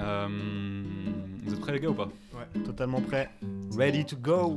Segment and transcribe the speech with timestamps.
[0.00, 0.28] Euh,
[1.44, 2.62] vous êtes prêts les gars ou pas Ouais.
[2.64, 3.28] Totalement prêt.
[3.76, 4.56] Ready to go.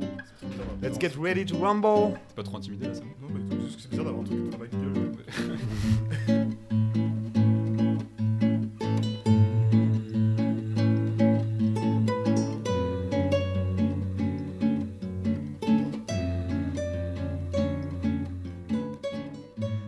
[0.82, 2.14] Let's get ready to rumble.
[2.28, 4.50] T'es pas trop intimidé là, ça Non, mais tout- c'est bizarre d'avoir un truc de
[4.50, 6.48] travail de gueule.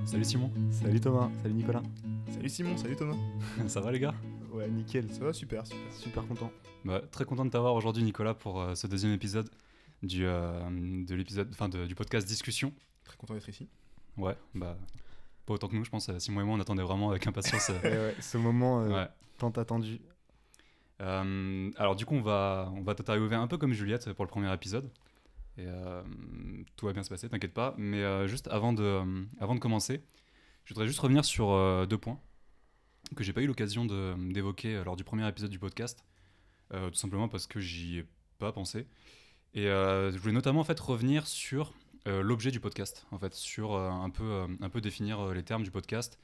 [0.04, 1.29] Salut Simon, Salut Thomas.
[1.43, 1.82] Salut Nicolas.
[2.48, 3.16] Salut Simon, salut Thomas.
[3.66, 4.14] ça va les gars?
[4.52, 5.12] Ouais, nickel.
[5.12, 5.92] Ça va, super, super.
[5.92, 6.52] Super content.
[6.84, 9.50] Bah, Très content de t'avoir aujourd'hui Nicolas pour euh, ce deuxième épisode
[10.05, 10.60] du, euh,
[11.05, 12.72] de l'épisode, enfin de- du podcast Discussion.
[13.02, 13.69] Très content d'être ici.
[14.16, 14.77] Ouais, bah
[15.45, 17.69] pas autant que nous je pense, euh, Simon et moi on attendait vraiment avec impatience.
[17.84, 19.08] euh, ouais, ce moment euh, ouais.
[19.38, 20.00] tant attendu.
[21.00, 24.30] Euh, alors du coup on va, on va t'interviewer un peu comme Juliette pour le
[24.30, 24.88] premier épisode.
[25.58, 26.00] Et euh,
[26.77, 27.74] tout va bien se passer, t'inquiète pas.
[27.77, 30.00] Mais euh, juste avant de, euh, avant de commencer,
[30.64, 32.20] je voudrais juste revenir sur euh, deux points
[33.15, 36.05] que j'ai pas eu l'occasion d'évoquer euh, lors du premier épisode du podcast.
[36.74, 38.06] Euh, tout simplement parce que j'y ai
[38.38, 38.87] pas pensé.
[39.55, 41.75] Et euh, je voulais notamment en fait revenir sur
[42.08, 46.20] l'objet du podcast, en fait, sur un, peu, un peu définir les termes du podcast,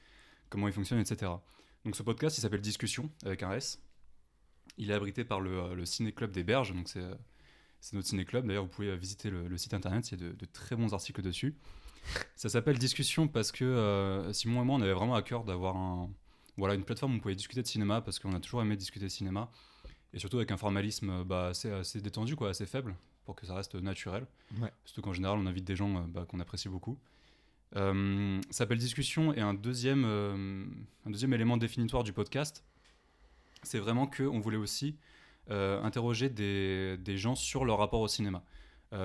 [0.48, 1.32] comment il fonctionne, etc.
[1.84, 3.82] Donc ce podcast, il s'appelle Discussion avec un S.
[4.78, 8.46] Il est abrité par le, le Ciné Club des Berges, donc c'est notre ciné club.
[8.46, 11.56] D'ailleurs, vous pouvez visiter le, site internet, il y a de, très bons articles dessus.
[12.36, 16.12] Ça s'appelle Discussion parce que Simon et moi, on avait vraiment à cœur d'avoir un,
[16.56, 19.06] voilà, une plateforme où on pouvait discuter de cinéma parce qu'on a toujours aimé discuter
[19.06, 19.50] de cinéma
[20.12, 22.94] et surtout avec un formalisme euh, bah, assez, assez détendu, quoi, assez faible
[23.24, 24.26] pour que ça reste naturel.
[24.60, 24.70] Ouais.
[24.84, 26.98] Surtout qu'en général, on invite des gens euh, bah, qu'on apprécie beaucoup.
[27.76, 30.66] Euh, ça s'appelle Discussion et un deuxième, euh,
[31.06, 32.64] un deuxième élément définitoire du podcast,
[33.62, 34.98] c'est vraiment qu'on voulait aussi
[35.50, 38.42] euh, interroger des, des gens sur leur rapport au cinéma.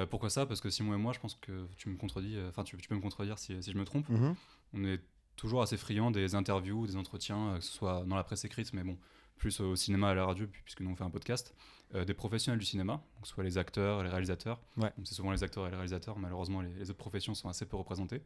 [0.09, 0.45] Pourquoi ça?
[0.45, 2.95] Parce que Simon et moi, je pense que tu me contredis, enfin tu, tu peux
[2.95, 4.09] me contredire si, si je me trompe.
[4.09, 4.35] Mhm.
[4.73, 4.99] On est
[5.37, 8.73] toujours assez friand des interviews, des entretiens, euh, que ce soit dans la presse écrite,
[8.73, 8.97] mais bon,
[9.37, 11.55] plus au cinéma, à la radio, pu- puisque nous on fait un podcast,
[11.95, 14.59] euh, des professionnels du cinéma, donc que ce soit les acteurs, les réalisateurs.
[14.75, 14.91] Ouais.
[14.97, 17.65] Donc, C'est souvent les acteurs et les réalisateurs, malheureusement les, les autres professions sont assez
[17.65, 18.23] peu représentées.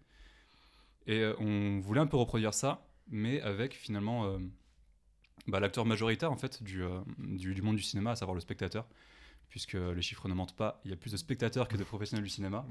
[1.06, 4.38] Et euh, on voulait un peu reproduire ça, mais avec finalement euh,
[5.48, 8.42] bah, l'acteur majoritaire en fait du, euh, du, du monde du cinéma, à savoir le
[8.42, 8.88] spectateur,
[9.50, 12.24] puisque les chiffres ne mentent pas, il y a plus de spectateurs que de professionnels
[12.24, 12.66] du cinéma.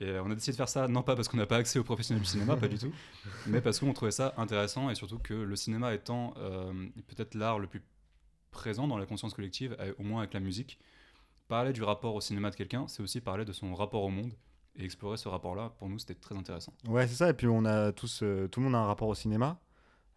[0.00, 1.78] Et euh, on a décidé de faire ça, non pas parce qu'on n'a pas accès
[1.78, 2.92] aux professionnels du cinéma, pas du tout,
[3.46, 6.72] mais parce qu'on trouvait ça intéressant et surtout que le cinéma étant euh,
[7.08, 7.82] peut-être l'art le plus
[8.50, 10.78] présent dans la conscience collective, euh, au moins avec la musique,
[11.48, 14.32] parler du rapport au cinéma de quelqu'un, c'est aussi parler de son rapport au monde.
[14.76, 16.72] Et explorer ce rapport-là, pour nous, c'était très intéressant.
[16.88, 17.28] Ouais, c'est ça.
[17.28, 19.58] Et puis on a tous, euh, tout le monde a un rapport au cinéma.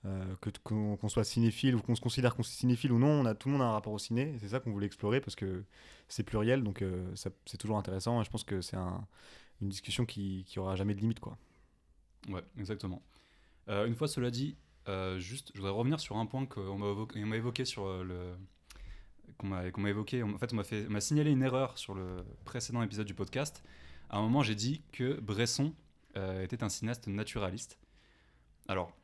[0.06, 3.34] Euh, que qu'on soit cinéphile ou qu'on se considère qu'on cinéphile ou non, on a
[3.36, 4.36] tout le monde a un rapport au ciné.
[4.40, 5.64] C'est ça qu'on voulait explorer parce que
[6.10, 8.22] c'est pluriel, donc euh, c'est toujours intéressant.
[8.22, 9.08] Et je pense que c'est un-
[9.64, 11.38] une discussion qui, qui aura jamais de limite, quoi.
[12.30, 13.02] Ouais, exactement.
[13.70, 14.56] Euh, une fois cela dit,
[14.88, 18.36] euh, juste, je voudrais revenir sur un point qu'on m'a évoqué, sur euh, le
[19.38, 20.22] qu'on m'a évoqué.
[20.22, 23.64] En fait, on m'a fait, signalé une erreur sur le précédent épisode du podcast.
[24.10, 25.74] À un moment, j'ai dit que Bresson
[26.16, 27.80] était un cinéaste naturaliste.
[28.68, 28.96] Alors,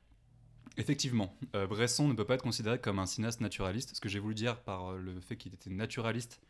[0.78, 3.96] effectivement, Bresson ne peut pas être considéré comme un cinéaste naturaliste.
[3.96, 6.42] Ce que j'ai voulu dire par le fait qu'il était naturaliste,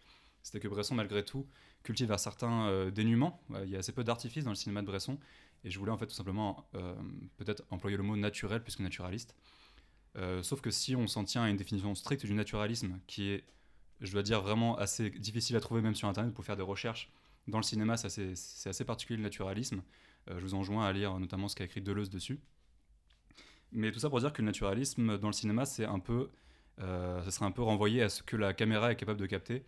[0.43, 1.47] c'était que Bresson, malgré tout,
[1.83, 3.41] cultive un certain euh, dénuement.
[3.63, 5.17] Il y a assez peu d'artifices dans le cinéma de Bresson.
[5.63, 6.95] Et je voulais en fait tout simplement euh,
[7.37, 9.35] peut-être employer le mot naturel plus que naturaliste.
[10.17, 13.43] Euh, sauf que si on s'en tient à une définition stricte du naturalisme, qui est,
[14.01, 17.11] je dois dire, vraiment assez difficile à trouver même sur Internet pour faire des recherches,
[17.47, 19.81] dans le cinéma, c'est assez particulier le naturalisme.
[20.29, 22.39] Euh, je vous enjoins à lire notamment ce qu'a écrit Deleuze dessus.
[23.71, 26.31] Mais tout ça pour dire que le naturalisme dans le cinéma, c'est un peu,
[26.79, 29.63] ça serait un peu renvoyé à ce que la caméra est capable de capter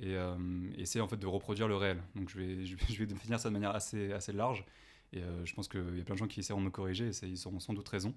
[0.00, 0.36] et euh,
[0.76, 2.02] essayer en fait de reproduire le réel.
[2.14, 4.64] Donc je vais, je vais, définir ça de manière assez, assez large.
[5.12, 7.08] Et euh, je pense qu'il y a plein de gens qui essaieront de me corriger,
[7.08, 8.14] et ils auront sans doute raison.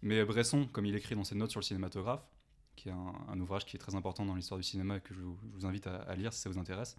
[0.00, 2.26] Mais euh, Bresson, comme il écrit dans ses notes sur le cinématographe,
[2.74, 5.20] qui est un, ouvrage qui est très important dans l'histoire du cinéma et que je
[5.20, 6.96] vous, invite à, lire si ça vous intéresse,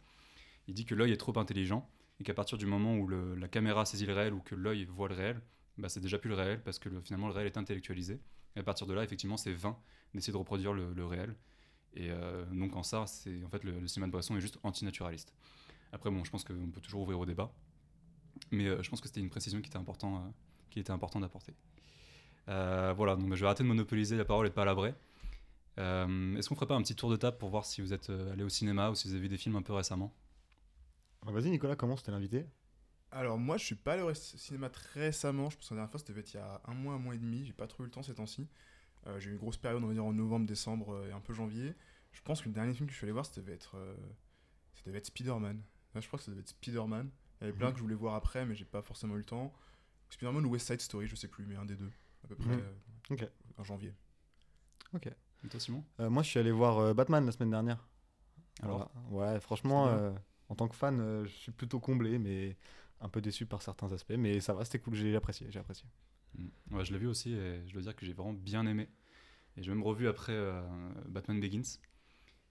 [0.67, 3.83] il dit que l'œil est trop intelligent et qu'à partir du moment où la caméra
[3.83, 5.41] saisit le réel ou que l'œil voit le réel,
[5.79, 8.19] bah, c'est déjà plus le réel parce que le- finalement le réel est intellectualisé.
[8.55, 9.75] Et à partir de là, effectivement, c'est vain
[10.13, 11.35] d'essayer de reproduire le réel.
[11.95, 14.57] Et euh, donc en ça, c'est en fait le, le cinéma de Bresson est juste
[14.63, 15.33] antinaturaliste.
[15.91, 17.53] Après, bon, je pense qu'on peut toujours ouvrir au débat,
[18.51, 20.29] mais euh, je pense que c'était une précision qui était important, euh,
[20.69, 21.53] qui était important d'apporter.
[22.49, 24.95] Euh, voilà, donc bah, je vais arrêter de monopoliser la parole et de palabrer.
[25.79, 28.09] Euh, Est-ce qu'on ferait pas un petit tour de table pour voir si vous êtes
[28.09, 30.13] euh, allé au cinéma ou si vous avez vu des films un peu récemment?
[31.25, 32.45] Ah, Vas-y, Nicolas, comment c'était l'invité?
[33.11, 35.49] Alors, moi, je suis pas allé au cinéma très récemment.
[35.49, 37.15] Je pense que la dernière fois, c'était peut-être il y a un mois, un mois
[37.15, 37.45] et demi.
[37.45, 38.47] J'ai pas trop eu le temps ces temps-ci.
[39.07, 41.19] Euh, j'ai eu une grosse période, on va dire en novembre, décembre euh, et un
[41.19, 41.73] peu janvier.
[42.11, 43.95] Je pense que le dernier film que je suis allé voir, ça devait être, euh,
[44.75, 45.61] ça devait être Spider-Man.
[45.95, 47.09] Je crois que ça devait être Spider-Man.
[47.41, 47.73] Il y avait plein Mhm.
[47.73, 49.53] que je voulais voir après, mais j'ai pas forcément eu le temps.
[50.09, 51.91] Spider-Man ou West Side Story, je sais plus, mais un des deux,
[52.23, 52.61] à peu près Mhm.
[53.11, 53.27] euh,
[53.57, 53.93] en janvier.
[54.93, 55.07] Ok.
[55.07, 55.83] Et toi, Simon?
[55.99, 57.85] Euh, moi, je suis allé voir euh, Batman la semaine dernière.
[58.61, 59.33] Alors Voilà.
[59.33, 60.11] Ouais, franchement, euh,
[60.49, 62.55] en tant que fan, euh, je suis plutôt comblé, mais
[63.01, 64.13] un peu déçu par certains aspects.
[64.17, 65.47] Mais ça va, c'était cool, j'ai apprécié.
[65.51, 65.85] J'ai apprécié.
[66.37, 66.75] Mm.
[66.75, 68.87] Ouais, je l'ai vu aussi et je dois dire que j'ai vraiment bien aimé.
[69.57, 70.61] Et j'ai même revu après euh,
[71.07, 71.61] Batman Begins.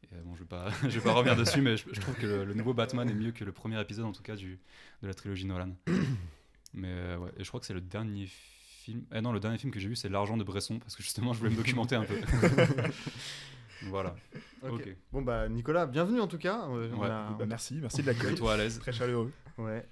[0.04, 2.14] Et, euh, bon, je vais pas, je vais pas revenir dessus, mais je, je trouve
[2.14, 4.58] que le, le nouveau Batman est mieux que le premier épisode, en tout cas, du,
[5.02, 5.74] de la trilogie Nolan.
[6.74, 9.04] mais euh, ouais, et je crois que c'est le dernier film.
[9.12, 11.32] Eh non, le dernier film que j'ai vu, c'est L'argent de Bresson, parce que justement,
[11.32, 12.14] je voulais me documenter un peu.
[13.86, 14.14] voilà.
[14.62, 14.88] Ok.
[15.12, 16.66] Bon, bah, Nicolas, bienvenue en tout cas.
[16.68, 17.08] On Ouais.
[17.10, 18.30] a- Bah, merci, merci de l'accueil.
[18.30, 18.78] Mets-toi à l'aise.
[18.78, 19.32] Très chaleureux.
[19.58, 19.86] Ouais.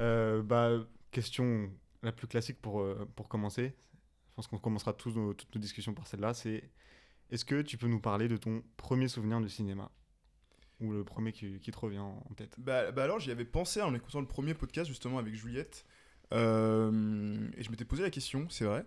[0.00, 0.70] Euh, bah,
[1.10, 1.70] question
[2.02, 3.74] la plus classique pour, euh, pour commencer.
[4.30, 6.34] Je pense qu'on commencera toutes nos discussions par celle-là.
[6.34, 6.70] C'est
[7.30, 9.90] est-ce que tu peux nous parler de ton premier souvenir de cinéma?
[10.80, 12.56] Ou le premier qui, te revient en tête?
[12.58, 15.84] Bah, bah alors j'y avais pensé en écoutant le premier podcast justement avec Juliette.
[16.32, 18.84] Euh, et je m'étais posé la question, c'est vrai.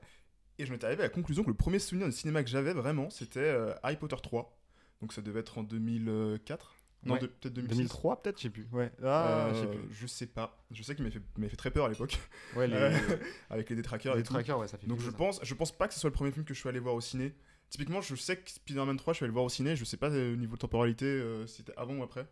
[0.57, 2.73] Et je m'étais arrivé à la conclusion que le premier souvenir de cinéma que j'avais
[2.73, 4.57] vraiment, c'était euh, Harry Potter 3.
[5.01, 7.19] Donc ça devait être en 2004 Non, Ouais.
[7.19, 7.75] peut-être 2006.
[7.77, 8.67] 2003 peut-être, je sais plus.
[8.71, 8.91] Ouais.
[9.03, 9.93] Ah, je sais Euh, plus.
[9.93, 10.57] je sais pas.
[10.71, 12.17] Je sais qu'il m'a fait, m'avait fait très peur à l'époque,
[12.55, 12.91] Ouais, les, euh,
[13.51, 14.33] avec les détraqueurs les et tout.
[14.33, 15.15] trackers, ouais, ça fait Donc je ça.
[15.17, 16.95] pense, je pense pas que ce soit le premier film que je suis allé voir
[16.95, 17.35] au ciné.
[17.69, 19.75] Typiquement, je sais que Spider-Man 3, je suis allé le voir au ciné.
[19.75, 22.27] Je sais pas euh, au niveau de temporalité euh, si c'était avant ou après.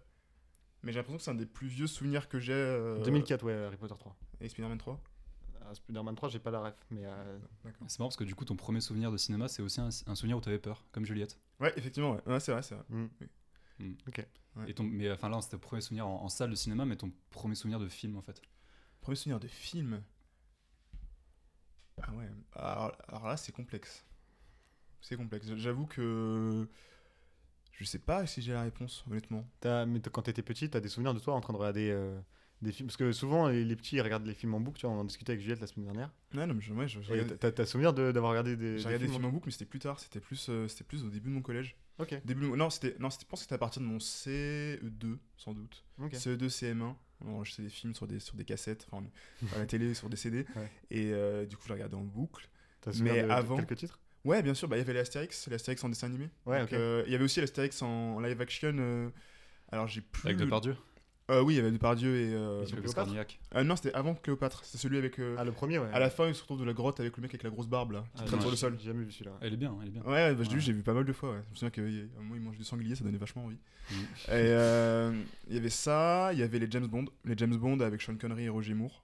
[0.82, 2.54] Mais j'ai l'impression que c'est un des plus vieux souvenirs que j'ai.
[2.54, 4.16] euh, 2004, ouais, Harry Potter 3.
[4.42, 5.00] Et Spider-Man 3
[5.62, 7.86] Ah, Spider-Man 3, j'ai pas la ref, mais euh, D'accord.
[7.88, 10.16] C'est marrant parce que du coup, ton premier souvenir de cinéma, c'est aussi un, un
[10.16, 11.40] souvenir où tu avais peur, comme Juliette.
[11.60, 12.22] Ouais, effectivement, ouais.
[12.28, 12.84] Ouais, c'est vrai, c'est vrai.
[12.90, 13.08] hmm.
[13.80, 13.94] Mm.
[14.08, 14.28] Ok.
[14.56, 14.70] Ouais.
[14.70, 16.96] Et ton, mais enfin là, c'était ton premier souvenir en, en salle de cinéma, mais
[16.96, 18.42] ton premier souvenir de film en fait.
[19.02, 20.02] Premier souvenir de film.
[22.02, 22.30] Ah ouais.
[22.54, 24.06] Alors, alors là, c'est complexe.
[25.02, 25.54] C'est complexe.
[25.56, 26.68] J'avoue que.
[27.72, 29.46] Je sais pas si j'ai la réponse, honnêtement.
[29.60, 32.20] T'as- mais quand t'étais petit, t'as des souvenirs de toi en train de regarder euh,
[32.62, 32.88] des films?
[32.88, 34.80] Parce que souvent, les, les petits ils regardent les films en boucle.
[34.80, 36.12] Tu vois, on en discutait avec Juliette la semaine dernière.
[36.36, 38.84] Ouais, non, mais je, ouais, je- je regardais- T'as souvenir de- d'avoir regardé des, j'ai
[38.84, 40.00] des regardé des films films en boucle, mais c'était plus tard.
[40.00, 41.76] C'était plus, euh, c'était plus au début de mon collège.
[42.00, 42.22] En- Ok.
[42.26, 45.54] Début Non, c'était, non, c'était- je pense que c'était à partir de mon CE2, sans
[45.54, 45.84] doute.
[46.00, 46.14] ok.
[46.16, 46.96] CE2, CM1.
[47.26, 49.06] On enregistrait des films sur des, sur des cassettes, enfin,
[49.56, 50.46] à la télé, sur des CD.
[50.56, 50.70] Ouais.
[50.92, 52.50] Et euh, du coup, je regardais en boucle.
[52.82, 55.84] T'as Mais de- avant- quelques titres Ouais, bien sûr, bah, il y avait l'Astérix, l'Astérix
[55.84, 56.30] en dessin animé.
[56.46, 58.74] Ouais, euh, il y avait aussi l'Astérix en live action.
[58.78, 59.10] euh,
[59.72, 60.26] alors, j'ai plus.
[60.28, 60.76] Avec le- Depardieu?
[61.34, 62.34] Euh, oui, il y avait Depardieu et.
[62.34, 62.64] euh,
[63.56, 64.64] euh, non, c'était avant Cléopâtre.
[64.66, 65.20] C'est celui avec.
[65.20, 65.90] euh, Ah, le premier, ouais.
[65.94, 67.68] À la fin, il se retrouve de la grotte avec le mec avec la grosse
[67.68, 68.76] barbe là, qui Ah, traîne sur le sol.
[68.80, 69.38] J'ai jamais vu celui-là.
[69.42, 70.02] Elle est bien, elle est bien.
[70.04, 70.62] Ouais, bah, je l'ai vu, Ouais.
[70.62, 71.32] j'ai vu pas mal de fois.
[71.32, 71.42] Ouais.
[71.46, 73.58] Je me souviens qu'à un moment, il mange du sanglier, ça donnait vachement envie.
[73.92, 75.14] Et euh,
[75.48, 78.16] il y avait ça, il y avait les James Bond, les James Bond avec Sean
[78.16, 79.04] Connery et Roger Moore.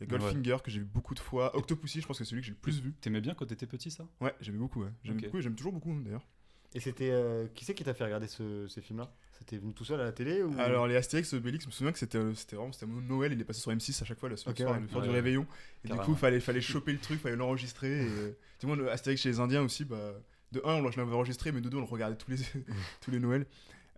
[0.00, 0.18] Il y a Ouais.
[0.18, 1.54] Goldfinger que j'ai vu beaucoup de fois.
[1.56, 2.94] Octopussy, je pense que c'est celui que j'ai le plus vu.
[3.02, 4.06] T'aimais bien quand t'étais petit ça?
[4.22, 4.82] Ouais, j'aimais beaucoup.
[4.82, 4.90] Ouais.
[5.04, 6.26] J'aime beaucoup et j'aime toujours beaucoup d'ailleurs.
[6.74, 7.10] Et c'était.
[7.10, 9.12] euh, qui c'est qui t'a fait regarder ce- ces films-là?
[9.38, 10.52] C'était venu tout seul à la télé ou...
[10.60, 13.40] Alors les Astérix Obélix, je me souviens que c'était euh, c'était vraiment c'était Noël, il
[13.40, 14.82] est passé sur M6 à chaque fois le soir, Ok, le soir, ouais.
[14.82, 15.16] le soir Ouais, du ouais.
[15.16, 15.46] réveillon.
[15.84, 18.02] Et du coup, fallait fallait choper le truc, fallait l'enregistrer.
[18.02, 20.12] Et, euh, tu vois, le Astérix chez les Indiens aussi, bah,
[20.52, 22.36] de un, on- je l'avais enregistré, mais de deux, on le regardait tous les
[23.00, 23.46] tous les Noëls.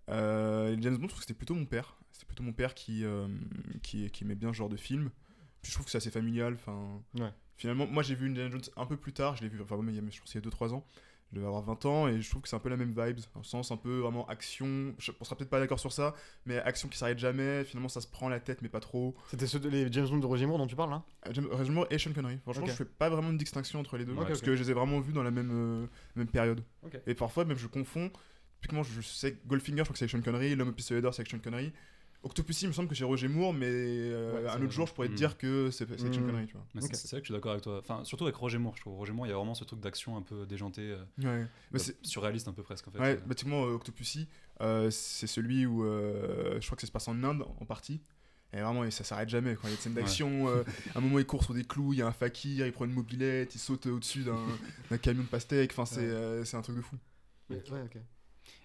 [0.08, 1.96] Euh, les James Bond, je trouve que c'était plutôt mon père.
[2.12, 3.26] C'était plutôt mon père qui, euh,
[3.82, 5.10] qui qui aimait bien ce genre de film.
[5.62, 6.54] Puis je trouve que c'est assez familial.
[6.54, 7.30] Enfin, Ouais.
[7.56, 9.36] finalement, moi j'ai vu Indiana Jones un peu plus tard.
[9.36, 10.84] Je l'ai vu, enfin, il je pense qu'il y a 2-3 ans.
[11.32, 13.16] Je devais avoir 20 ans et je trouve que c'est un peu la même vibe,
[13.32, 14.94] dans le sens un peu vraiment action.
[14.98, 16.14] Je, on sera peut-être pas d'accord sur ça,
[16.44, 17.64] mais action qui s'arrête jamais.
[17.64, 19.14] Finalement, ça se prend la tête, mais pas trop.
[19.30, 21.02] C'était ceux de les James Bond de Roger Moore dont tu parles là?
[21.26, 22.38] Euh, James- Roger Moore et Sean Connery.
[22.42, 22.70] Franchement, Ok.
[22.70, 24.74] je fais pas vraiment de distinction entre les deux Ouais, parce que je les ai
[24.74, 25.86] vraiment vus dans la même, euh,
[26.16, 26.62] même période.
[27.06, 28.10] Et parfois, même je confonds.
[28.60, 30.54] Typiquement, je sais que Goldfinger, je crois que c'est avec Sean Connery.
[30.54, 31.72] L'homme au pistolet d'or, c'est avec Sean Connery.
[32.24, 34.94] Octopussy, il me semble que c'est Roger Moore, mais euh, Ouais, un autre jour, je
[34.94, 35.16] pourrais te Mm.
[35.16, 36.10] dire que c'est Sean Mm.
[36.12, 36.62] Tu vois.
[36.76, 36.88] Ok.
[36.92, 37.78] c'est- vrai que je suis d'accord avec toi.
[37.80, 38.96] Enfin, surtout avec Roger Moore, je trouve.
[38.96, 41.40] Roger Moore, il y a vraiment ce truc d'action un peu déjanté, euh, Ouais.
[41.40, 42.98] Mais bah, c'est- surréaliste un peu presque en fait.
[43.00, 44.28] Ouais, Euh, bah, typiquement, euh, Octopussy,
[44.60, 48.00] euh, c'est celui où euh, je crois que ça se passe en Inde en partie.
[48.54, 49.54] Et vraiment, ça s'arrête jamais.
[49.56, 50.62] Quand il y a des scènes d'action, euh,
[50.94, 52.84] à un moment, il court sur des clous, il y a un fakir, il prend
[52.84, 55.70] une mobilette, il saute au-dessus d'un camion de pastèque.
[55.72, 56.06] Enfin, c'est Ouais.
[56.06, 56.96] euh, un truc de fou.
[57.50, 57.96] Ouais, ok.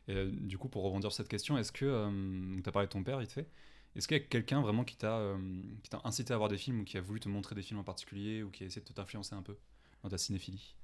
[0.08, 2.92] Et euh, du coup, pour rebondir sur cette question, est-ce que tu as parlé de
[2.92, 3.50] ton père, vite fait
[3.96, 5.38] Est-ce qu'il y a quelqu'un vraiment qui t'a euh,
[5.84, 7.80] qui t'a incité à voir des films ou qui a voulu te montrer des films
[7.80, 9.58] en particulier ou qui a essayé de t'influencer un peu
[10.04, 10.76] dans ta cinéphilie?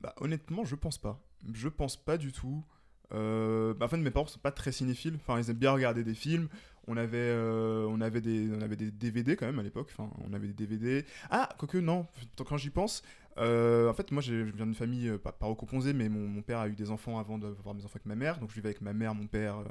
[0.00, 1.22] Bah, honnêtement, je pense pas.
[1.52, 2.64] Je pense pas du tout.
[3.12, 5.16] Euh, bah, mes parents sont pas très cinéphiles.
[5.16, 6.48] Enfin, ils aiment bien regarder des films.
[6.86, 9.88] On avait, euh, on avait, des, on avait des DVD quand même à l'époque.
[9.92, 11.04] Enfin, on avait des DVD.
[11.30, 12.06] Ah, quoique, non.
[12.46, 13.02] Quand j'y pense,
[13.38, 16.42] euh, en fait, moi, je viens d'une famille euh, pas, pas recomposée, mais mon, mon
[16.42, 18.38] père a eu des enfants avant d'avoir mes enfants avec ma mère.
[18.38, 19.58] Donc, je vivais avec ma mère, mon père.
[19.58, 19.64] euh,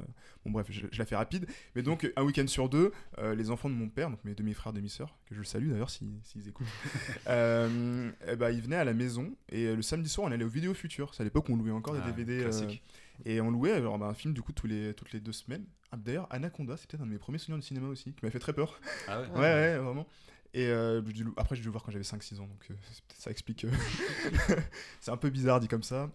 [0.45, 1.45] bon, bref, je, je la fais rapide.
[1.75, 2.91] Mais donc, un week-end sur deux,
[3.35, 6.47] les enfants de mon père, donc mes demi-frères, demi-sœurs, que je salue d'ailleurs s'ils s'ils
[6.47, 6.67] écoutent,
[7.27, 9.35] euh, eh ben, ils venaient à la maison.
[9.49, 11.13] Et le samedi soir, on allait au Vidéo Futur.
[11.13, 12.41] C'est à l'époque où on louait encore des Ah, DVD.
[12.43, 12.81] classique.
[13.25, 15.65] et on louait alors, bah, un film du coup tous les, toutes les deux semaines.
[15.91, 18.31] Ah, D'ailleurs, Anaconda, c'est peut-être un de mes premiers souvenirs de cinéma aussi, qui m'a
[18.31, 18.79] fait très peur.
[19.07, 20.07] Ah ouais Ouais, ouais, vraiment.
[20.53, 21.01] Et euh,
[21.37, 22.73] après, j'ai dû le voir quand j'avais 5-6 ans, donc euh,
[23.17, 23.65] ça explique.
[23.65, 23.71] euh,
[24.99, 26.09] c'est un peu bizarre dit comme ça.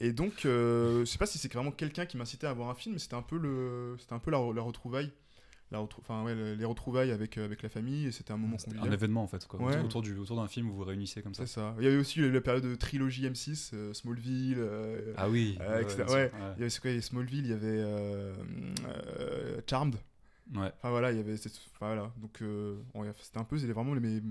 [0.00, 2.94] Et donc, je sais pas si c'est vraiment quelqu'un qui m'incitait à voir un film,
[2.94, 5.10] mais c'était un peu, le, c'était un peu la, la retrouvaille.
[5.70, 8.56] La retrou- enfin, ouais, le- les retrouvailles avec, avec la famille, et c'était un moment
[8.56, 9.60] C'était un événement en fait, quoi.
[9.60, 9.78] Ouais.
[9.80, 11.46] Autour, du, autour d'un film où vous vous réunissez comme ça.
[11.46, 11.74] C'est ça.
[11.78, 14.66] Il y avait aussi la période de trilogie M6, euh, Smallville.
[15.18, 15.58] Ah oui.
[15.80, 16.04] Etc.
[16.56, 17.84] Il y avait Smallville, il y avait
[19.68, 19.96] Charmed.
[20.54, 20.58] Ouais.
[20.60, 20.72] Ouais.
[20.76, 21.36] Enfin voilà, il y avait.
[21.36, 22.12] cette- Enfin, voilà.
[22.18, 22.80] Donc euh,
[23.20, 24.22] c'était un peu, c'était vraiment les.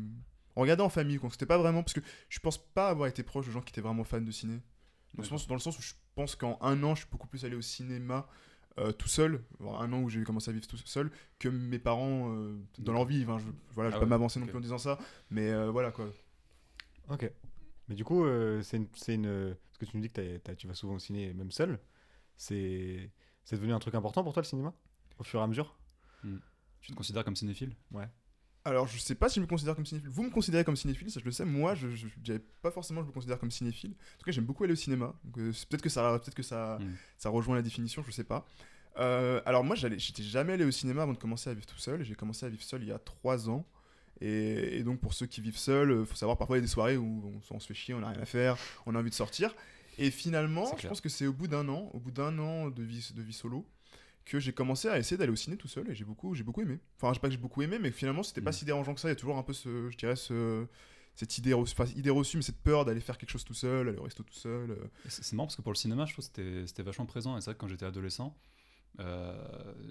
[0.56, 1.30] On regardait en famille, quoi.
[1.32, 1.84] C'était pas vraiment.
[1.84, 4.32] Parce que je pense pas avoir été proche de gens qui étaient vraiment fans de
[4.32, 4.56] ciné.
[4.56, 5.40] Dans le, D'accord.
[5.40, 7.56] sens, dans le sens où je pense qu'en un an, je suis beaucoup plus allé
[7.56, 8.28] au cinéma
[8.80, 12.32] euh, tout seul, un an où j'ai commencé à vivre tout seul, que mes parents
[12.34, 13.24] euh, dans leur vie.
[13.24, 15.00] Enfin, je, voilà, je Ah vais pas ouais, m'avancer non plus en disant ça,
[15.32, 16.08] mais voilà quoi.
[17.10, 17.32] Ok.
[17.88, 18.26] Mais du coup,
[18.64, 21.34] c'est une, c'est une- Parce que tu me dis que tu vas souvent au ciné,
[21.34, 21.80] même seul.
[22.38, 23.12] C'est
[23.46, 24.74] c'est devenu un truc important pour toi, le cinéma?
[25.20, 25.78] Au fur et à mesure?
[26.82, 27.76] Tu te considères comme cinéphile?
[28.66, 30.10] Alors, je sais pas si je me considère comme cinéphile.
[30.10, 31.46] Vous me considérez comme cinéphile, ça je le sais.
[31.46, 33.92] Moi, je, je, je dirais pas forcément que je me considère comme cinéphile.
[33.92, 35.14] En tout cas, j'aime beaucoup aller au cinéma.
[35.38, 36.94] Euh, peut-être que ça, peut-être que ça, Mm.
[37.18, 38.46] ça rejoint la définition, je sais pas.
[39.00, 42.04] Euh, alors moi, j'étais jamais allé au cinéma avant de commencer à vivre tout seul.
[42.04, 43.66] J'ai commencé à vivre seul il y a trois ans.
[44.20, 46.66] Et, et donc pour ceux qui vivent seuls, euh, faut savoir parfois il y a
[46.66, 47.22] des soirées où
[47.52, 49.54] on, on se fait chier, on n'a rien à faire, on a envie de sortir.
[50.00, 52.84] Et finalement, je pense que c'est au bout d'un an, au bout d'un an de
[52.84, 53.66] vie, de vie solo,
[54.29, 56.62] que j'ai commencé à essayer d'aller au ciné tout seul et j'ai beaucoup, j'ai beaucoup
[56.62, 56.79] aimé.
[56.98, 58.53] Enfin, je sais pas que j'ai beaucoup aimé, mais finalement c'était pas Mm.
[58.53, 59.07] si dérangeant que ça.
[59.07, 60.65] Il y a toujours un peu ce, je dirais ce,
[61.15, 63.89] cette idée reçue, enfin, idée reçue, mais cette peur d'aller faire quelque chose tout seul,
[63.89, 64.72] aller au resto tout seul.
[64.72, 64.75] euh.
[65.07, 67.36] C'est marrant parce que pour le cinéma, je trouve que c'était- c'était vachement présent.
[67.38, 68.36] Et c'est vrai que quand j'étais adolescent,
[69.00, 69.34] euh,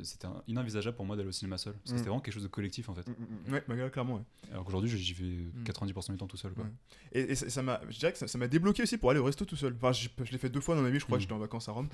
[0.02, 1.74] c'était inenvisageable pour moi d'aller au cinéma seul.
[1.74, 1.98] Parce que Mm.
[1.98, 3.06] c'était vraiment quelque chose de collectif en fait.
[3.48, 4.16] Ouais, bah, clairement.
[4.16, 4.22] Ouais.
[4.52, 6.52] Alors qu'aujourd'hui, j'y vais 90% du temps tout seul.
[6.52, 6.64] Quoi.
[6.64, 6.70] Ouais.
[7.12, 9.44] Et, et ça m'a, je dirais que ça m'a débloqué aussi pour aller au resto
[9.44, 9.74] tout seul.
[9.76, 11.18] Enfin, je, je l'ai fait deux fois dans ma vie, je crois.
[11.18, 11.20] Mm.
[11.20, 11.88] J'étais en vacances à Rome,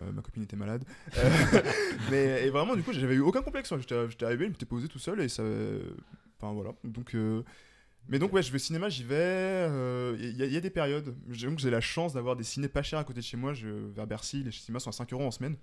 [0.00, 0.84] Euh, ma copine était malade.
[1.16, 1.30] Euh,
[2.10, 3.70] mais et vraiment, du coup, j'avais eu aucun complexe.
[3.72, 3.78] hein.
[3.80, 5.42] J'étais, j'étais arrivé, je m'étais posé tout seul et ça.
[6.40, 6.72] Enfin voilà.
[6.84, 7.14] Donc,
[8.08, 9.14] mais donc ouais, je vais au cinéma, j'y vais.
[9.16, 11.16] euh, Il y, a- il y a des périodes.
[11.30, 13.52] J'avoue que j'ai la chance d'avoir des ciné pas chers à côté de chez moi.
[13.52, 15.56] Je, vers Bercy, les cinémas sont à 5 euros en semaine.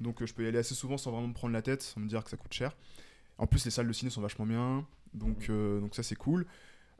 [0.00, 2.00] Donc euh, je peux y aller assez souvent sans vraiment me prendre la tête, sans
[2.00, 2.76] me dire que ça coûte cher.
[3.38, 4.86] En plus, les salles de ciné sont vachement bien.
[5.14, 6.46] Donc, euh, donc ça, c'est cool.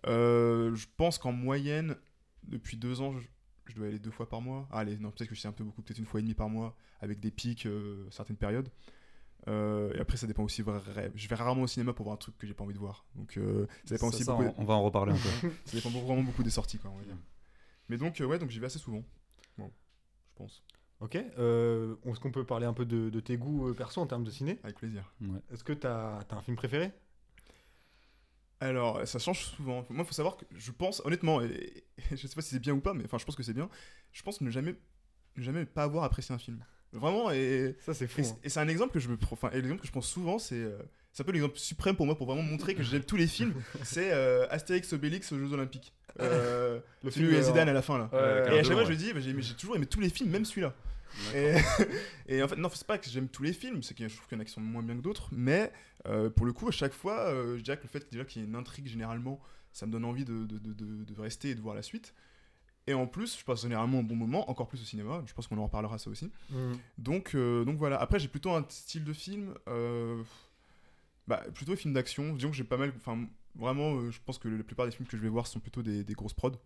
[0.07, 1.97] Euh, je pense qu'en moyenne,
[2.45, 3.27] depuis deux ans, je,
[3.67, 4.67] je dois y aller deux fois par mois.
[4.71, 6.49] Ah, allez, non, peut-être que c'est un peu beaucoup, peut-être une fois et demie par
[6.49, 8.71] mois, avec des pics, euh, certaines périodes.
[9.49, 10.63] Euh, et après, ça dépend aussi.
[10.63, 12.79] vrai- Je vais rarement au cinéma pour voir un truc que j'ai pas envie de
[12.79, 13.05] voir.
[13.15, 14.55] Donc, euh, ça dépend Ça, aussi ça, beaucoup.
[14.59, 15.51] on, va en reparler un peu.
[15.67, 17.17] Ça dépend vraiment beaucoup des sorties, quoi, on va dire.
[17.89, 19.03] Mais donc, ouais, donc j'y vais assez souvent.
[19.59, 19.71] Bon,
[20.29, 20.63] je pense.
[21.01, 21.17] Ok.
[21.39, 24.25] Euh, Est-ce qu'on peut parler un peu de, de tes goûts euh, perso en termes
[24.25, 24.59] de ciné?
[24.63, 25.13] Avec plaisir.
[25.23, 25.41] Ouais.
[25.53, 26.93] Est-ce que t'as as un film préféré?
[28.61, 29.87] Alors, ça change souvent.
[29.89, 32.59] Moi, il faut savoir que je pense, honnêtement, et, et je sais pas si c'est
[32.59, 33.71] bien ou pas, mais enfin, je pense que c'est bien.
[34.13, 34.75] Je pense ne jamais,
[35.37, 36.63] ne jamais pas avoir apprécié un film.
[36.93, 38.21] Vraiment, et, Ça, c'est fou.
[38.21, 40.39] et, et c'est un exemple que je me, pro- enfin, l'exemple que je pense souvent,
[40.39, 40.79] c'est, euh,
[41.13, 43.55] c'est un peu l'exemple suprême pour moi pour vraiment montrer que j'aime tous les films.
[43.83, 45.93] C'est euh, Astérix Obélix aux Jeux Olympiques.
[46.21, 48.11] Euh, Le celui où Zidane à la fin là.
[48.13, 50.45] Ouais, et à chaque fois, je dis, bah, j'ai toujours aimé tous les films, même
[50.45, 50.75] celui-là.
[51.35, 51.55] Et,
[52.29, 54.29] et en fait, non, c'est pas que j'aime tous les films, c'est que je trouve
[54.29, 55.73] qu'il y en a qui sont moins bien que d'autres, mais
[56.07, 58.43] euh, pour le coup, à chaque fois, euh, je dirais que le fait déjà qu'il
[58.43, 59.41] y ait une intrigue généralement,
[59.73, 62.15] ça me donne envie de, de, de, de- de rester et de voir la suite.
[62.87, 65.47] Et en plus, je passe généralement un bon moment, encore plus au cinéma, je pense
[65.47, 66.31] qu'on en reparlera ça aussi.
[66.51, 66.73] Mm.
[66.99, 69.55] Donc, euh, donc voilà, après j'ai plutôt un style de film,
[71.31, 74.49] bah, plutôt film d'action, disons que j'ai pas mal, enfin vraiment, euh, je pense que
[74.49, 76.61] la plupart des films que je vais voir sont plutôt des, grosses prods,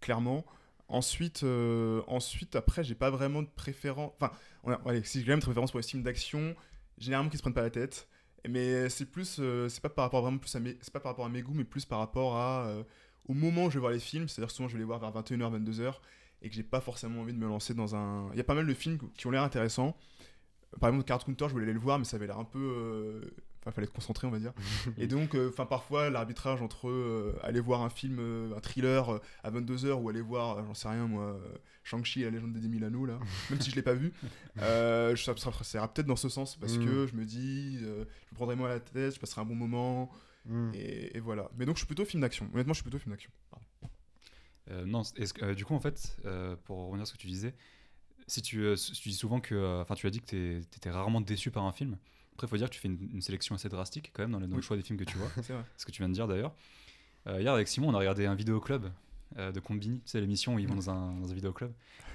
[0.00, 0.44] clairement.
[0.88, 4.12] Ensuite, euh, ensuite après, j'ai pas vraiment de préférence.
[4.20, 4.32] Enfin,
[5.02, 6.54] si j'ai même de préférence pour les films d'action,
[6.98, 8.08] généralement qui se prennent pas la tête.
[8.48, 11.12] Mais c'est plus, euh, c'est pas par rapport vraiment plus à mes, c'est pas par
[11.12, 12.84] rapport à mes goûts, mais plus par rapport à euh,
[13.26, 14.28] au moment où je vais voir les films.
[14.28, 15.94] C'est-à-dire souvent je vais les voir vers 21h, 22h,
[16.42, 18.30] et que j'ai pas forcément envie de me lancer dans un.
[18.32, 19.96] Il y a pas mal de films qui ont l'air intéressants.
[20.80, 23.32] Par exemple, Card Counter, je voulais aller le voir, mais ça avait l'air un peu.
[23.66, 24.52] Enfin, fallait être concentré, on va dire.
[24.98, 29.20] Et donc, euh, enfin, parfois, l'arbitrage entre euh, aller voir un film, euh, un thriller
[29.42, 31.40] à 22h ou aller voir, j'en sais rien, moi,
[31.82, 33.18] Shang-Chi et la légende des 10 000 anneaux, là,
[33.50, 34.12] même si je l'ai pas vu,
[34.58, 36.84] ça, ça, ça ira peut-être dans ce sens parce Mm.
[36.84, 40.10] que je me dis, je me prendrai moins la tête, je passerai un bon moment,
[40.46, 40.72] Mm.
[40.74, 41.50] et, et voilà.
[41.56, 42.50] Mais donc, je suis plutôt film d'action.
[42.52, 43.30] Honnêtement, je suis plutôt film d'action.
[44.70, 47.18] Euh, non, est-ce que- euh, du coup, en fait, euh, pour revenir à ce que
[47.18, 47.54] tu disais,
[48.26, 49.80] si tu, euh, tu dis souvent que.
[49.82, 51.96] Enfin, tu as dit que tu étais rarement déçu par un film.
[52.34, 54.56] Après, il faut dire que tu fais une, une sélection assez drastique quand même dans,
[54.56, 55.30] le choix des films que tu vois.
[55.42, 55.64] C'est vrai.
[55.76, 56.54] ce que tu viens de dire d'ailleurs.
[57.26, 58.86] Euh, hier, avec Simon, on a regardé un vidéoclub
[59.38, 61.70] euh, de Combini, tu sais, l'émission où ils vont dans un, dans un vidéoclub.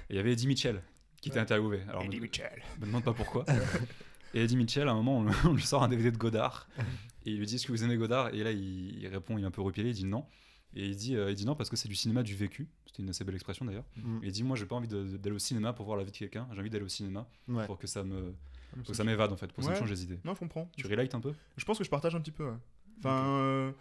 [0.08, 0.82] Et il y avait Eddie Mitchell
[1.20, 1.82] qui était interviewé.
[1.88, 2.62] Alors, me, Mitchell.
[2.80, 3.44] me demande pas pourquoi.
[4.34, 6.68] et Eddie Mitchell, à un moment, on, lui- on lui sort un DVD de Godard.
[7.26, 8.32] Et il lui dit Est-ce que vous aimez Godard?
[8.34, 10.24] Et là, il, il répond, il est un peu repilé, il dit non.
[10.74, 12.68] Et il dit, euh, il dit non parce que c'est du cinéma du vécu.
[12.86, 13.84] C'était une assez belle expression d'ailleurs.
[13.96, 14.22] Mm.
[14.22, 16.16] Et il dit Moi, j'ai pas envie d'aller au cinéma pour voir la vie de
[16.16, 16.46] quelqu'un.
[16.52, 17.66] J'ai envie d'aller au cinéma Ouais.
[17.66, 18.34] pour que ça me,
[18.92, 20.18] ça m'évade en fait, pour ça me change les idées.
[20.24, 20.68] Non, je comprends.
[20.76, 21.32] Tu relate un peu?
[21.56, 22.44] Je pense que je partage un petit peu.
[22.46, 22.56] Ouais.
[22.98, 23.72] Enfin, euh,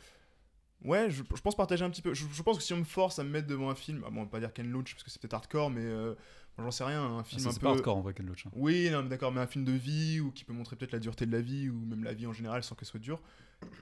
[0.84, 2.14] ouais, je, je pense partager un petit peu.
[2.14, 4.10] Je, je pense que si on me force à me mettre devant un film, ah
[4.10, 6.16] bon, on va pas dire Ken Loach parce que c'est peut-être hardcore, mais euh,
[6.58, 7.66] j'en sais rien, un Ah, film c'est un c'est peu.
[7.66, 8.46] pas hardcore en vrai Ken Loach.
[8.46, 8.52] hein.
[8.56, 11.00] Oui, non, mais d'accord, mais un film de vie ou qui peut montrer peut-être la
[11.00, 13.20] dureté de la vie ou même la vie en général sans qu'elle soit dure.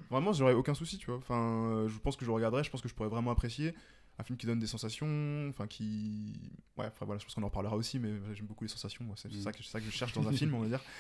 [0.10, 1.18] Vraiment, j'aurais aucun souci, tu vois.
[1.18, 3.76] Enfin, euh, je pense que je regarderais, je pense que je pourrais vraiment apprécier
[4.20, 6.34] un film qui donne des sensations, enfin qui,
[6.78, 9.04] ouais, enfin voilà, je pense qu'on en reparlera aussi, mais j'aime beaucoup les sensations.
[9.06, 9.42] moi, C'est Mm.
[9.42, 10.82] ça que c'est ça que je cherche dans un film, on va dire.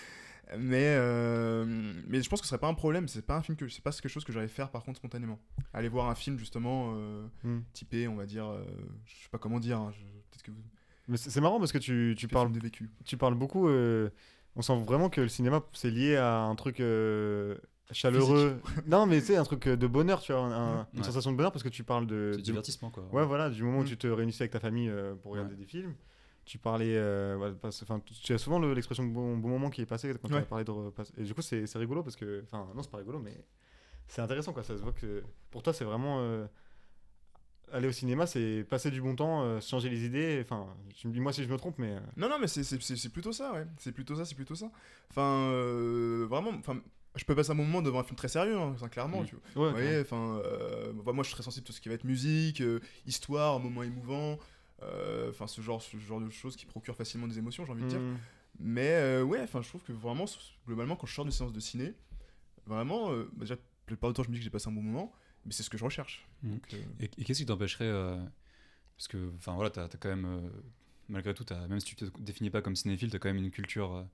[0.57, 1.65] Mais euh,
[2.07, 3.09] mais je pense que ce serait pas un problème.
[3.09, 5.39] C'est pas un film que c'est pas quelque chose que j'allais faire par contre spontanément.
[5.73, 7.59] Aller voir un film justement euh, Hmm.
[7.73, 8.63] typé, on va dire, euh,
[9.05, 9.77] je sais pas comment dire.
[9.77, 9.91] hein,
[10.31, 10.63] Peut-être que vous.
[11.09, 12.49] Mais c'est marrant parce que tu, tu parles
[13.03, 13.67] tu parles beaucoup.
[13.67, 16.77] on sent vraiment que le cinéma, c'est lié à un truc
[17.91, 18.59] chaleureux.
[18.87, 21.51] non, mais c'est un truc de bonheur, tu vois, un- un- une sensation de bonheur
[21.51, 22.31] parce que tu parles de.
[22.35, 23.03] C'est divertissement quoi.
[23.11, 23.87] Ouais, voilà, du moment où Mm.
[23.87, 25.59] tu te réunissais avec ta famille euh, pour regarder Ouais.
[25.59, 25.93] des films.
[26.45, 26.95] Tu parlais.
[26.95, 30.35] euh, Enfin, tu as souvent le- l'expression bon, bon moment qui est passé quand tu
[30.35, 30.71] as parlé de.
[31.17, 32.41] Et du coup, c'est c'est rigolo parce que.
[32.43, 33.37] Enfin, non, c'est pas rigolo, mais
[34.07, 34.63] c'est intéressant, quoi.
[34.63, 35.23] Ça se voit que.
[35.51, 36.19] Pour toi, c'est vraiment.
[36.21, 36.45] euh,
[37.73, 40.39] Aller au cinéma, c'est passer du bon temps, euh, changer les idées.
[40.41, 41.91] Enfin, tu me dis moi si je me trompe, mais.
[41.97, 43.65] euh, Non, non, mais c'est- c'est c'est- c'est plutôt ça, ouais.
[43.77, 44.71] C'est plutôt ça, c'est plutôt ça.
[45.11, 46.77] Enfin, euh, vraiment, enfin,
[47.17, 49.25] je peux passer un moment devant un film très sérieux, hein, clairement, Mm.
[49.25, 49.63] tu vois.
[49.65, 51.95] Ouais, Vous voyez, enfin, euh, moi je suis très sensible à tout ce qui va
[51.95, 54.37] être musique, euh, histoire, moment émouvant,
[54.83, 57.83] euh, enfin, ce genre, ce genre de choses qui procurent facilement des émotions, j'ai envie
[57.83, 57.99] de dire.
[57.99, 58.17] Mm.
[58.59, 60.25] Mais euh, ouais, enfin, je trouve que vraiment,
[60.65, 61.93] globalement, quand je sors d'une séance de ciné,
[62.65, 64.81] vraiment, bah, déjà, la plupart du temps, je me dis que j'ai passé un bon
[64.81, 65.11] moment,
[65.45, 66.27] mais c'est ce que je recherche.
[66.43, 67.91] Donc, euh, Et, et qu'est-ce qui t'empêcherait
[68.97, 70.51] Parce que, enfin voilà, t'as as quand même,
[71.07, 73.51] malgré tout, as, même si tu te définis pas comme cinéphile, t'as quand même une
[73.51, 74.05] culture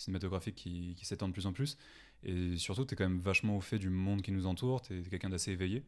[0.00, 1.76] euh, cinématographique qui, qui s'étend de plus en plus.
[2.22, 5.02] Et surtout, t'es quand même vachement au fait du monde qui nous entoure, t'es es,
[5.02, 5.84] quelqu'un d'assez éveillé.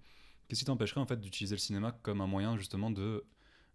[0.49, 3.25] Qu'est-ce qui t'empêcherait en fait d'utiliser le cinéma comme un moyen justement de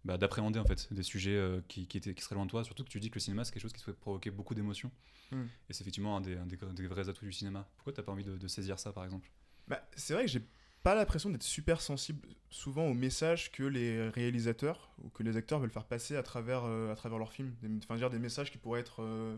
[0.04, 2.64] bah, d'appréhender en fait des sujets euh, qui, qui, étaient, qui seraient loin de toi?
[2.64, 4.90] Surtout que tu dis que le cinéma c'est quelque chose qui souhaite provoquer beaucoup d'émotions.
[5.32, 5.42] Mm.
[5.68, 7.68] Et c'est effectivement un des, un des, des vrais atouts du cinéma.
[7.76, 9.30] Pourquoi t'as pas envie de, de saisir ça par exemple?
[9.66, 10.42] Bah, c'est vrai que j'ai
[10.82, 15.58] pas l'impression d'être super sensible souvent aux messages que les réalisateurs ou que les acteurs
[15.58, 17.54] veulent faire passer à travers, euh, à travers leurs films.
[17.60, 19.36] Des, enfin, dire des messages qui pourraient être euh,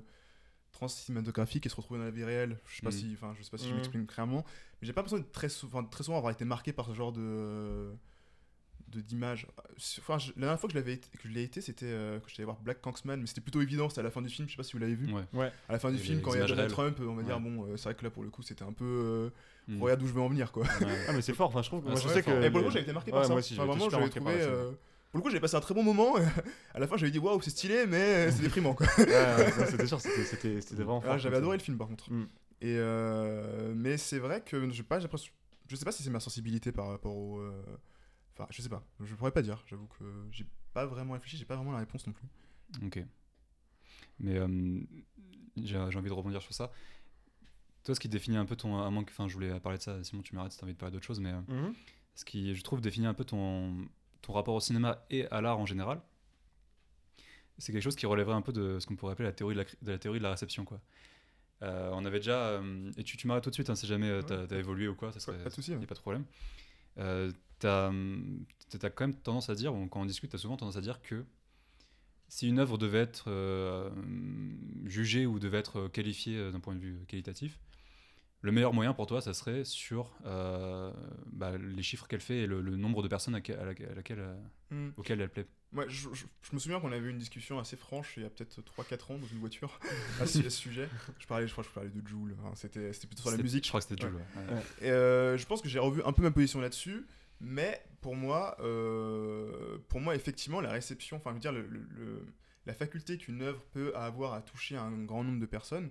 [0.73, 2.57] trans-cinématographiques et se retrouver dans la vie réelle.
[2.69, 2.97] Je sais pas Mhm.
[2.97, 3.77] si, enfin, je sais pas si je Mhm.
[3.77, 4.45] m'exprime clairement,
[4.81, 6.95] mais j'ai pas l'impression de très, sou- enfin, très souvent avoir été marqué par ce
[6.95, 7.93] genre de
[8.89, 9.47] de d'image.
[10.01, 12.27] Enfin, je- la dernière fois que je l'avais que je l'ai été, c'était euh, quand
[12.27, 14.49] j'étais allé voir Black Kanksman, mais c'était plutôt évident, c'était à la fin du film.
[14.49, 15.13] Je sais pas si vous l'avez vu.
[15.13, 15.23] Ouais.
[15.33, 15.53] Ouais.
[15.69, 16.69] À la fin du Et film, quand il y a Donald.
[16.73, 18.73] Trump, on va dire bon, euh, c'est vrai que là pour le coup, c'était un
[18.73, 19.31] peu euh,
[19.69, 19.81] Mm.
[19.81, 20.65] regarde où je veux en venir quoi.
[20.65, 21.05] Ouais.
[21.09, 21.51] Ah, mais c'est fort.
[21.51, 21.85] Enfin, je trouve.
[21.87, 22.43] Ah, moi, je sais que.
[22.43, 23.31] Et pour le coup, j'avais été marqué Ouais, par ça.
[23.31, 24.43] moi aussi, Enfin, vraiment, j'avais trouvé.
[25.11, 26.15] Pour le coup, j'avais passé un très bon moment.
[26.75, 28.87] à la fin, j'avais dit waouh, c'est stylé, mais c'est déprimant quoi.
[28.99, 31.19] Ouais, ouais, ça, c'était sûr, c'était c'était- c'était vraiment Ah, fort.
[31.19, 32.13] j'avais adoré le film par contre.
[32.13, 32.29] Mm.
[32.63, 36.21] Et euh, mais c'est vrai que je sais pas, je sais pas si c'est ma
[36.21, 37.39] sensibilité par rapport au.
[37.39, 37.63] euh,
[38.35, 38.83] Enfin, je sais pas.
[39.01, 39.63] Je pourrais pas dire.
[39.67, 41.37] J'avoue que j'ai pas vraiment réfléchi.
[41.37, 42.27] J'ai pas vraiment la réponse non plus.
[42.87, 43.05] Ok.
[44.21, 44.47] Mais euh,
[45.57, 46.71] j'ai j'ai envie de rebondir sur ça.
[47.85, 48.79] Toi, ce qui définit un peu ton.
[48.83, 50.67] À moins que, enfin, je voulais parler de ça, Simon, tu m'arrêtes si tu as
[50.67, 51.75] envie de parler d'autre chose, mais Mhm.
[52.15, 53.87] ce qui, je trouve, définit un peu ton,
[54.23, 56.01] ton rapport au cinéma et à l'art en général,
[57.59, 59.61] c'est quelque chose qui relèverait un peu de ce qu'on pourrait appeler la théorie de
[59.61, 60.81] la, cri- de la théorie de la réception, quoi.
[61.63, 62.39] Euh, on avait déjà.
[62.39, 64.95] euh, et tu, tu m'arrêtes tout de suite, hein, si jamais tu as, évolué ou
[64.95, 65.37] quoi, ça serait.
[65.43, 66.25] pas de souci, y a pas de problème.
[66.99, 67.31] Euh,
[67.61, 70.77] tu as, quand même tendance à dire, ou quand on discute, tu as souvent tendance
[70.77, 71.25] à dire que
[72.29, 73.91] si une œuvre devait être euh,
[74.85, 77.59] jugée ou devait être qualifiée euh, d'un point de vue qualitatif,
[78.43, 80.93] le meilleur moyen pour toi, ça serait sur euh,
[81.33, 83.91] bah, les chiffres qu'elle fait et le, le nombre de personnes à, que- à laquelle,
[83.91, 84.35] à laquelle, euh,
[84.71, 84.93] Mm.
[84.97, 85.47] auxquelles elle plaît.
[85.73, 88.27] Ouais, je, je- je me souviens qu'on avait eu une discussion assez franche il y
[88.27, 89.79] a peut-être 3-4 ans dans une voiture
[90.21, 90.89] à ce, sujet.
[91.19, 92.35] Je parlais, je crois que je parlais de Joule.
[92.41, 93.65] Enfin, c'était, c'était plutôt sur la musique.
[93.65, 94.11] Je crois que c'était ouais.
[94.13, 94.63] Ouais.
[94.83, 97.05] Et euh, je pense que j'ai revu un peu ma position là-dessus,
[97.41, 101.87] mais pour moi, euh, pour moi effectivement, la réception, enfin, je veux dire, le, le-
[101.97, 102.27] le-
[102.67, 105.91] la faculté qu'une œuvre peut avoir à toucher un grand nombre de personnes,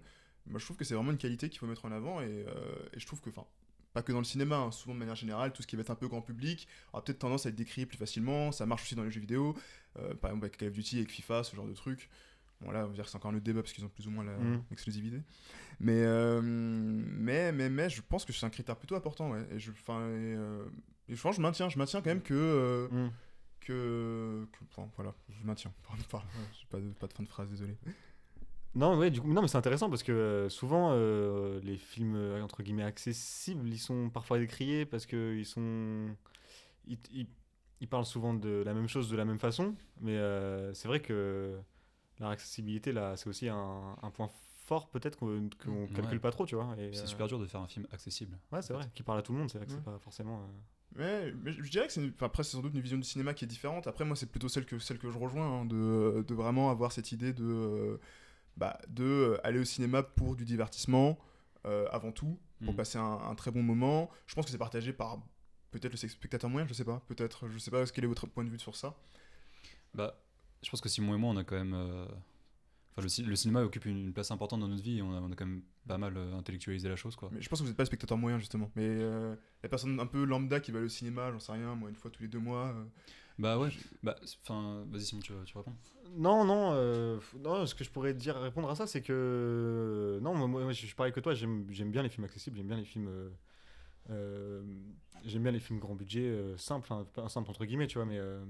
[0.50, 2.54] moi, je trouve que c'est vraiment une qualité qu'il faut mettre en avant, et, euh,
[2.94, 3.46] et je trouve que, enfin,
[3.94, 5.90] pas que dans le cinéma, hein, souvent de manière générale, tout ce qui va être
[5.90, 8.96] un peu grand public aura peut-être tendance à être décrit plus facilement, ça marche aussi
[8.96, 9.56] dans les jeux vidéo,
[9.98, 12.10] euh, par exemple avec Call of Duty, avec FIFA, ce genre de trucs.
[12.62, 14.12] Bon là, on va dire que c'est encore le débat parce qu'ils ont plus ou
[14.12, 14.26] moins
[14.70, 15.22] l'exclusivité.
[15.80, 19.32] Mais, euh, mais, mais, mais je pense que c'est un critère plutôt important.
[19.32, 19.48] Ouais.
[19.52, 20.66] Et je, enfin, et, euh,
[21.08, 22.90] je pense que je maintiens, je maintiens quand même que.
[22.92, 23.12] Mhm.
[23.62, 25.72] que, que- enfin, voilà, je maintiens.
[25.88, 26.22] Enfin,
[26.70, 27.78] pas de, pas de fin de phrase, désolé.
[28.76, 32.16] Non, ouais, du coup, non, mais c'est intéressant parce que euh, souvent euh, les films
[32.16, 36.08] euh, entre guillemets accessibles, ils sont parfois décriés parce que ils sont,
[36.88, 37.28] ils, ils-
[37.82, 41.00] ils parlent souvent de la même chose de la même façon, mais euh, c'est vrai
[41.02, 41.58] que
[42.20, 44.30] la accessibilité là, c'est aussi un, un point
[44.66, 45.90] fort peut-être qu'on qu'on Ouais.
[45.96, 46.76] calcule pas trop, tu vois.
[46.78, 48.38] et, C'est euh, super dur de faire un film accessible.
[48.52, 49.80] Ouais, c'est vrai, qui parle à tout le monde, c'est vrai que Ouais.
[49.84, 50.42] c'est pas forcément.
[50.42, 50.48] euh,
[51.00, 53.04] Ouais, mais je dirais que c'est une- enfin, après c'est sans doute une vision du
[53.04, 53.88] cinéma qui est différente.
[53.88, 56.92] Après moi c'est plutôt celle que celle que je rejoins hein, de, de vraiment avoir
[56.92, 57.98] cette idée de euh,
[58.60, 61.18] bah, de euh, aller au cinéma pour du divertissement
[61.66, 62.78] euh, avant tout pour Mhm.
[62.78, 64.10] passer un, un très bon moment.
[64.28, 65.18] Je pense que c'est partagé par
[65.72, 68.44] peut-être le spectateur moyen, je sais pas, peut-être je sais pas quel est votre point
[68.44, 68.96] de vue sur ça?
[69.94, 70.20] Bah,
[70.62, 71.74] je pense que Simon et moi, on a quand même.
[71.74, 72.06] euh,
[72.92, 75.14] Enfin, le, ci- le cinéma occupe une, une place importante dans notre vie et on
[75.16, 77.30] a, on a quand même pas mal euh, intellectualisé la chose, quoi.
[77.32, 78.70] Mais je pense que vous n'êtes pas spectateur moyen, justement.
[78.76, 78.98] Mais
[79.64, 82.10] la personne un peu lambda qui va au cinéma, j'en sais rien, moi, une fois
[82.12, 82.76] tous les deux mois.
[83.40, 83.70] Euh, Bah ouais,
[84.04, 85.74] bah, enfin, vas-y Simon, tu, tu réponds.
[86.18, 90.20] Non, non, euh, non, ce que je pourrais dire, répondre à ça, c'est que.
[90.22, 92.78] Non, moi, moi, je suis pareil que toi, j'aime bien les films accessibles, j'aime bien
[92.78, 93.08] les films.
[93.08, 93.30] euh,
[94.12, 94.64] euh,
[95.26, 98.06] j'aime bien les films grand budget, euh, simples, enfin, pas simple entre guillemets, tu vois,
[98.06, 98.20] mais.
[98.20, 98.44] euh,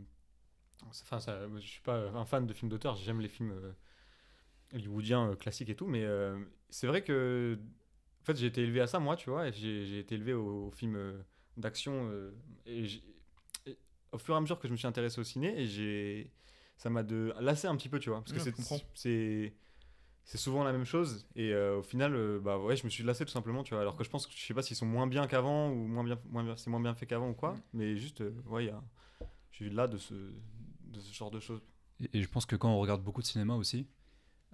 [0.90, 3.72] Enfin, ça, je suis pas un fan de films d'auteur, j'aime les films euh,
[4.74, 6.38] hollywoodiens euh, classiques et tout, mais euh,
[6.70, 7.58] c'est vrai que.
[8.22, 10.72] En fait, j'ai été élevé à ça, moi, tu vois, j'ai été élevé aux, aux
[10.72, 11.14] films euh,
[11.58, 12.32] d'action, euh,
[12.66, 13.19] et, j'ai- et
[14.12, 16.32] au fur et à mesure que je me suis intéressé au ciné, et j'ai
[16.78, 19.54] ça m'a de lassé un petit peu, tu vois, parce que Ouais,
[20.24, 23.04] c'est souvent la même chose et euh, au final euh, bah ouais je me suis
[23.04, 24.86] lassé tout simplement tu vois alors que je pense que je sais pas s'ils sont
[24.86, 27.56] moins bien qu'avant ou moins bien moins bien c'est moins bien fait qu'avant ou quoi
[27.74, 28.80] mais juste euh, ouais a
[29.50, 31.62] je suis là de ce de ce genre de choses.
[32.00, 33.88] Et, et je pense que quand on regarde beaucoup de cinéma aussi,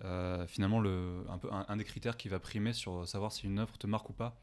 [0.03, 3.45] euh, finalement, le, un, peu, un, un des critères qui va primer sur savoir si
[3.45, 4.37] une œuvre te marque ou pas,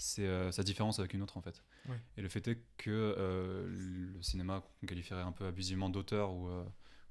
[0.00, 1.62] c'est euh, sa différence avec une autre en fait.
[1.88, 2.00] Ouais.
[2.16, 6.48] Et le fait est que euh, le cinéma qu'on qualifierait un peu abusivement d'auteur ou,
[6.48, 6.64] euh,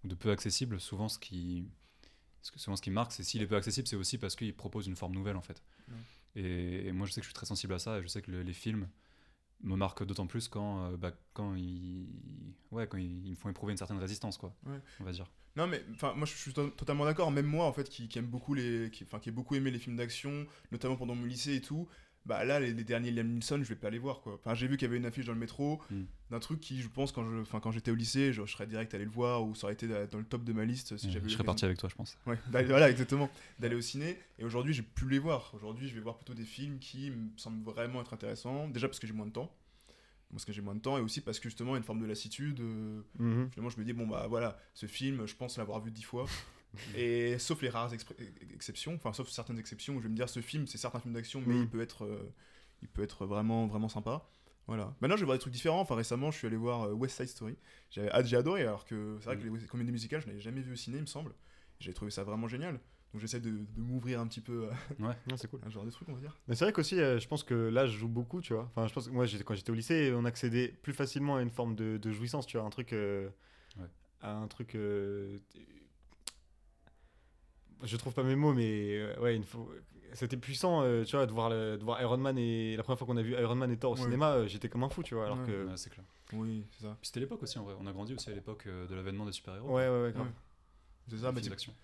[0.04, 1.66] ou de peu accessible, souvent ce qui,
[2.42, 4.56] ce que- souvent ce qui marque, c'est s'il est peu accessible, c'est aussi parce qu'il
[4.56, 5.62] propose une forme nouvelle en fait.
[5.90, 5.96] Ouais.
[6.42, 8.22] Et, et moi je sais que je suis très sensible à ça et je sais
[8.22, 8.88] que le- les films
[9.64, 12.08] me marquent d'autant plus quand, euh, bah, quand, ils,
[12.72, 14.80] ouais, quand ils, ils me font éprouver une certaine résistance, quoi, Ouais.
[15.00, 15.30] on va dire.
[15.56, 17.32] Non, mais enfin, moi je suis to- totalement d'accord.
[17.32, 19.72] Même moi, en fait, qui, qui aime beaucoup les, qui, enfin, qui ai beaucoup aimé
[19.72, 21.88] les films d'action, notamment pendant mon lycée et tout.
[22.28, 24.34] Bah là, les, les derniers Liam Neeson, je vais pas les voir quoi.
[24.36, 26.04] Enfin, j'ai vu qu'il y avait une affiche dans le métro Mm.
[26.30, 28.68] d'un truc qui, je pense, quand je, enfin, quand j'étais au lycée, je, je serais
[28.68, 31.08] direct allé le voir ou ça aurait été dans le top de ma liste si
[31.08, 31.30] Ouais, j'avais.
[31.30, 32.18] je serais parti avec toi, je pense.
[32.28, 33.30] Ouais, d'aller- voilà, exactement.
[33.60, 34.18] D'aller au ciné.
[34.40, 35.52] Et aujourd'hui, j'ai pu les voir.
[35.56, 38.68] Aujourd'hui, je vais voir plutôt des films qui me semblent vraiment être intéressants.
[38.68, 39.56] Déjà parce que j'ai moins de temps.
[40.30, 41.86] Parce que j'ai moins de temps et aussi parce que justement, il y a une
[41.86, 42.60] forme de lassitude.
[42.60, 43.02] euh,
[43.52, 46.26] Finalement, je me dis, bon, bah voilà, ce film, je pense l'avoir vu dix fois.
[46.96, 47.92] et sauf les rares
[48.54, 51.00] exceptions, enfin, sauf certaines exceptions où je vais me dire, ce film, c'est certes un
[51.00, 51.62] film d'action, mais Mm.
[51.64, 52.34] il peut être, euh,
[52.82, 54.28] il peut être vraiment, vraiment sympa.
[54.68, 54.94] Voilà.
[55.00, 55.80] Maintenant, je vais voir des trucs différents.
[55.80, 57.56] Enfin, récemment, je suis allé voir euh, West Side Story.
[57.90, 59.56] J'avais hâte- J'ai adoré, alors que c'est vrai que Mm.
[59.58, 61.34] les comédies musicales, je n'avais jamais vu au ciné, il me semble.
[61.80, 62.80] J'ai trouvé ça vraiment génial.
[63.14, 64.74] Donc, j'essaie de, de m'ouvrir un petit peu à,
[65.28, 66.38] Non, c'est cool ce genre de trucs, on va dire.
[66.50, 68.86] mais c'est vrai qu'aussi euh, je pense que là je joue beaucoup tu vois enfin
[68.86, 71.50] je pense que moi j'étais- quand j'étais au lycée on accédait plus facilement à une
[71.50, 73.30] forme de, de jouissance tu vois un truc euh,
[73.80, 73.86] Ouais.
[74.20, 75.40] à un truc euh,
[77.84, 79.68] je trouve pas mes mots mais euh, ouais une fois-
[80.14, 82.98] c'était puissant euh, tu vois de voir, le- de voir Iron Man et la première
[82.98, 84.02] fois qu'on a vu Iron Man et Thor au Ouais.
[84.04, 85.46] cinéma euh, j'étais comme un fou tu vois alors Ouais.
[85.46, 86.06] que Ouais, c'est clair.
[86.34, 86.98] Oui, c'est ça.
[87.00, 87.76] Puis c'était l'époque aussi, en vrai.
[87.80, 89.68] On a grandi aussi à l'époque euh, de l'avènement des super-héros.
[89.70, 90.26] ouais ouais ouais grave.
[90.26, 90.32] Ouais.
[91.10, 91.40] C'est ça, bah,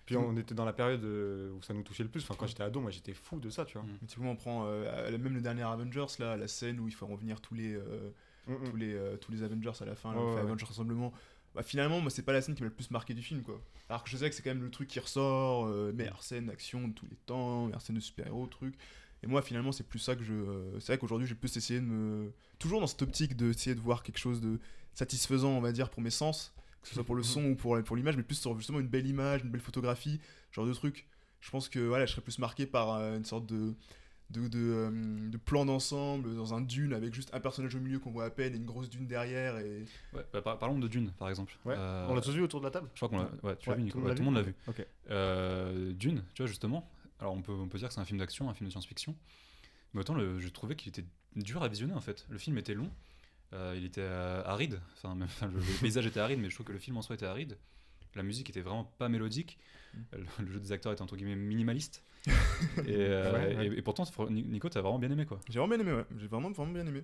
[0.06, 2.64] puis on était dans la période où ça nous touchait le plus enfin quand j'étais
[2.64, 3.92] ado moi j'étais fou de ça tu vois Mm.
[4.02, 7.08] mais typiquement, on prend euh, même le dernier Avengers, là, la scène où il faut
[7.08, 7.74] revenir tous les.
[7.76, 8.10] euh,
[8.46, 8.64] Mm, mm.
[8.70, 11.14] tous les, euh, tous les Avengers à la fin, là, on fait ouais, Avengers Rassemblement.
[11.56, 13.62] Bah, finalement, moi, c'est pas la scène qui m'a le plus marqué du film, quoi.
[13.90, 16.48] Alors que je sais que c'est quand même le truc qui ressort, euh, meilleure scène
[16.48, 18.76] d'action de tous les temps, meilleure scène de super-héros, truc.
[19.22, 20.34] Et moi, finalement, c'est plus ça que je.
[20.34, 22.32] euh, c'est vrai qu'aujourd'hui, j'ai plus essayé de me.
[22.60, 24.60] Toujours dans cette optique d'essayer de voir quelque chose de
[24.94, 27.82] satisfaisant, on va dire, pour mes sens, que ce soit pour le son ou pour,
[27.84, 30.20] pour l'image, mais plus sur justement une belle image, une belle photographie,
[30.52, 31.06] genre de truc.
[31.40, 33.76] Je pense que voilà, je serais plus marqué par euh, une sorte de
[34.34, 38.00] de, de, euh, de plan d'ensemble dans un dune avec juste un personnage au milieu
[38.00, 40.88] qu'on voit à peine et une grosse dune derrière et Ouais, bah, par- parlons de
[40.88, 41.56] Dune, par exemple.
[41.66, 41.76] Ouais.
[41.78, 42.90] Euh, on l'a tous vu autour de la table?
[42.94, 43.30] Je crois qu'on l'a.
[43.44, 44.00] Ouais, tu Ouais, l'as vu, Nico.
[44.00, 44.56] tout le monde Ouais, l'a tout le monde l'a vu.
[45.12, 46.90] Euh, Dune, tu vois, justement.
[47.20, 49.16] Alors, on peut, on peut dire que c'est un film d'action, un film de science-fiction.
[49.94, 52.26] Mais autant, le, je trouvais qu'il était dur à visionner, en fait.
[52.30, 52.90] Le film était long.
[53.54, 54.80] euh, il était euh, aride.
[54.98, 57.16] Enfin, même, le, le paysage était aride, mais je trouve que le film en soi
[57.16, 57.58] était aride.
[58.16, 59.58] La musique était vraiment pas mélodique.
[59.94, 59.98] Mm.
[60.14, 62.04] Le, le jeu des acteurs était entre guillemets minimaliste.
[62.88, 63.68] et, euh, Ouais, ouais.
[63.68, 65.40] et- et pourtant, Nico, t'as vraiment bien aimé, quoi.
[65.50, 66.06] j'ai vraiment bien aimé ouais.
[66.18, 67.04] J'ai vraiment vraiment bien aimé.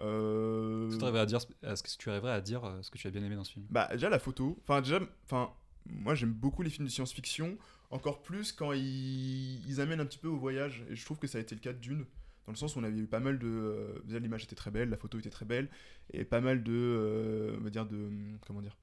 [0.00, 0.88] Euh...
[0.88, 2.98] Est-ce que tu arriverais à dire, est-ce que tu arriverais à dire euh, ce que
[2.98, 3.66] tu as bien aimé dans ce film?
[3.70, 4.58] Bah déjà la photo.
[4.64, 5.50] Enfin déjà enfin
[5.86, 7.56] moi j'aime beaucoup les films de science-fiction
[7.90, 9.64] encore plus quand ils...
[9.68, 10.84] ils amènent un petit peu au voyage.
[10.90, 12.04] Et je trouve que ça a été le cas de Dune
[12.46, 14.72] dans le sens où on avait eu pas mal de euh, déjà l'image était très
[14.72, 15.68] belle la photo était très belle
[16.12, 18.08] et pas mal de euh, on va dire de
[18.44, 18.76] comment dire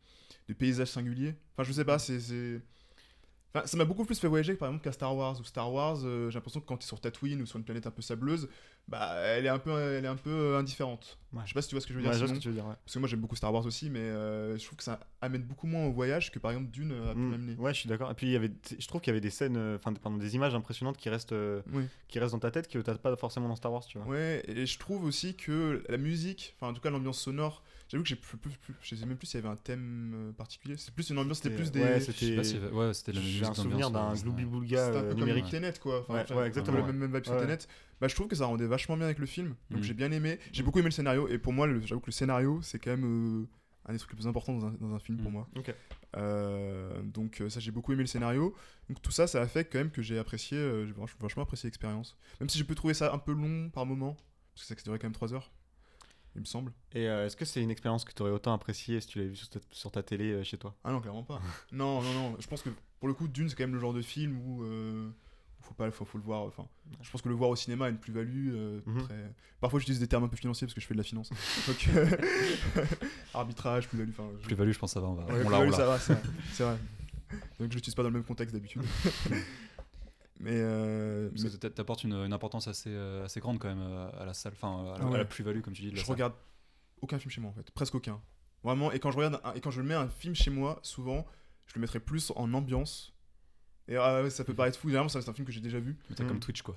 [0.48, 1.36] de paysages singuliers.
[1.58, 2.62] Enfin je sais pas c'est
[3.54, 5.40] Enfin, ça m'a beaucoup plus fait voyager par exemple qu'à Star Wars.
[5.40, 7.64] Ou Star Wars, euh, j'ai l'impression que quand tu es sur Tatooine ou sur une
[7.66, 8.48] planète un peu sableuse,
[8.88, 11.18] bah elle est un peu, elle est un peu euh, indifférente.
[11.34, 11.42] Ouais.
[11.46, 12.14] Je sais pas si tu vois ce que je veux dire.
[12.14, 12.38] je vois ce Simon.
[12.40, 12.76] que tu veux dire ouais.
[12.86, 15.42] Parce que moi j'aime beaucoup Star Wars aussi, mais euh, je trouve que ça amène
[15.42, 17.30] beaucoup moins au voyage que par exemple Dune a pu Mm.
[17.32, 17.56] m'amener.
[17.56, 18.12] Ouais, je suis d'accord.
[18.12, 20.36] Et puis il y avait, je trouve qu'il y avait des scènes, enfin, pardon, des
[20.36, 21.34] images impressionnantes qui restent,
[21.74, 21.86] Oui.
[22.08, 24.08] qui restent dans ta tête que t'as pas forcément dans Star Wars, tu vois.
[24.08, 28.04] Ouais, et je trouve aussi que la musique, enfin en tout cas l'ambiance sonore, j'avoue
[28.04, 30.32] que j'ai plus, plus, plus- je sais même plus s'il y avait un thème euh,
[30.32, 30.78] particulier.
[30.78, 31.82] C'est plus une ambiance, c'était plus des.
[31.82, 32.44] Ouais, c'était.
[32.44, 34.14] si- ouais, c'était la J'ai un souvenir d'un.
[34.14, 35.50] Glooby C'était Boulga un peu euh, comme numérique.
[35.50, 36.02] Tenet quoi.
[36.08, 37.36] Enfin, Ouais, ouais, exactement, Le même vibe sur.
[37.38, 37.58] Tenet.
[38.00, 39.56] Bah, je trouve que ça rendait vachement bien avec le film.
[39.72, 39.84] Donc Mm.
[39.84, 40.40] j'ai bien aimé.
[40.54, 41.28] J'ai beaucoup aimé le scénario.
[41.28, 43.48] Et pour moi, j'avoue que le scénario, c'est quand même euh,
[43.86, 45.34] un des trucs les plus importants dans un, dans un film pour Mm.
[45.34, 45.48] moi.
[45.58, 45.74] Ok.
[46.18, 48.56] Euh, donc euh, ça j'ai beaucoup aimé le scénario.
[48.90, 51.44] Donc tout ça ça a fait quand même que j'ai apprécié, euh, j'ai vach- vachement
[51.44, 52.18] apprécié l'expérience.
[52.40, 54.18] Même si je peux trouver ça un peu long par moment,
[54.56, 55.52] parce que ça durait quand même 3 heures,
[56.36, 56.72] il me semble.
[56.94, 59.30] Et euh, est-ce que c'est une expérience que tu aurais autant appréciée si tu l'avais
[59.32, 60.76] vu sur ta, sur ta télé euh, chez toi?
[60.84, 61.42] Ah non clairement pas.
[61.72, 63.94] non non non, je pense que pour le coup Dune c'est quand même le genre
[63.94, 65.10] de film où euh,
[65.62, 66.68] faut pas faut, faut le voir enfin
[67.02, 69.04] je pense que le voir au cinéma a une plus-value euh, Mhm.
[69.04, 71.30] très parfois j'utilise des termes un peu financiers parce que je fais de la finance
[71.68, 72.08] donc euh,
[73.34, 74.12] arbitrage plus-value
[74.42, 75.08] je- Plus-value, je pense que ça va.
[75.08, 75.24] On, va.
[75.26, 75.78] Ouais, on l'a, on plus-value, l'a.
[75.78, 76.22] ça va c'est vrai,
[76.54, 76.78] c'est vrai
[77.60, 78.82] donc je l'utilise pas dans le même contexte d'habitude
[80.40, 83.68] mais, euh, Parce mais que t'a- t'apportes une, une importance assez, euh, assez grande quand
[83.68, 85.18] même euh, à la salle, enfin à la, Ah ouais.
[85.18, 85.90] la plus-value comme tu dis.
[85.90, 86.14] De la je salle.
[86.16, 86.34] regarde
[87.02, 88.20] aucun film chez moi en fait presque aucun
[88.64, 91.26] vraiment et quand je regarde un- et quand je mets un film chez moi souvent
[91.68, 93.14] je le mettrai plus en ambiance
[93.88, 95.98] et ah ouais, ça peut paraître fou généralement c'est un film que j'ai déjà vu
[96.10, 96.28] Mais Mm.
[96.28, 96.76] comme Twitch quoi.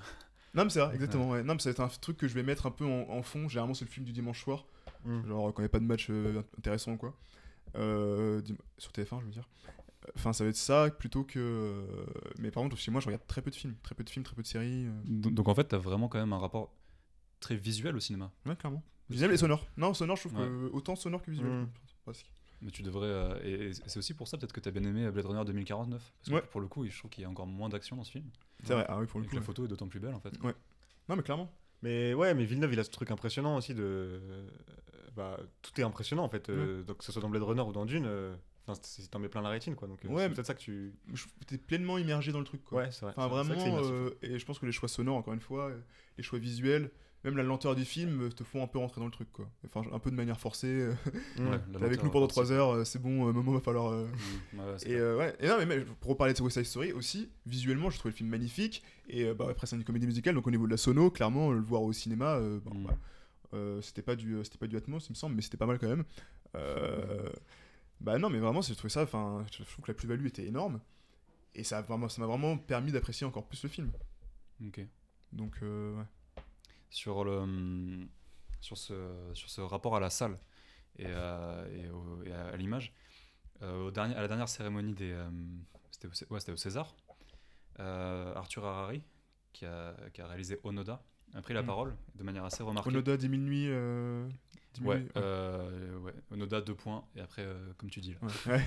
[0.54, 1.30] Non, mais c'est vrai, exactement.
[1.30, 1.42] Ouais.
[1.42, 3.22] Non, mais ça va être un truc que je vais mettre un peu en, en
[3.22, 3.48] fond.
[3.48, 4.66] Généralement, c'est le film du dimanche soir.
[5.06, 5.26] Mm.
[5.26, 7.16] Genre, quand il n'y a pas de match euh, intéressant, quoi.
[7.76, 8.42] Euh,
[8.76, 9.48] sur TF1, je veux dire.
[10.16, 11.38] Enfin, ça va être ça plutôt que.
[11.38, 12.04] euh,
[12.38, 13.74] Mais par contre, chez moi, je regarde très peu de films.
[13.82, 14.86] Très peu de films, très peu de séries.
[14.86, 14.92] euh.
[15.04, 16.74] Donc, donc, en fait, t'as vraiment quand même un rapport
[17.40, 18.30] très visuel au cinéma.
[18.46, 18.82] Ouais, clairement.
[19.10, 19.66] Visuel et sonore.
[19.76, 20.46] Non, sonore, je trouve Ouais.
[20.46, 21.50] que autant sonore que visuel.
[21.50, 21.68] Mm.
[22.04, 22.30] Presque.
[22.62, 23.06] Mais tu devrais.
[23.08, 26.00] euh, et et c'est aussi pour ça peut-être que t'as bien aimé Blade Runner 2049.
[26.18, 26.42] Parce que Ouais.
[26.50, 28.24] pour le coup, je trouve qu'il y a encore moins d'action dans ce film.
[28.64, 29.36] C'est vrai, ah oui, pour Et le que coup.
[29.36, 29.46] la ouais.
[29.46, 30.32] photo est d'autant plus belle en fait.
[30.42, 31.52] Non, mais clairement.
[31.82, 33.82] Mais ouais, mais Villeneuve, il a ce truc impressionnant aussi de.
[33.82, 34.48] euh,
[35.16, 36.48] Bah, tout est impressionnant en fait.
[36.48, 38.34] euh, donc que ce soit dans Blade Runner ou dans Dune, euh,
[38.66, 39.88] enfin, c'est- t'en mets plein la rétine quoi.
[39.88, 40.94] Donc euh, Ouais, c'est mais- peut-être ça que tu.
[41.46, 42.82] T'es pleinement immergé dans le truc, quoi.
[42.82, 43.14] Ouais, c'est vrai.
[43.16, 45.78] Enfin, vraiment, euh, et je pense que les choix sonores, encore une fois, euh,
[46.18, 46.90] les choix visuels,
[47.24, 49.48] même la lenteur du film, euh, te font un peu rentrer dans le truc, quoi.
[49.64, 50.66] Enfin, un peu de manière forcée.
[50.66, 50.92] euh,
[51.38, 51.46] Mm.
[51.50, 53.92] Ouais, la T'es avec nous pendant euh, 3 heures, c'est bon, Momo va falloir.
[53.92, 54.08] euh,
[54.52, 55.36] Mm, ouais, Et, euh, ouais.
[55.38, 58.16] et non, mais même, pour reparler de West Side Story aussi, visuellement, je trouvais le
[58.16, 58.82] film magnifique.
[59.08, 61.60] Et bah, après, c'est une comédie musicale, donc au niveau de la sono, clairement, le
[61.60, 62.86] voir au cinéma, bon, Mm.
[63.52, 65.78] bah, c'était pas du, c'était pas du Atmos, il me semble, mais c'était pas mal
[65.78, 66.04] quand même.
[66.56, 67.28] Euh,
[68.02, 69.02] bah non, mais vraiment, j'ai trouvé ça.
[69.02, 70.80] Enfin, je trouve que la plus-value était énorme.
[71.54, 73.92] Et ça a vraiment, ça m'a vraiment permis d'apprécier encore plus le film.
[74.66, 74.80] Ok.
[75.32, 76.04] Donc, euh, ouais.
[76.90, 78.08] Sur, le, hum,
[78.60, 78.94] sur, ce,
[79.34, 80.38] sur ce rapport à la salle
[80.98, 82.92] et, à- et au- et à, à l'image,
[83.62, 85.12] euh, au dernier, à la dernière cérémonie des.
[85.12, 85.30] euh,
[85.90, 86.94] c'était au, Cé- ouais, c'était au César,
[87.80, 89.02] euh, Arthur Harari,
[89.52, 91.02] qui a, qui a réalisé Onoda,
[91.34, 91.66] a pris la Mm.
[91.66, 92.90] parole de manière assez remarquée.
[92.90, 93.66] Onoda 10 000 nuits.
[93.68, 94.28] Euh...
[94.74, 98.12] 10 000 Ouais, nuits, euh, ouais, Onoda deux points et après euh, comme tu dis
[98.12, 98.28] là.
[98.46, 98.62] ouais.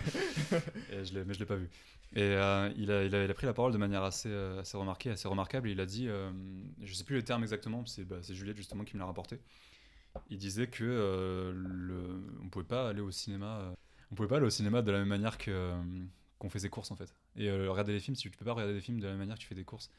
[0.91, 1.67] Et je l'ai- mais je l'ai pas vu.
[2.15, 4.77] Et euh, il, a, il, a, il a pris la parole de manière assez, assez
[4.77, 5.67] remarquée, assez remarquable.
[5.67, 6.31] Il a dit, euh,
[6.83, 9.39] je sais plus les termes exactement, c'est bah, c'est Juliette justement qui me l'a rapporté.
[10.29, 13.71] Il disait que euh, le, on pouvait pas aller au cinéma, euh,
[14.11, 15.75] on pouvait pas aller au cinéma de la même manière que euh,
[16.39, 17.13] qu'on fait ses courses en fait.
[17.35, 19.19] Et euh, regarder les films, si tu peux pas regarder des films de la même
[19.19, 19.89] manière que tu fais des courses.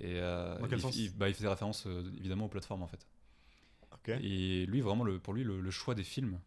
[0.00, 2.82] Et euh, Dans quel il, sens il- bah, il faisait référence euh, évidemment aux plateformes
[2.82, 3.06] en fait.
[4.20, 6.40] Et lui, vraiment, le, pour lui, le, le choix des films.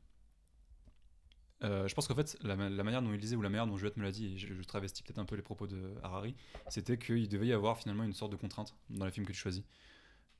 [1.63, 3.67] euh, je pense qu'en fait, la, ma- la manière dont il disait ou la manière
[3.67, 5.93] dont Juliette me l'a dit, et je, je travestis peut-être un peu les propos de
[6.01, 6.35] Harari,
[6.69, 9.37] c'était qu'il devait y avoir finalement une sorte de contrainte dans les films que tu
[9.37, 9.63] choisis.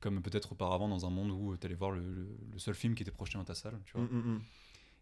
[0.00, 3.12] Comme peut-être auparavant dans un monde où tu allais voir le, seul film qui était
[3.12, 3.78] projeté dans ta salle.
[3.84, 4.02] Tu vois.
[4.02, 4.40] Mm, mm, mm.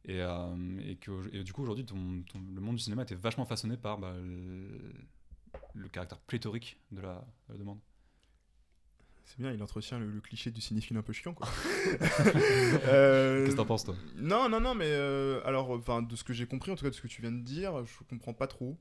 [0.06, 3.78] Et, euh, et, que, et du coup, aujourd'hui, le monde du cinéma était vachement façonné
[3.78, 4.92] par bah, le,
[5.74, 7.78] le caractère pléthorique de la, de la demande.
[9.30, 11.46] C'est bien, il entretient le, le cliché du cinéphile un peu chiant, quoi.
[12.88, 13.94] Euh, Qu'est-ce que t'en penses, toi?
[14.16, 16.90] Non, non, non, mais euh, alors, enfin, de ce que j'ai compris, en tout cas
[16.90, 18.76] de ce que tu viens de dire, je comprends pas trop.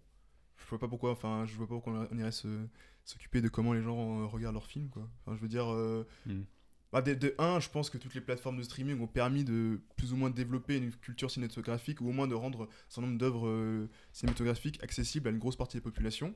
[0.58, 2.32] Je vois pas pourquoi, enfin, je vois pas pourquoi on irait
[3.04, 5.08] s'occuper de comment les gens euh, regardent leurs films, quoi.
[5.22, 6.42] Enfin, je veux dire, euh, Mm.
[6.92, 9.80] bah, de, de un, je pense que toutes les plateformes de streaming ont permis de
[9.98, 13.88] plus ou moins développer une culture cinématographique ou au moins de rendre un nombre d'œuvres
[14.14, 16.34] cinématographiques accessibles à une grosse partie de la population.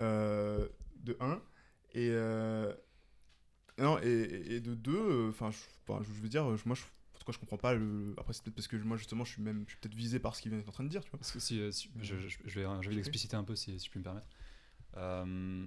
[0.00, 0.68] Euh,
[1.02, 1.40] de un.
[1.94, 2.10] Et,
[3.78, 7.24] non, et, et de deux, euh, enfin, je, veux dire, je- moi, je, en tout
[7.24, 8.14] cas, je comprends pas le.
[8.18, 10.34] Après, c'est peut-être parce que moi, justement, je suis même, je suis peut-être visé par
[10.36, 11.18] ce qu'il vient d'être en train de dire, tu vois.
[11.18, 13.78] Parce que si, euh, si- je, je- je vais, je vais l'expliciter un peu si,
[13.78, 14.26] si je puis me permettre.
[14.96, 15.66] Euh,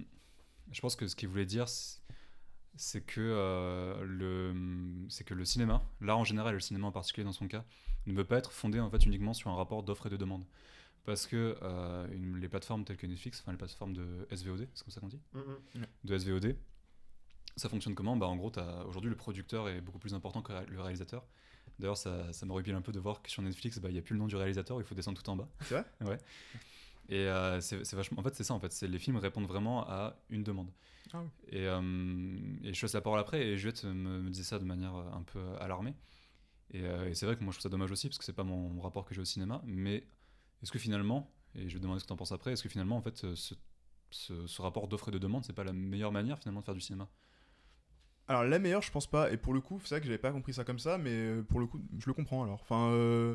[0.70, 2.00] je pense que ce qu'il voulait dire, c'est-
[3.06, 7.24] que, euh, le, c'est que le cinéma, l'art en général et le cinéma en particulier
[7.24, 7.64] dans son cas,
[8.06, 10.44] ne peut pas être fondé en fait uniquement sur un rapport d'offre et de demande.
[11.04, 14.84] Parce que euh, une- les plateformes telles que Netflix, enfin les plateformes de SVOD, c'est
[14.84, 15.40] comme ça qu'on dit Mm,
[15.80, 15.86] mm.
[16.04, 16.56] de SVOD.
[17.56, 18.16] Ça fonctionne comment?
[18.16, 18.52] Bah, En gros,
[18.86, 21.26] aujourd'hui, le producteur est beaucoup plus important que le réalisateur.
[21.78, 23.98] D'ailleurs, ça, ça me répile un peu de voir que sur Netflix, bah, il n'y
[23.98, 25.48] a plus le nom du réalisateur, il faut descendre tout en bas.
[25.60, 25.84] C'est vrai?
[26.02, 26.18] Ouais.
[27.08, 28.20] Et euh, c'est vachement.
[28.20, 28.78] En fait, c'est ça, en fait.
[28.82, 30.70] Les films répondent vraiment à une demande.
[31.12, 31.28] Ah oui.
[31.48, 31.80] Et, euh,
[32.62, 35.10] et je laisse la parole après, et Juliette me, me disait ça de manière euh,
[35.12, 35.94] un peu alarmée.
[36.70, 38.32] Et, euh, et c'est vrai que moi, je trouve ça dommage aussi, parce que c'est
[38.32, 39.60] pas mon, mon rapport que j'ai au cinéma.
[39.66, 40.06] Mais
[40.62, 42.62] est-ce que finalement, et je vais te demander ce que tu en penses après, est-ce
[42.62, 43.54] que finalement, en fait, ce,
[44.10, 46.74] ce, ce rapport d'offre et de demande, c'est pas la meilleure manière finalement de faire
[46.74, 47.08] du cinéma?
[48.28, 49.30] Alors la meilleure, je pense pas.
[49.32, 51.42] Et pour le coup, c'est vrai que j'avais pas compris ça comme ça, mais euh,
[51.42, 52.60] pour le coup, je le comprends alors.
[52.62, 53.34] Enfin, euh,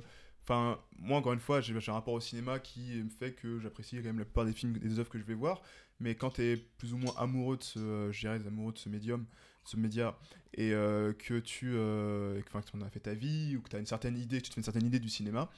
[0.98, 4.04] moi, encore une fois, j'ai un rapport au cinéma qui me fait que j'apprécie quand
[4.04, 5.62] même la plupart des films des œuvres que je vais voir.
[6.00, 8.88] Mais quand tu es plus ou moins amoureux de ce, euh, je amoureux de ce
[8.88, 9.26] médium,
[9.66, 10.18] ce média,
[10.54, 14.38] et que tu en as fait ta vie, ou que tu as une certaine idée,
[14.38, 15.50] que tu te fais une certaine idée du cinéma,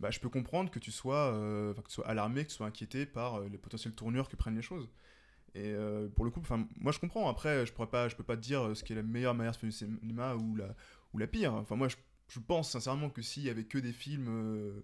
[0.00, 1.32] bah, je peux comprendre que tu sois,
[1.76, 4.62] que tu sois alarmé, que tu sois inquiété par les potentielles tournures que prennent les
[4.62, 4.88] choses.
[5.54, 6.42] Et euh, pour le coup,
[6.78, 7.28] moi je comprends.
[7.28, 9.34] Après, je pourrais pas, je peux pas te dire euh, ce qui est la meilleure
[9.34, 10.74] manière de faire du cinéma ou la,
[11.14, 11.54] ou la pire.
[11.54, 11.96] Enfin, moi, je,
[12.28, 14.80] je pense sincèrement que s'il y avait que des films euh,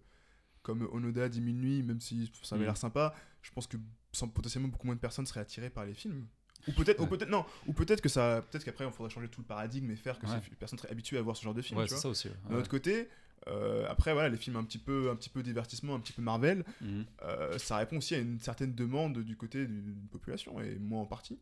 [0.62, 2.66] comme Onoda, 10 000 nuits, même si ça avait Mm.
[2.68, 3.77] l'air sympa, je pense que
[4.12, 6.27] sans, potentiellement beaucoup moins de personnes seraient attirées par les films.
[6.66, 9.42] Ou peut-être, ou peut-être non, ou peut-être que ça, peut-être qu'après, il faudrait changer tout
[9.42, 10.40] le paradigme et faire que Ouais.
[10.48, 11.79] ces personnes seraient habituées à voir ce genre de film.
[11.79, 12.03] Ouais, tu c'est vois.
[12.03, 12.31] ça aussi.
[12.48, 13.09] D'un autre côté,
[13.48, 16.22] euh, après voilà, les films un petit peu, un petit peu divertissement, un petit peu
[16.22, 17.04] Marvel, Mhm.
[17.22, 21.00] euh, ça répond aussi à une certaine demande du côté du- d'une population et moi
[21.00, 21.38] en partie.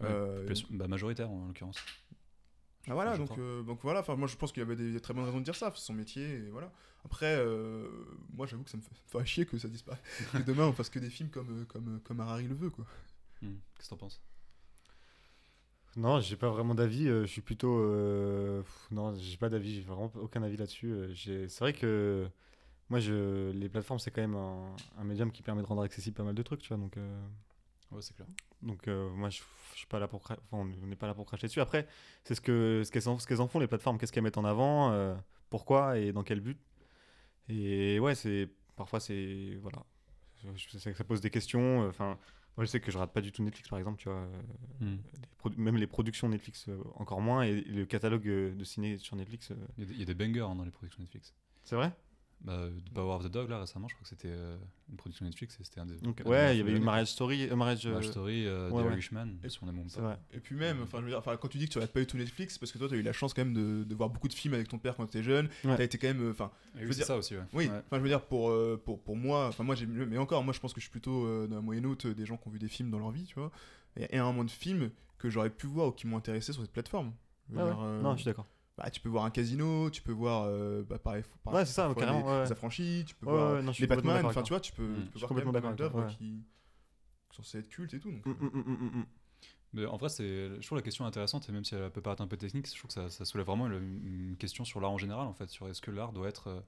[0.00, 1.76] Ouais, Euh, bah, majoritaire en l'occurrence.
[2.88, 5.00] ah, voilà, donc, euh, donc voilà, enfin moi je pense qu'il y avait des, des
[5.00, 6.72] très bonnes raisons de dire ça, c'est son métier et voilà.
[7.04, 7.44] Après,
[8.32, 10.00] moi j'avoue que ça me fait, chier que ça disparaisse,
[10.32, 12.86] que demain on fasse que des films comme, comme, comme Harari le veut quoi.
[13.42, 13.58] Mhm.
[13.76, 14.20] Qu'est-ce que t'en penses?
[15.96, 17.08] Non, j'ai pas vraiment d'avis.
[17.08, 17.78] euh, je suis plutôt.
[17.80, 19.74] euh, pff, non, j'ai pas d'avis.
[19.76, 20.90] J'ai vraiment aucun avis là-dessus.
[20.92, 22.26] euh, j'ai- C'est vrai que
[22.90, 23.50] moi, je...
[23.52, 24.76] les plateformes, c'est quand même un...
[24.98, 26.78] un médium qui permet de rendre accessible pas mal de trucs, tu vois.
[26.78, 27.20] Donc, euh,
[27.92, 28.28] Ouais, c'est clair.
[28.62, 29.42] donc euh, moi, je...
[29.74, 30.22] je suis pas là pour.
[30.24, 31.60] cra- Enfin, on n'est pas là pour cracher dessus.
[31.60, 31.86] Après,
[32.24, 33.18] c'est ce que ce qu'elles en...
[33.18, 33.98] ce qu'elles en font les plateformes.
[33.98, 35.14] Qu'est-ce qu'elles mettent en avant euh,
[35.50, 36.58] Pourquoi et dans quel but
[37.48, 39.84] Et ouais, c'est parfois c'est voilà.
[40.44, 41.86] Je je sais que ça pose des questions.
[41.88, 42.18] Enfin,
[42.56, 44.18] moi, je sais que je rate pas du tout Netflix, par exemple, tu vois.
[44.18, 44.42] euh,
[44.80, 48.98] les produ- même les productions Netflix euh, encore moins et le catalogue euh, de ciné
[48.98, 50.70] sur Netflix euh, Il y, a des- il y a des bangers hein, dans les
[50.70, 51.34] productions Netflix.
[51.64, 51.92] c'est vrai?
[52.44, 54.56] Bah, The Power of the Dog, là, récemment, je crois que c'était euh,
[54.90, 55.94] une production Netflix et c'était un des.
[56.04, 57.90] Un ouais il y avait eu de Marriage Story euh, Marriage, l'année.
[57.90, 58.92] euh, Marriage Story, euh, ouais, The ouais.
[58.94, 60.06] Irishman, Et- si on aime ou c'est pas.
[60.08, 61.92] vrai Et puis même, enfin je veux dire, enfin quand tu dis que tu regardes
[61.92, 63.84] pas du tout Netflix, parce que toi tu as eu la chance quand même de,
[63.84, 65.76] de voir beaucoup de films avec ton père quand tu étais jeune, Ouais.
[65.76, 67.44] t'as été quand même, euh, enfin Et veux oui, c'est dire- ça aussi, ouais.
[67.52, 67.78] Oui, Ouais.
[67.86, 70.52] enfin je veux dire pour, euh, pour, pour moi, enfin moi j'ai mais encore moi
[70.52, 72.50] je pense que je suis plutôt euh, dans la moyenne haute des gens qui ont
[72.50, 73.52] vu des films dans leur vie, tu vois.
[73.96, 76.62] Il y a énormément de films que j'aurais pu voir ou qui m'ont intéressé sur
[76.62, 77.12] cette plateforme.
[77.50, 80.02] Je veux Ah euh, non je suis d'accord bah, tu peux voir un casino, tu
[80.02, 83.14] peux voir euh, bah, pareil, faut- Ouais, c'est ça, carrément, les, ouais, les affranchis, tu
[83.14, 84.94] peux Ouais, voir ouais, non, je les Batman, enfin tu vois, tu peux, Mm.
[84.94, 86.44] tu Je peux suis voir complètement quand même d'œuvres qui
[87.30, 88.10] sont censées être cultes et tout.
[88.10, 89.06] Donc, Mm, mm, mm.
[89.74, 92.22] Mais en vrai, c'est, je trouve la question intéressante, et même si elle peut paraître
[92.22, 94.90] un peu technique, je trouve que ça, ça soulève vraiment une, une question sur l'art
[94.90, 96.60] en général, en fait, sur est-ce que l'art doit être, euh,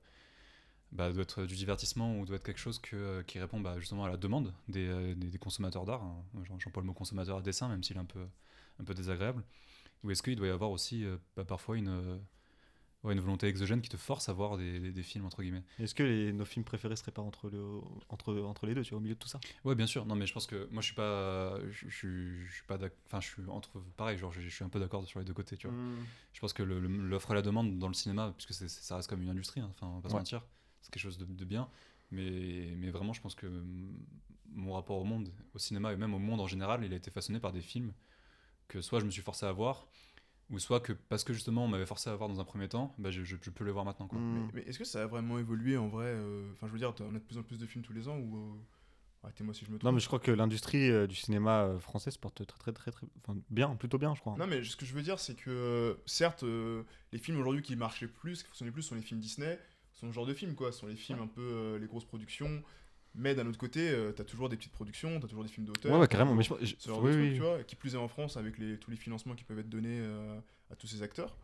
[0.92, 3.74] bah, doit être du divertissement ou doit être quelque chose que, euh, qui répond bah,
[3.78, 6.02] justement à la demande des, euh, des, des consommateurs d'art.
[6.02, 6.16] hein.
[6.44, 8.24] J'en- J'emploie le mot consommateur à dessin, même s'il est un peu,
[8.80, 9.42] un peu désagréable.
[10.02, 12.18] Ou est-ce qu'il doit y avoir aussi euh, bah, parfois une, euh,
[13.04, 15.62] ouais, une volonté exogène qui te force à voir des, des- des films, entre guillemets?
[15.78, 17.62] Est-ce que les, nos films préférés seraient pas entre, le,
[18.10, 19.40] entre, entre les deux tu vois au milieu de tout ça?
[19.64, 20.04] Ouais, bien sûr.
[20.04, 23.20] Non, mais je pense que moi, je suis pas, je, je, je suis pas, enfin,
[23.20, 25.56] je suis entre, pareil, genre, je, je suis un peu d'accord sur les deux côtés,
[25.56, 25.76] tu vois.
[25.76, 26.04] Mm.
[26.34, 29.30] Je pense que l'offre et la demande dans le cinéma, puisque ça reste comme une
[29.30, 30.20] industrie, hein, enfin, on va pas se Ouais.
[30.20, 30.44] mentir,
[30.82, 31.68] c'est quelque chose de, de bien.
[32.10, 33.46] Mais, mais vraiment, je pense que
[34.52, 37.10] mon rapport au monde, au cinéma et même au monde en général, il a été
[37.10, 37.92] façonné par des films
[38.68, 39.86] que soit je me suis forcé à voir,
[40.50, 42.94] ou soit que parce que justement on m'avait forcé à voir dans un premier temps,
[42.98, 44.06] bah, je, je- je peux les voir maintenant.
[44.08, 44.18] Quoi.
[44.18, 44.46] Mm.
[44.46, 46.92] Mais, mais est-ce que ça a vraiment évolué en vrai euh, Enfin, je veux dire,
[47.00, 48.56] on a de plus en plus de films tous les ans ou euh,
[49.22, 49.84] arrêtez-moi si je me trompe.
[49.84, 52.72] non mais je crois que l'industrie euh, du cinéma euh, français se porte très très
[52.72, 55.18] très très enfin, bien plutôt bien je crois Non, mais ce que je veux dire,
[55.18, 59.02] c'est que certes, euh, les films aujourd'hui qui marchaient plus, qui fonctionnaient plus, sont les
[59.02, 59.58] films Disney,
[59.94, 62.62] sont ce genre de films quoi, sont les films un peu euh, les grosses productions.
[63.16, 65.98] Mais d'un autre côté, euh, t'as toujours des petites productions, t'as toujours des films d'auteur.
[65.98, 67.34] ouais, carrément mais je, je- ce genre oui, de truc, oui.
[67.34, 69.68] tu vois, qui plus est en France avec les, tous les financements qui peuvent être
[69.68, 70.38] donnés euh,
[70.70, 71.36] à tous ces acteurs.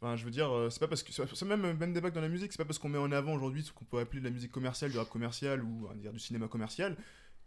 [0.00, 2.20] Enfin, je veux dire, euh, c'est pas parce que c'est même même débat que dans
[2.20, 4.24] la musique, c'est pas parce qu'on met en avant aujourd'hui ce qu'on peut appeler de
[4.24, 6.96] la musique commerciale, du rap commercial ou dire du cinéma commercial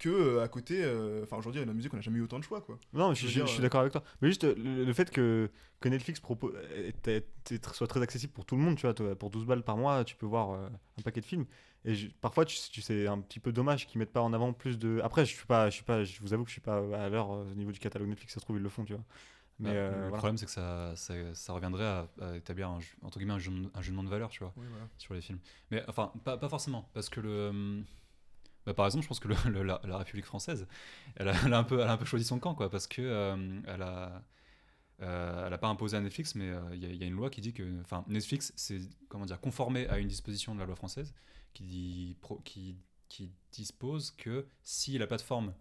[0.01, 2.43] que euh, à côté, euh, enfin aujourd'hui la musique on n'a jamais eu autant de
[2.43, 2.77] choix quoi.
[2.93, 4.03] Non, mais je, Je veux je- dire, je suis euh, d'accord avec toi.
[4.21, 8.33] Mais juste le, le fait que, que Netflix propose, est- est- est- soit très accessible
[8.33, 10.51] pour tout le monde, tu vois, toi, pour 12 balles par mois, tu peux voir
[10.51, 10.67] euh,
[10.99, 11.45] un paquet de films.
[11.85, 14.53] Et je- parfois, tu, tu sais, un petit peu dommage qu'ils mettent pas en avant
[14.53, 14.99] plus de.
[15.03, 17.09] Après, je suis pas, je suis pas, je vous avoue que je suis pas à
[17.09, 18.33] l'heure au niveau du catalogue Netflix.
[18.33, 19.03] Ça se trouve ils le font, tu vois.
[19.59, 20.17] Mais Bah, euh, le voilà.
[20.17, 23.69] problème, c'est que ça, ça, ça reviendrait à, à établir un, entre guillemets un, jugement-
[23.75, 24.53] un jugement de valeur, tu vois.
[24.57, 24.87] Oui, voilà.
[24.97, 25.37] sur les films.
[25.69, 27.83] Mais enfin, pas, pas forcément, parce que le.
[28.71, 30.67] Bah, par exemple, je pense que le- le- la, la République française,
[31.15, 32.87] elle a, elle a un peu, elle a un peu choisi son camp, quoi, parce
[32.87, 34.23] que euh, elle a.
[35.01, 37.07] euh, elle a pas imposé à Netflix, mais euh, il y, a- il y a
[37.07, 40.59] une loi qui dit que, enfin, Netflix, c'est comment dire, conformé à une disposition de
[40.59, 41.13] la loi française
[41.53, 42.77] qui dit, pro- qui,
[43.09, 45.53] qui dispose que si la plateforme,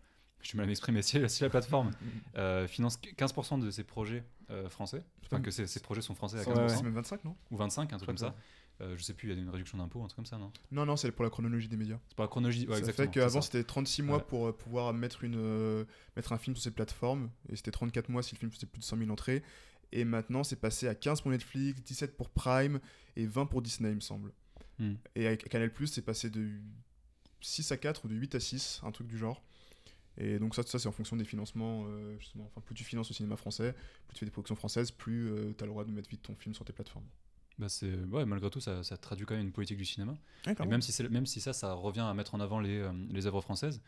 [0.42, 1.90] je vais mal m'exprimer, si, si la plateforme
[2.36, 6.38] euh, finance 15% de ses projets euh, français, enfin que ces, ces projets sont français
[6.40, 6.76] à 15%, Ouais, ouais.
[6.76, 7.36] C'est même 25 non?
[7.50, 8.34] Ou 25, un truc comme ça.
[8.80, 10.50] Euh, je sais plus, il y a une réduction d'impôt, un truc comme ça, non?
[10.72, 11.98] Non non, c'est pour la chronologie des médias.
[12.08, 13.12] C'est pas la chronologie, ouais, ça exactement.
[13.12, 14.24] fait qu'avant c'était 36 mois Ouais.
[14.26, 15.84] pour euh, pouvoir mettre, une, euh,
[16.16, 18.80] mettre un film sur ces plateformes, et c'était 34 mois si le film faisait plus
[18.80, 19.42] de 100 000 entrées,
[19.92, 22.80] et maintenant c'est passé à 15 pour Netflix, 17 pour Prime,
[23.16, 24.32] et 20 pour Disney il me semble.
[24.78, 24.94] Hmm.
[25.14, 26.48] Et avec Canal+, c'est passé de
[27.42, 29.42] 6 à 4 ou de 8 à 6, un truc du genre.
[30.16, 32.44] Et donc ça, ça c'est en fonction des financements, euh, justement.
[32.46, 33.74] Enfin, plus tu finances le cinéma français,
[34.08, 36.34] plus tu fais des productions françaises, plus tu as le droit de mettre vite ton
[36.34, 37.06] film sur tes plateformes.
[37.60, 40.16] Bah c'est ouais, malgré tout, ça, ça traduit quand même une politique du cinéma.
[40.46, 42.90] Et même si, c'est- même si ça, ça revient à mettre en avant les, euh,
[43.10, 43.80] les œuvres françaises,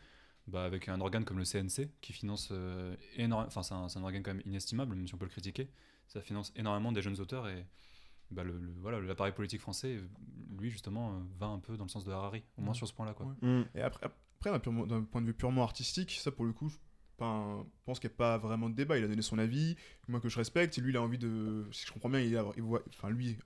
[0.47, 4.21] bah avec un organe comme le CNC qui finance euh, énormément, enfin c'est un, organe
[4.23, 5.69] quand même inestimable, même si on peut le critiquer,
[6.07, 7.65] ça finance énormément des jeunes auteurs et
[8.29, 9.99] bah, le, le- voilà l'appareil politique français,
[10.59, 12.77] lui justement, euh, va un peu dans le sens de Harari, au moins Ouais.
[12.77, 13.25] sur ce point-là quoi.
[13.41, 13.47] Ouais.
[13.61, 13.65] Mm.
[13.75, 14.51] Et après, après
[14.87, 16.77] d'un point de vue purement artistique, ça pour le coup, je
[17.17, 18.97] enfin, je pense qu'il n'y a pas vraiment de débat.
[18.97, 19.75] Il a donné son avis,
[20.07, 20.77] moi que je respecte.
[20.77, 21.65] Et lui, il a envie de.
[21.71, 22.81] Si je comprends bien, il, a- il voit.
[22.89, 23.37] Enfin, lui,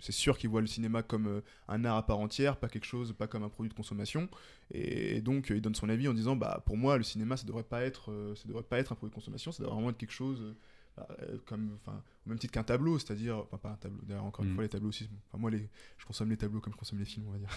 [0.00, 2.86] c'est sûr qu'il voit le cinéma comme euh, un art à part entière, pas quelque
[2.86, 4.28] chose, pas comme un produit de consommation.
[4.72, 7.46] Et, donc, euh, il donne son avis en disant bah, pour moi, le cinéma, ça
[7.46, 9.90] devrait pas être, euh, ça devrait pas être un produit de consommation, ça devrait vraiment
[9.90, 10.54] être quelque chose.
[10.96, 11.06] bah,
[11.46, 14.50] comme enfin au même titre qu'un tableau c'est-à-dire enfin pas un tableau d'ailleurs encore une
[14.50, 14.54] Mm.
[14.54, 17.04] fois les tableaux aussi enfin moi les je consomme les tableaux comme je consomme les
[17.04, 17.48] films on va dire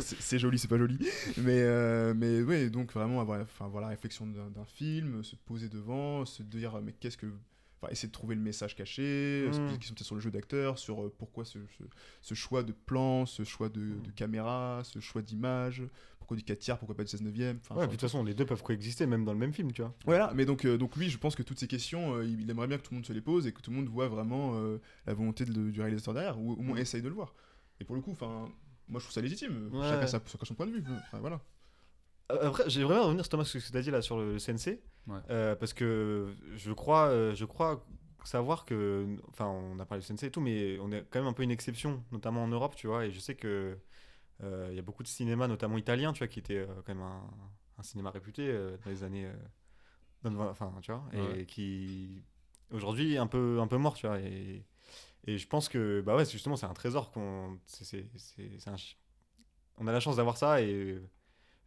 [0.00, 0.98] c'est joli c'est pas joli
[1.36, 5.68] mais euh, mais ouais donc vraiment avoir enfin avoir la réflexion d'un film se poser
[5.68, 7.26] devant se dire mais qu'est-ce que
[7.80, 9.52] enfin essayer de trouver le message caché Mm.
[9.52, 11.84] se poser des questions peut-être sur le jeu d'acteur sur euh, pourquoi ce, ce,
[12.22, 15.82] ce choix de plan ce choix de, de caméra ce choix d'image
[16.18, 18.44] pourquoi du 4 tiers pourquoi pas du 16 neuvième Ouais, de toute façon, les deux
[18.46, 19.94] peuvent coexister même dans le même film, tu vois.
[20.06, 22.66] voilà, mais donc, euh, donc lui, je pense que toutes ces questions, euh, il aimerait
[22.66, 24.56] bien que tout le monde se les pose et que tout le monde voit vraiment
[24.56, 26.80] euh, la volonté de- du réalisateur derrière, ou au moins Mm.
[26.80, 27.32] essaye de le voir.
[27.78, 28.48] Et pour le coup, enfin,
[28.88, 29.70] moi je trouve ça légitime.
[29.72, 29.88] Ouais.
[29.88, 30.82] Chacun, sa, chacun son point de vue.
[31.12, 31.40] Voilà.
[32.28, 34.38] Après, j'aimerais bien revenir, Thomas, sur ce que tu as dit là sur le, le
[34.40, 34.80] CNC.
[35.06, 35.20] Ouais.
[35.30, 37.84] Euh, parce que je crois, euh, je crois
[38.24, 39.06] savoir que.
[39.28, 41.42] Enfin, on a parlé du CNC et tout, mais on est quand même un peu
[41.44, 43.06] une exception, notamment en Europe, tu vois.
[43.06, 43.78] Et je sais que.
[44.42, 46.94] euh, Il y a beaucoup de cinéma, notamment italien, tu vois, qui était euh, quand
[46.94, 47.22] même un,
[47.78, 49.26] un cinéma réputé euh, dans les années.
[49.26, 49.32] euh,
[50.50, 51.46] enfin, tu vois, et Ouais.
[51.46, 52.22] qui.
[52.72, 54.18] Aujourd'hui, est un peu, un peu mort, tu vois.
[54.20, 54.64] Et,
[55.26, 57.58] et je pense que, bah ouais, justement, c'est un trésor qu'on.
[57.66, 58.06] c'est-
[59.78, 61.00] On a la chance d'avoir ça et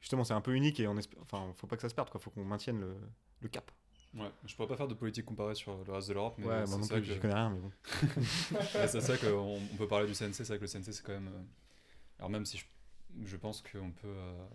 [0.02, 2.10] justement c'est un peu unique et on espère enfin faut pas que ça se perde
[2.10, 2.96] quoi faut qu'on maintienne le,
[3.42, 3.70] le cap
[4.16, 6.66] Ouais, je pourrais pas faire de politique comparée sur le reste de l'Europe, mais ouais
[6.66, 7.72] c'est plus que- j'y connais rien mais bon
[8.80, 11.04] Ouais, c'est ça qu'on on peut parler du CNC, c'est vrai que le CNC c'est
[11.04, 11.28] quand même.
[11.28, 11.42] euh,
[12.18, 12.66] Alors même si je,
[13.26, 14.46] je pense qu'on peut, euh,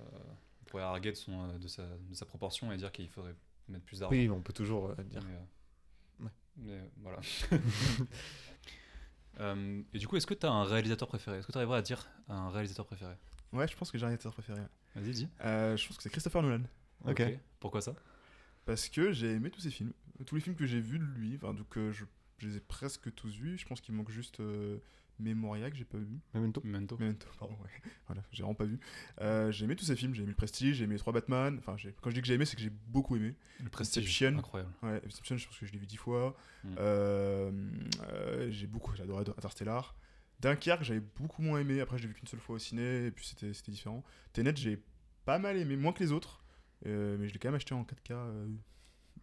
[0.62, 3.37] on pourrait arguer de, son, euh, de, sa, de sa proportion et dire qu'il faudrait
[3.68, 4.16] mettre plus d'argent.
[4.16, 6.30] oui on peut toujours euh, dire Mais, euh, Ouais.
[6.57, 7.20] mais, euh, voilà.
[9.41, 11.39] Euh, et du coup, est-ce que tu as un réalisateur préféré?
[11.39, 13.14] Est-ce que tu arriverais à dire un réalisateur préféré?
[13.53, 14.61] Ouais, je pense que j'ai un réalisateur préféré.
[14.95, 15.28] Vas-y, dis.
[15.45, 16.62] Euh, je pense que c'est Christopher Nolan.
[17.05, 17.22] Ok.
[17.59, 17.95] Pourquoi ça?
[18.67, 19.93] Parce que j'ai aimé tous ses films.
[20.27, 22.05] Tous les films que j'ai vus de lui, enfin, donc euh, je,
[22.39, 23.59] je les ai presque tous vus.
[23.59, 24.79] Je pense qu'il manque juste euh,
[25.19, 26.21] Memoria que j'ai pas vu.
[26.35, 26.97] Memento Memento.
[26.99, 27.91] Memento, pardon, ouais.
[28.07, 28.79] Voilà, j'ai vraiment pas vu.
[29.21, 31.57] Euh, j'ai aimé tous ces films, j'ai aimé Le Prestige, j'ai aimé les trois Batman.
[31.59, 33.35] Enfin, j'ai- quand je dis que j'ai aimé, c'est que j'ai beaucoup aimé.
[33.62, 34.05] Le Prestige.
[34.05, 34.39] Inception.
[34.39, 34.73] Incroyable.
[34.83, 36.37] Ouais, Inception, je pense que je l'ai vu dix fois.
[36.65, 36.75] Mm.
[36.79, 37.53] Euh,
[38.12, 39.95] euh, j'ai beaucoup, j'ai adoré Interstellar.
[40.41, 41.81] Dunkerque, j'avais beaucoup moins aimé.
[41.81, 44.03] Après, je l'ai vu qu'une seule fois au ciné, et puis c'était c'était différent.
[44.33, 44.83] Tenet, j'ai
[45.25, 46.43] pas mal aimé, moins que les autres.
[46.87, 48.12] Euh, mais je l'ai quand même acheté en 4K.
[48.12, 48.47] euh,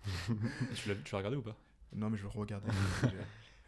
[0.75, 1.55] tu l'as regardé ou pas?
[1.93, 2.67] Non, mais je vais le regarder.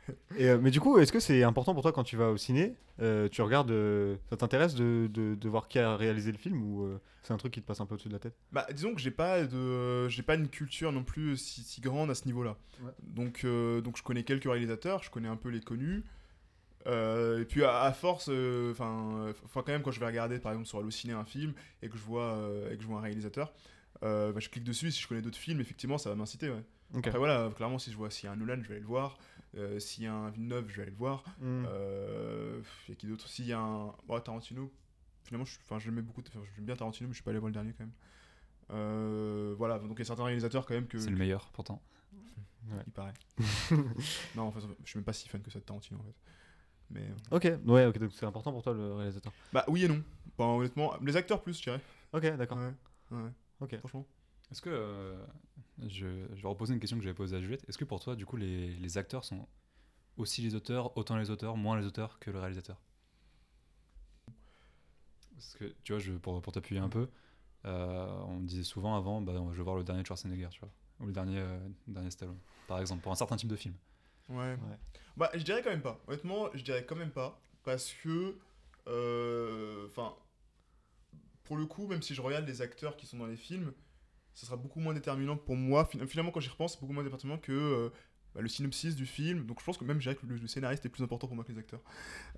[0.37, 2.35] Et, euh, mais du coup est-ce que c'est important pour toi quand tu vas au
[2.35, 6.37] ciné euh, tu regardes euh, ça t'intéresse de, de, de voir qui a réalisé le
[6.37, 8.35] film ou euh, c'est un truc qui te passe un peu au-dessus de la tête?
[8.51, 12.11] Bah, disons que j'ai pas de, j'ai pas une culture non plus si, si grande
[12.11, 12.57] à ce niveau-là.
[12.81, 12.91] Ouais.
[13.01, 16.03] Donc, euh, donc je connais quelques réalisateurs, je connais un peu les connus.
[16.85, 18.27] Euh, et puis à, à force,
[18.71, 21.97] enfin, quand même quand je vais regarder par exemple sur Allociné un film et que
[21.97, 23.53] je vois, euh, et que je vois un réalisateur,
[24.01, 24.91] euh, bah, je clique dessus.
[24.91, 26.49] Si je connais d'autres films, effectivement, ça va m'inciter.
[26.49, 26.63] Ouais.
[26.95, 28.87] Après voilà, clairement si je vois s'il y a un Nolan, je vais aller le
[28.87, 29.17] voir.
[29.55, 31.23] Euh, s'il y a un Villeneuve, je vais aller le voir.
[31.39, 31.65] Mm.
[31.67, 33.27] Euh, Il y a qui d'autre?
[33.27, 34.71] S'il y a un ouais, Tarantino,
[35.23, 36.21] finalement, je, enfin, j'aimais beaucoup.
[36.27, 37.93] Enfin, j'aime bien Tarantino, mais je suis pas allé voir le dernier quand même.
[38.71, 40.97] Euh, voilà, donc il y a certains réalisateurs quand même que.
[40.99, 41.81] C'est le meilleur pourtant.
[42.87, 43.13] Il paraît.
[44.35, 46.15] non, en fait, je suis même pas si fan que ça de Tarantino en fait.
[46.89, 47.07] Mais.
[47.31, 50.01] ok ouais ok donc c'est important pour toi le réalisateur Bah oui et non.
[50.37, 51.81] Bah, honnêtement, les acteurs plus, je dirais.
[52.13, 53.29] ok d'accord Ouais, ouais,
[53.63, 54.05] ok franchement.
[54.51, 54.69] Est-ce que.
[54.69, 55.25] euh,
[55.87, 57.67] je, je vais reposer une question que j'avais posée à Juliette.
[57.67, 59.47] Est-ce que pour toi, du coup, les, les acteurs sont
[60.17, 62.79] aussi les auteurs, autant les auteurs, moins les auteurs que le réalisateur?
[65.35, 67.09] Parce que, tu vois, je, pour, pour t'appuyer un peu,
[67.65, 70.69] euh, on me disait souvent avant, bah, je veux voir le dernier Schwarzenegger, tu vois.
[70.99, 71.57] Ou le dernier, euh,
[71.87, 72.37] dernier Stallone,
[72.67, 73.73] par exemple, pour un certain type de film.
[74.29, 74.55] Ouais.
[75.17, 75.99] Bah, je dirais quand même pas.
[76.07, 77.41] Honnêtement, je dirais quand même pas.
[77.63, 78.37] Parce que.
[78.87, 80.15] euh, Enfin.
[81.43, 83.73] Pour le coup, même si je regarde les acteurs qui sont dans les films,
[84.33, 85.85] ça sera beaucoup moins déterminant pour moi.
[85.85, 87.89] Fin- Finalement, quand j'y repense, c'est beaucoup moins déterminant que euh,
[88.33, 89.45] bah, le synopsis du film.
[89.45, 91.51] Donc je pense que même que le, le scénariste est plus important pour moi que
[91.51, 91.81] les acteurs.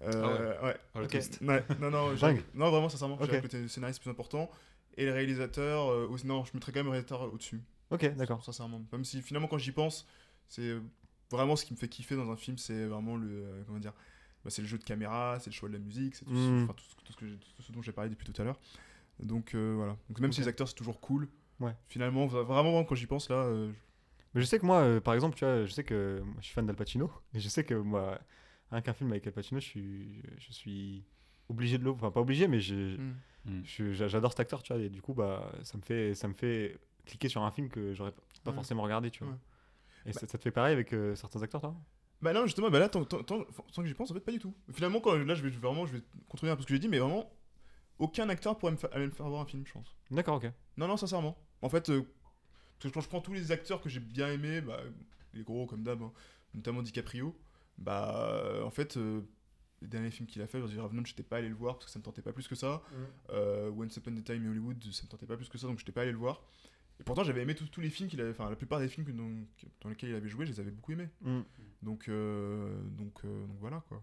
[0.02, 0.78] Euh, ouais.
[0.96, 1.12] Oh, le Ok.
[1.12, 1.40] twist.
[1.42, 3.30] Ouais, non, non, que- non, vraiment, sincèrement, je Ok.
[3.30, 4.50] dirais que le scénariste est plus important.
[4.98, 7.62] Et le réalisateur, euh, aussi- non, je mettrais quand même le réalisateur au-dessus.
[7.92, 8.82] ok d'accord Sincèrement.
[8.92, 10.08] Même si finalement, quand j'y pense,
[10.50, 10.76] c'est
[11.32, 13.28] vraiment ce qui me fait kiffer dans un film, c'est vraiment le.
[13.46, 13.94] euh, comment dire
[14.44, 16.68] bah, c'est le jeu de caméra, c'est le choix de la musique, c'est tout, Mm.
[16.68, 18.60] ce- tout tout tout ce dont j'ai parlé depuis tout à l'heure.
[19.20, 19.98] Donc euh, voilà.
[20.10, 20.46] Donc même si Ok.
[20.46, 21.74] les acteurs c'est toujours cool, Ouais.
[21.88, 23.72] finalement, vra- vraiment quand j'y pense là, euh,
[24.34, 26.46] Mais je sais que moi, euh, par exemple, tu vois, je sais que moi, je
[26.46, 27.10] suis fan d'Al Pacino.
[27.34, 28.20] Et je sais que moi,
[28.72, 31.06] rien qu'un film avec Al Pacino, je suis, je suis
[31.48, 31.92] obligé de le.
[31.92, 33.16] Enfin, pas obligé, mais mm.
[33.46, 33.62] Mm.
[33.64, 34.82] je- j'a- j'adore cet acteur, tu vois.
[34.82, 37.94] Et du coup, bah, ça me fait, ça me fait cliquer sur un film que
[37.94, 38.12] j'aurais
[38.44, 38.56] pas Ouais.
[38.56, 39.32] forcément regardé, tu vois.
[39.34, 39.40] Ouais.
[40.08, 41.74] Et ça, ça te fait pareil avec euh, certains acteurs, toi?
[42.22, 44.32] Bah non, justement, bah là, tant, tant- tant- tant que j'y pense, en fait, pas
[44.32, 44.54] du tout.
[44.74, 46.88] Finalement, quand, là, je vais vraiment, je vais contredire un peu ce que j'ai dit,
[46.90, 47.32] mais vraiment,
[48.00, 49.96] aucun acteur pourrait me, fa- aller me faire voir un film, je pense.
[50.12, 50.52] D'accord, ok.
[50.78, 51.38] Non, non, sincèrement.
[51.62, 52.02] En fait, euh,
[52.80, 54.80] parce que quand je prends tous les acteurs que j'ai bien aimés, bah,
[55.34, 56.12] les gros comme d'hab, hein,
[56.54, 57.36] notamment DiCaprio,
[57.78, 59.22] bah, euh, en fait, euh,
[59.82, 61.86] les derniers films qu'il a fait, je dire, Revenant, j'étais pas allé le voir parce
[61.86, 62.82] que ça me tentait pas plus que ça.
[63.32, 65.80] Euh, Once Upon a Time in Hollywood, ça me tentait pas plus que ça, donc
[65.80, 66.42] j'étais pas allé le voir.
[67.00, 69.12] Et pourtant, j'avais aimé tous, les films qu'il avait, enfin, la plupart des films que-
[69.12, 69.30] dans,
[69.82, 71.10] dans lesquels il avait joué, je les avais beaucoup aimés.
[71.22, 71.42] Mm.
[71.82, 74.02] Donc, euh, donc, euh, donc voilà quoi.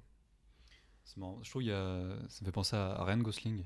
[1.04, 1.38] C'est marrant.
[1.42, 2.16] Je trouve qu'il y a...
[2.28, 3.64] ça me fait penser à Ryan Gosling.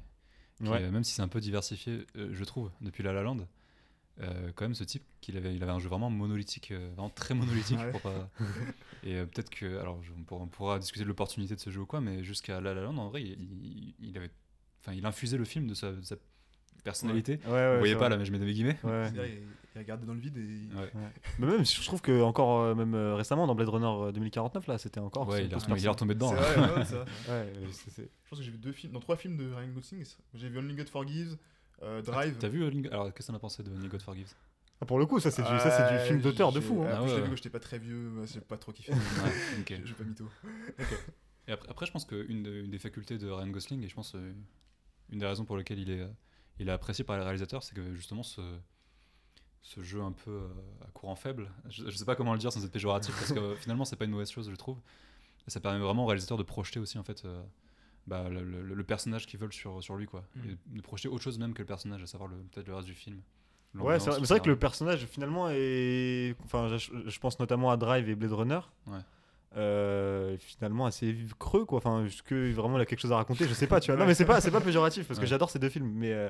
[0.63, 0.83] Qui, Ouais.
[0.83, 3.47] euh, même si c'est un peu diversifié, euh, je trouve, depuis La La Land,
[4.23, 7.11] euh, quand même ce type, qu'il avait, il avait un jeu vraiment monolithique, euh, vraiment
[7.11, 7.79] très monolithique.
[7.79, 7.91] Ouais.
[7.91, 8.31] pour pas...
[9.03, 11.71] Et euh, peut-être que, alors je- on, pourra, on pourra discuter de l'opportunité de ce
[11.71, 14.31] jeu ou quoi, mais jusqu'à La La Land, en vrai, il, il- il avait,
[14.81, 16.17] enfin, il infusait le film de sa, de sa
[16.85, 17.41] personnalité.
[17.47, 18.09] Ouais, ouais, Vous voyez pas vrai.
[18.11, 18.77] là, mais je mets des guillemets.
[18.85, 19.43] Il,
[19.75, 20.75] il regardait dans le vide et.
[20.75, 20.91] Ouais.
[21.39, 24.67] Mais même, je trouve que encore euh, même euh, récemment dans Blade Runner euh, 2049
[24.69, 25.29] là, c'était encore.
[25.29, 26.31] Ouais, il est il est retombé dedans.
[26.35, 26.67] C'est hein.
[26.67, 29.69] vrai, euh, c'est- Je pense que j'ai vu deux films, dans trois films de Ryan
[29.75, 30.05] Gosling.
[30.35, 31.37] J'ai vu Only God Forgives,
[31.83, 32.37] euh, Drive.
[32.39, 34.33] T'as vu euh, Ling- Alors, qu'est-ce que t'en as pensé de Only God Forgives
[34.81, 36.83] Ah, pour le coup, ça c'est du, ça, Euh, film d'auteur de fou.
[36.83, 36.87] hein.
[36.87, 37.31] Après, Ah je ouais, t'avoue ouais.
[37.33, 38.93] que j'étais pas très vieux, j'ai pas trop kiffé.
[38.95, 39.81] Ouais, ok.
[39.85, 40.25] J'ai pas mytho.
[41.49, 43.95] Et après, après, je pense qu'une de- une des facultés de Ryan Gosling, et je
[43.95, 44.33] pense euh,
[45.11, 46.09] une des raisons pour lesquelles il est, euh,
[46.59, 48.41] il est apprécié par les réalisateurs, c'est que justement ce,
[49.63, 50.49] ce jeu un peu euh,
[50.87, 53.55] à courant faible, je, je sais pas comment le dire sans être péjoratif, parce que
[53.61, 54.79] finalement c'est pas une mauvaise chose, je trouve.
[55.47, 57.43] Et ça permet vraiment aux réalisateurs de projeter aussi en fait euh,
[58.07, 60.25] bah, le, le- le personnage qu'ils veulent sur, sur lui, quoi.
[60.37, 60.41] Mm.
[60.51, 62.95] Et de projeter autre chose même que le personnage, à savoir peut-être le reste du
[62.95, 63.21] film.
[63.75, 66.35] Ouais, c'est vrai, que le personnage finalement est.
[66.45, 68.61] Enfin, je, je pense notamment à Drive et Blade Runner.
[68.87, 68.99] Ouais.
[69.57, 71.79] Euh, finalement assez creux quoi.
[71.79, 73.49] Enfin, est-ce que vraiment il a quelque chose à raconter?
[73.49, 73.99] Je sais pas, tu vois.
[73.99, 75.29] Non, mais c'est pas, c'est pas péjoratif parce que Ouais.
[75.31, 76.13] j'adore ces deux films, mais.
[76.13, 76.29] euh,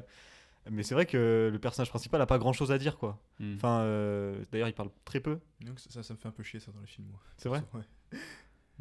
[0.70, 3.20] mais c'est vrai que le personnage principal a pas grand chose à dire quoi.
[3.40, 3.54] Mm.
[3.56, 5.38] Enfin, euh, d'ailleurs il parle très peu.
[5.60, 7.20] Donc ça, ça me fait un peu chier ça dans les films, moi.
[7.36, 7.62] C'est vrai?
[7.74, 7.80] Ouais.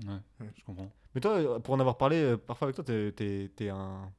[0.08, 0.50] Ouais, Ouais.
[0.58, 0.92] je comprends.
[1.16, 4.12] Mais toi, euh, pour en avoir parlé parfois avec toi, t'es, t'es- t'es un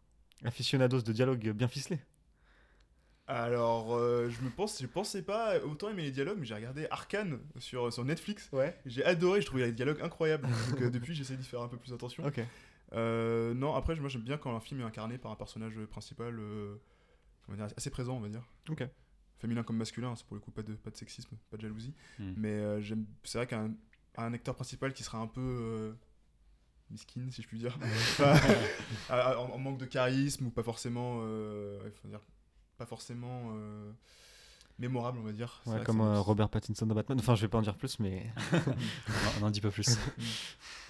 [0.45, 2.01] aficionados de dialogue bien ficelé.
[3.29, 6.87] Alors, euh, je me pense, je pensais pas autant aimer les dialogues, mais j'ai regardé
[6.91, 8.49] Arkane sur, sur Netflix.
[8.53, 8.79] Ouais.
[8.87, 10.47] J'ai adoré, je trouvais les dialogues incroyables.
[10.71, 12.25] Donc euh, depuis, j'essaie d'y faire un peu plus attention.
[12.25, 12.41] Ok.
[12.93, 16.39] Euh, non, après, moi j'aime bien quand un film est incarné par un personnage principal
[16.39, 16.77] euh,
[17.55, 18.45] dire, assez présent, on va dire.
[18.69, 18.85] Ok.
[19.39, 21.95] Féminin comme masculin, c'est pour le coup pas de, pas de sexisme, pas de jalousie.
[22.19, 22.33] Mm.
[22.37, 23.75] Mais euh, j'aime, c'est vrai qu'un
[24.17, 25.93] un acteur principal qui sera un peu euh,
[26.91, 27.79] miskin, si je puis dire,
[29.11, 32.21] en, en manque de charisme ou pas forcément, euh, ouais, faut dire,
[32.77, 33.91] pas forcément euh,
[34.79, 35.61] mémorable, on va dire.
[35.65, 37.19] C'est Ouais, comme euh, Robert Pattinson dans Batman.
[37.19, 38.31] Enfin, je vais pas en dire plus, mais.
[39.37, 39.97] on n'en dit pas plus.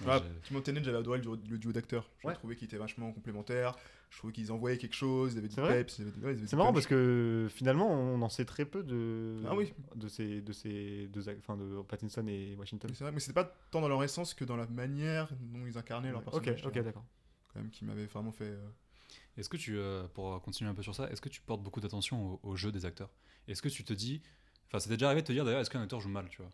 [0.05, 0.21] Ah,
[0.51, 2.07] Ouais, Tenet, j'avais adoré le, duo- le duo d'acteurs.
[2.21, 2.33] Je Ouais.
[2.35, 3.75] trouvais qu'ils étaient vachement complémentaires.
[4.11, 6.67] Je trouvais qu'ils envoyaient quelque chose, ils avaient du C'est vrai peps, ouais, C'est marrant
[6.69, 6.75] punch.
[6.75, 9.73] parce que finalement, on en sait très peu de, Ah oui.
[9.95, 12.89] de ces, de ces deux, enfin de Pattinson et Washington.
[12.91, 15.65] Mais c'est vrai, mais c'était pas tant dans leur essence que dans la manière dont
[15.65, 16.63] ils incarnaient leur Ok, personnage.
[16.67, 17.03] ok, d'accord.
[17.51, 18.45] Quand même, qui m'avait vraiment fait.
[18.45, 18.67] euh,
[19.37, 21.79] Est-ce que tu, euh, pour continuer un peu sur ça, est-ce que tu portes beaucoup
[21.79, 23.09] d'attention au, au jeu des acteurs?
[23.47, 24.21] Est-ce que tu te dis,
[24.67, 26.51] enfin, c'était déjà arrivé de te dire d'ailleurs, est-ce qu'un acteur joue mal, tu vois?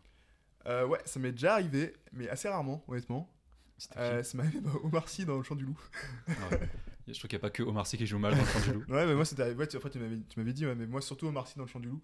[0.66, 3.30] Euh, ouais, ça m'est déjà arrivé, mais assez rarement, honnêtement.
[3.96, 5.78] Euh, ça m'est arrivé bah, Omar Sy dans Le Chant du Loup.
[6.28, 6.68] Ouais.
[7.08, 8.60] Je trouve qu'il n'y a pas que Omar Sy qui joue mal dans le Chant
[8.60, 8.84] du loup.
[8.88, 9.58] Ouais, mais moi, c'était arrivé.
[9.58, 11.64] Ouais, tu, après, tu m'avais, tu m'avais dit, ouais, mais moi, surtout Omar Sy dans
[11.64, 12.00] Le Chant du Loup.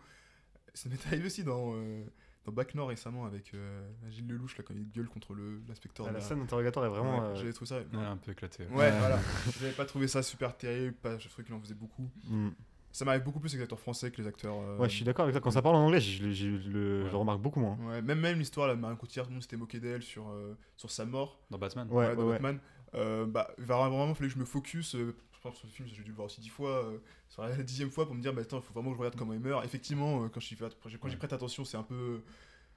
[0.74, 2.04] Ça m'est arrivé aussi dans, euh,
[2.44, 6.06] dans Bac Nord récemment avec euh, Gilles Lelouch, là, quand il gueule contre le, l'inspecteur.
[6.08, 7.18] Ah, la scène d'interrogatoire est vraiment.
[7.18, 7.78] Ouais, euh, J'avais trouvé ça.
[7.78, 8.64] Ouais, un peu éclaté.
[8.64, 8.76] ouais.
[8.76, 9.18] Ouais, voilà.
[9.60, 12.08] J'avais pas trouvé ça super terrible, pas, je trouvais qu'il en faisait beaucoup.
[12.28, 12.48] hmm.
[12.92, 14.56] Ça m'arrive beaucoup plus avec les acteurs français que les acteurs.
[14.60, 15.40] euh, Ouais, je suis d'accord avec toi.
[15.40, 17.06] Quand ça parle en anglais, je, le- je le, Ouais.
[17.06, 17.76] je le remarque beaucoup moins.
[17.88, 20.28] Ouais, même, même l'histoire, là, de Marion Cotillard, tout le monde s'était moqué d'elle sur,
[20.30, 22.28] euh, sur sa mort Dans Batman Ouais, ouais, dans.
[22.30, 22.58] Batman.
[22.94, 24.96] Euh, bah, il va vraiment falloir que je me focus.
[25.42, 26.84] Je pense que ce film, j'ai dû le voir aussi dix fois.
[26.84, 29.00] euh, sur la dixième fois pour me dire, bah, attends, il faut vraiment que je
[29.00, 29.64] regarde comment il meurt.
[29.64, 31.16] Effectivement, euh, quand j'y Ouais.
[31.16, 32.20] prête attention, c'est un peu.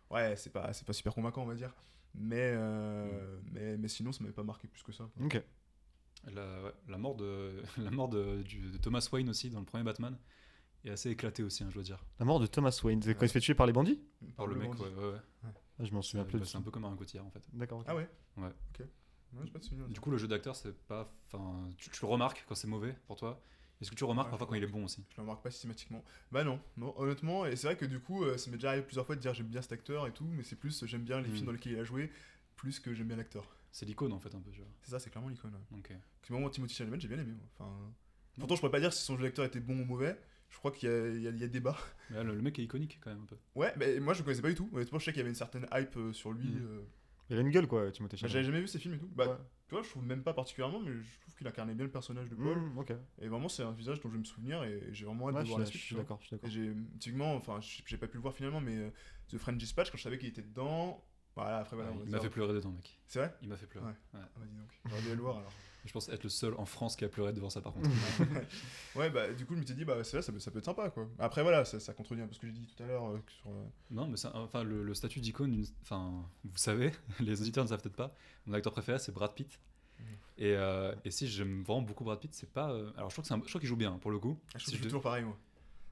[0.09, 1.73] Ouais, c'est pas, c'est pas super convaincant, on va dire.
[2.15, 5.09] Mais, euh, mais, mais sinon, ça m'avait pas marqué plus que ça.
[5.17, 5.25] quoi.
[5.25, 5.43] Ok.
[6.33, 9.65] La, ouais, la mort, de, la mort de, du- de Thomas Wayne aussi dans le
[9.65, 10.17] premier Batman
[10.85, 12.05] est assez éclatée aussi, hein, je dois dire.
[12.19, 13.01] La mort de Thomas Wayne.
[13.01, 13.99] C'est quand il se fait tuer par les bandits?
[14.37, 14.83] Par le mec, bandit.
[14.83, 15.19] ouais, ouais, ouais.
[15.79, 16.39] ah, Je m'en souviens C'est plus.
[16.39, 17.41] bah, c'est un peu comme un Cotillard en fait.
[17.51, 17.83] D'accord.
[17.87, 18.07] Ah ouais?
[18.37, 18.49] Ouais.
[18.79, 18.85] Ok.
[19.33, 19.87] Ouais, j'ai pas de souvenir.
[19.87, 21.11] Du coup, le jeu d'acteur, c'est pas.
[21.31, 23.41] Enfin, tu, tu le remarques quand c'est mauvais pour toi?
[23.81, 25.03] Est-ce que tu remarques Ouais, parfois quand il est bon aussi?
[25.09, 26.03] Je le remarque pas systématiquement.
[26.31, 28.83] Bah non, non, honnêtement, et c'est vrai que du coup, euh, ça m'est déjà arrivé
[28.85, 31.19] plusieurs fois de dire j'aime bien cet acteur et tout, mais c'est plus j'aime bien
[31.19, 31.33] les Mm.
[31.33, 32.09] films dans lesquels il a joué,
[32.55, 33.45] plus que j'aime bien l'acteur.
[33.71, 34.69] C'est l'icône en fait un peu, tu vois.
[34.83, 35.53] C'est ça, c'est clairement l'icône.
[35.53, 35.77] ouais.
[35.79, 35.89] Ok.
[35.89, 37.33] Parce que moi, Timothy Chalamet, j'ai bien aimé.
[37.33, 37.45] moi.
[37.57, 37.93] Enfin,
[38.39, 40.17] pourtant, je pourrais pas dire si son jeu d'acteur était bon ou mauvais.
[40.49, 40.91] Je crois qu'il y,
[41.23, 41.75] y a- il y a débat.
[42.11, 43.35] Mais là, le, le mec est iconique quand même un peu.
[43.55, 44.69] Ouais, mais moi, je le connaissais pas du tout.
[44.71, 46.47] Honnêtement, je sais qu'il y avait une certaine hype euh, sur lui.
[46.47, 46.61] Mhm.
[46.63, 46.81] euh.
[47.33, 48.31] Il a une gueule, quoi, Timothée Bah, Chalamet.
[48.33, 49.09] J'avais jamais vu ses films et tout.
[49.15, 49.35] Bah, Ouais.
[49.67, 52.29] tu vois, je trouve même pas particulièrement, mais je trouve qu'il incarnait bien le personnage
[52.29, 52.57] de Paul.
[52.59, 52.93] Mm, ok.
[53.21, 55.41] Et vraiment, c'est un visage dont je vais me souvenir et j'ai vraiment hâte Ouais,
[55.41, 55.81] de je voir la suis suite.
[55.81, 56.49] je suis d'accord, je suis d'accord.
[56.49, 58.89] J'ai, typiquement, enfin, j'ai pas pu le voir finalement, mais euh,
[59.29, 61.03] The French Dispatch, quand je savais qu'il était dedans,
[61.35, 62.99] voilà, après, voilà, Ouais, il m'a fait pleurer dedans, mec.
[63.07, 63.33] C'est vrai?
[63.41, 63.87] Il m'a fait pleurer.
[63.87, 63.91] Ouais.
[64.13, 64.19] Ouais.
[64.25, 65.53] Ah, bah, dis donc, j'aurais dû aller le voir alors.
[65.85, 67.89] Je pense être le seul en France qui a pleuré devant ça par contre.
[68.95, 70.65] Ouais, bah, du coup, je m'étais dit, bah, c'est là, ça peut, ça peut être
[70.65, 71.09] sympa, quoi.
[71.19, 73.19] Après, voilà, ça, ça contredit un peu ce que j'ai dit tout à l'heure euh,
[73.27, 73.49] sur.
[73.49, 77.69] euh, non, mais ça- enfin, le, le statut d'icône, enfin, vous savez, les auditeurs ne
[77.69, 78.15] savent peut-être pas,
[78.45, 79.59] mon acteur préféré c'est Brad Pitt.
[79.99, 80.05] Mhm.
[80.37, 82.71] Et, euh, et si j'aime vraiment beaucoup Brad Pitt, c'est pas.
[82.71, 84.39] euh, alors je trouve je qu'il joue bien pour le coup.
[84.53, 85.37] Ah, je Si trouve je c'est de- toujours pareil, moi.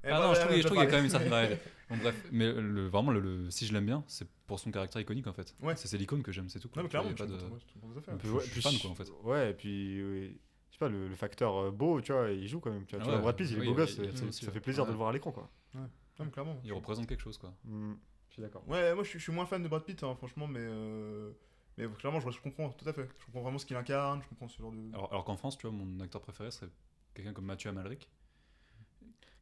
[0.03, 1.57] Ah bah, non, je trouve, je qu'il y a quand même une certaine variété.
[1.91, 5.01] Bon, bref, mais le, vraiment, le, le- si je l'aime bien, c'est pour son caractère
[5.01, 5.53] iconique en fait.
[5.61, 5.75] Ouais.
[5.75, 6.69] C'est l'icône que j'aime, c'est tout.
[6.69, 6.81] quoi.
[6.81, 9.09] Non, mais clairement, je pas suis de- suis Ouais, je fan, quoi, en fait.
[9.23, 10.39] Ouais, et puis, oui,
[10.69, 12.85] je sais pas, le, le facteur euh, beau, tu vois, il joue quand même.
[12.85, 13.99] Tu vois, Ah Tu vois, ouais, Brad Pitt, il est beau gosse,
[14.31, 15.49] ça, fait plaisir de le voir à l'écran, quoi.
[15.73, 15.89] Non,
[16.21, 16.61] mais clairement.
[16.63, 17.53] Il représente quelque chose quoi.
[17.65, 17.93] Mm,
[18.29, 18.63] Je suis d'accord.
[18.69, 21.31] Ouais, moi je suis, je suis moins fan de Brad Pitt, hein, franchement, mais, euh,
[21.77, 23.09] mais clairement, je, je comprends tout à fait.
[23.19, 24.77] Je comprends vraiment ce qu'il incarne, je comprends ce genre de.
[24.93, 26.69] Alors, alors qu'en France, tu vois, mon acteur préféré serait
[27.13, 28.07] quelqu'un comme Mathieu Amalric.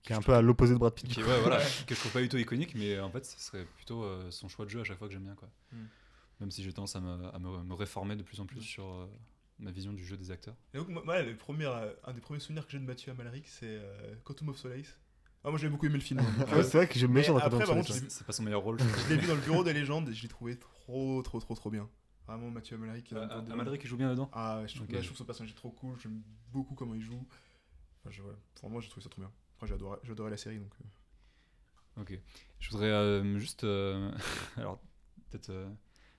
[0.03, 1.07] Qui est un peu à l'opposé de Brad Pitt.
[1.09, 3.65] Qui, ouais, voilà, que je trouve pas du tout iconique, mais en fait, ce serait
[3.65, 5.35] plutôt euh, son choix de jeu à chaque fois que j'aime bien.
[5.35, 5.49] Quoi.
[5.73, 5.77] Mm.
[6.39, 8.85] Même si j'ai tendance à, me, à me, me réformer de plus en plus sur
[8.85, 9.05] euh,
[9.59, 10.55] ma vision du jeu des acteurs.
[10.73, 13.11] Et donc, moi, moi, le premier, euh, un des premiers souvenirs que j'ai de Mathieu
[13.11, 14.97] Amalric, c'est euh, Quantum of Solace.
[15.43, 16.19] Ah, moi j'ai beaucoup aimé le film.
[16.19, 16.45] hein.
[16.53, 18.33] Ouais, c'est vrai que j'aime Mais méchant dans après, Quantum par of Solace, C'est pas
[18.33, 18.77] son meilleur rôle.
[19.03, 21.55] je l'ai vu dans le bureau des légendes et je l'ai trouvé trop, trop, trop,
[21.55, 21.89] trop bien.
[22.27, 23.13] Vraiment, Mathieu Amalric.
[23.13, 24.93] des Amalric, il joue bien dedans Ah, ouais, je trouve, Ok.
[24.93, 26.21] là, je trouve son personnage trop cool, j'aime
[26.51, 27.25] beaucoup comment il joue.
[28.01, 29.31] Enfin, je, ouais, pour moi, j'ai trouvé ça trop bien.
[29.65, 30.71] J'ai adoré la série donc.
[30.81, 32.17] euh, Ok.
[32.59, 33.63] Je voudrais euh, juste.
[33.63, 34.11] euh,
[34.57, 34.79] alors,
[35.29, 35.47] peut-être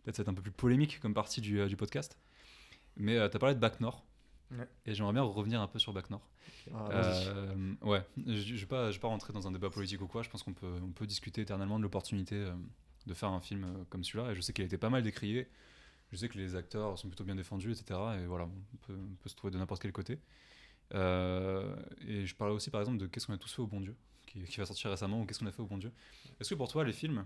[0.03, 2.19] peut-être c'est un peu plus polémique comme partie du, du podcast.
[2.97, 4.05] Mais tu as parlé de Bac Nord.
[4.51, 4.69] Ouais.
[4.85, 6.29] Et j'aimerais bien revenir un peu sur Bac Nord.
[6.75, 6.89] Ah.
[6.93, 10.07] Euh, ouais, je je vais pas, je vais pas rentrer dans un débat politique ou
[10.07, 10.23] quoi.
[10.23, 12.47] Je pense qu'on peut, on peut discuter éternellement de l'opportunité
[13.07, 14.33] de faire un film comme celui-là.
[14.33, 15.49] Et je sais qu'il a été pas mal décrié.
[16.11, 17.99] Je sais que les acteurs sont plutôt bien défendus, etc.
[18.21, 20.19] Et voilà, on peut, on peut se trouver de n'importe quel côté.
[20.95, 21.77] Euh,
[22.11, 23.97] et je parlais aussi par exemple de Qu'est-ce qu'on a tous fait au bon Dieu,
[24.27, 25.93] qui, va sortir récemment, ou Qu'est-ce qu'on a fait au bon Dieu.
[26.41, 27.25] Est-ce que pour toi, les films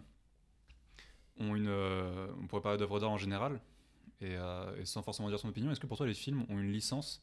[1.38, 1.68] ont une.
[1.68, 3.60] euh, on pourrait parler d'œuvres d'art en général,
[4.20, 6.72] et, euh, sans forcément dire son opinion, est-ce que pour toi, les films ont une
[6.72, 7.22] licence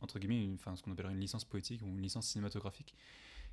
[0.00, 2.94] entre guillemets, enfin ce qu'on appellerait une licence poétique ou une licence cinématographique,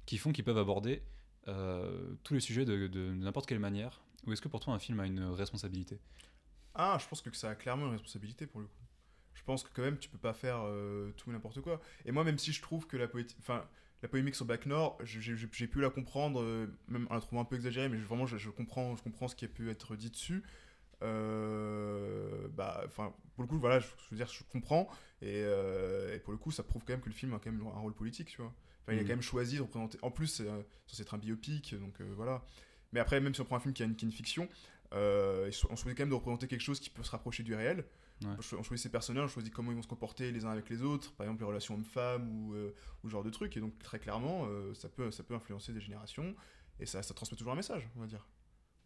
[0.05, 1.01] qui font qu'ils peuvent aborder
[1.47, 4.01] euh, tous les sujets de n'importe quelle manière?
[4.25, 5.99] Ou est-ce que pour toi un film a une responsabilité?
[6.73, 8.83] Ah, je pense que ça a clairement une responsabilité pour le coup.
[9.35, 11.79] Je pense que quand même, tu peux pas faire euh, tout n'importe quoi.
[12.05, 13.63] Et moi, même si je trouve que la poétique, enfin,
[14.01, 15.35] la polémique sur Bac Nord, j'ai-
[15.67, 18.37] pu la comprendre, euh, même en la trouvant un peu exagérée, mais je- vraiment, je,
[18.37, 20.41] je comprends, je comprends ce qui a pu être dit dessus.
[21.03, 24.87] Euh, bah, enfin, pour le coup, voilà, je, je veux dire, je comprends.
[25.21, 27.51] Et, euh, et pour le coup, ça prouve quand même que le film a quand
[27.51, 28.53] même un rôle politique, tu vois.
[28.83, 29.07] Enfin, il a Mhm.
[29.07, 29.97] quand même choisi de représenter.
[30.01, 30.45] En plus, c'est
[30.87, 32.43] censé être un biopic, donc voilà.
[32.93, 34.47] Mais après, même si on prend un film qui a une, qui a une fiction,
[34.91, 37.83] on choisit quand même de représenter quelque chose qui peut se rapprocher du réel.
[38.23, 38.29] Ouais.
[38.37, 40.49] On cho- On choisit ses personnages, on choisit comment ils vont se comporter les uns
[40.51, 43.57] avec les autres, par exemple les relations hommes-femmes ou, euh, ou ce genre de trucs.
[43.57, 46.33] Et donc, très clairement, euh, ça, peut, ça peut influencer des générations
[46.79, 48.25] et ça, ça transmet toujours un message, on va dire.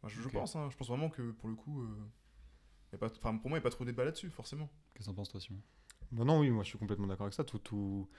[0.02, 1.88] Enfin, je, pense, hein, je pense vraiment que pour le coup, euh,
[2.92, 4.70] y a pas, enfin, pour moi, il n'y a pas trop de débat là-dessus, forcément.
[4.96, 5.62] Qu'est-ce que t'en penses toi Simon?
[6.12, 7.44] Bah non, oui, moi je suis complètement d'accord avec ça.
[7.44, 8.10] Tout, tout...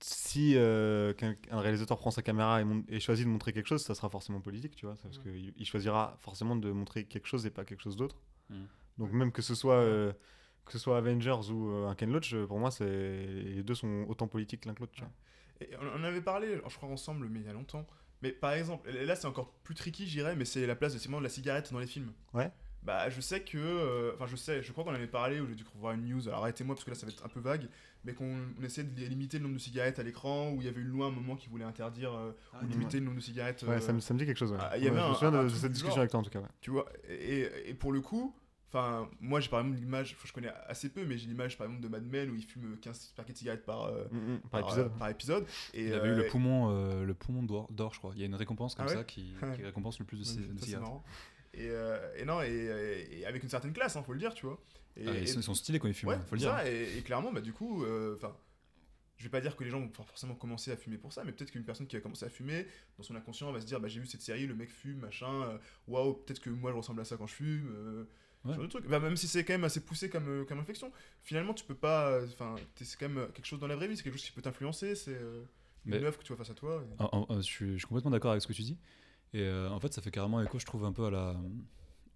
[0.00, 1.14] Si euh,
[1.50, 4.76] un réalisateur prend sa caméra et, choisit de montrer quelque chose, ça sera forcément politique,
[4.76, 4.96] tu vois.
[4.96, 5.22] Parce Ouais.
[5.32, 8.20] qu'il il choisira forcément de montrer quelque chose et pas quelque chose d'autre.
[8.50, 8.66] Mhm.
[8.98, 10.12] Donc même que ce soit, euh,
[10.64, 13.74] que ce soit Avengers ou euh, un Ken Loach, euh, pour moi, c'est les deux
[13.74, 14.94] sont autant politiques l'un que l'autre.
[15.60, 17.86] Et on, avait parlé, je crois, ensemble, mais il y a longtemps.
[18.22, 21.28] Mais par exemple, là c'est encore plus tricky, j'irais, mais c'est la place de, la
[21.28, 22.12] cigarette dans les films.
[22.34, 22.50] Ouais.
[22.82, 23.58] Bah, je sais que.
[23.58, 26.04] euh, Enfin, je sais, je crois qu'on en avait parlé, ou j'ai dû voir une
[26.08, 27.68] news, alors arrêtez-moi parce que là ça va être un peu vague,
[28.04, 30.68] mais qu'on on essayait de limiter le nombre de cigarettes à l'écran, où il y
[30.68, 32.70] avait une loi à un moment qui voulait interdire euh, ou ouais.
[32.70, 33.62] limiter le nombre de cigarettes.
[33.64, 34.52] Ouais, ça, me, ça me dit quelque chose.
[34.52, 34.58] Ouais.
[34.60, 35.98] ah, il y avait Ouais, je un- me souviens un de, cette discussion genre.
[35.98, 36.40] avec toi en tout cas.
[36.40, 36.48] ouais.
[36.60, 38.34] Tu vois, et, et pour le coup,
[38.76, 41.82] enfin, moi j'ai par exemple l'image, je connais assez peu, mais j'ai l'image par exemple
[41.82, 44.50] de Mad Men où il fume 15 paquets de cigarettes par, euh, Mm, mm, par
[44.50, 44.86] par, épisode.
[44.86, 45.46] euh, par épisode.
[45.74, 48.12] Et, Il avait eu euh, le poumon, euh, le poumon d'or, je crois.
[48.14, 50.46] Il y a une récompense comme Ah ouais ça qui, récompense le plus de, Ouais,
[50.46, 50.82] ça, de cigarettes.
[50.86, 51.04] marrant.
[51.54, 54.60] Et, euh, et non, et, avec une certaine classe, hein, faut le dire, tu vois.
[54.96, 56.50] Et, Ah, ils, et- sont, ils sont stylés quand ils fument, ouais, faut le dire.
[56.50, 58.36] ça, et, et clairement, bah, du coup, euh, enfin,
[59.16, 61.32] je vais pas dire que les gens vont forcément commencer à fumer pour ça, mais
[61.32, 62.66] peut-être qu'une personne qui a commencé à fumer,
[62.98, 65.32] dans son inconscient, va se dire, bah, j'ai vu cette série, le mec fume, machin,
[65.44, 65.58] euh,
[65.88, 68.06] waouh, peut-être que moi je ressemble à ça quand je fume.
[68.46, 68.54] Ouais.
[68.54, 68.86] genre de truc.
[68.88, 70.90] Bah, même si c'est quand même assez poussé comme, euh, comme réflexion,
[71.22, 72.08] finalement, tu peux pas.
[72.10, 74.24] euh, Enfin, c'est quand même euh, quelque chose dans la vraie vie, c'est quelque chose
[74.26, 75.18] qui peut t'influencer, c'est
[75.86, 76.82] une œuvre que tu vois face à toi.
[76.82, 78.78] et- En- en- je, suis, je suis complètement d'accord avec ce que tu dis.
[79.32, 81.36] Et euh, en fait, ça fait carrément écho, je trouve, un peu à la,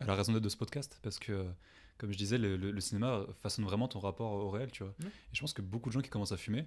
[0.01, 1.45] à la raison d'être de ce podcast parce que,
[1.99, 4.95] comme je disais, le, le- le cinéma façonne vraiment ton rapport au réel, tu vois.
[5.03, 6.67] Et je pense que beaucoup de gens qui commencent à fumer,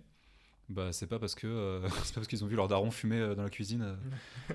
[0.70, 3.20] bah c'est pas parce que euh, c'est pas parce qu'ils ont vu leur daron fumer
[3.20, 3.95] euh, dans la cuisine euh,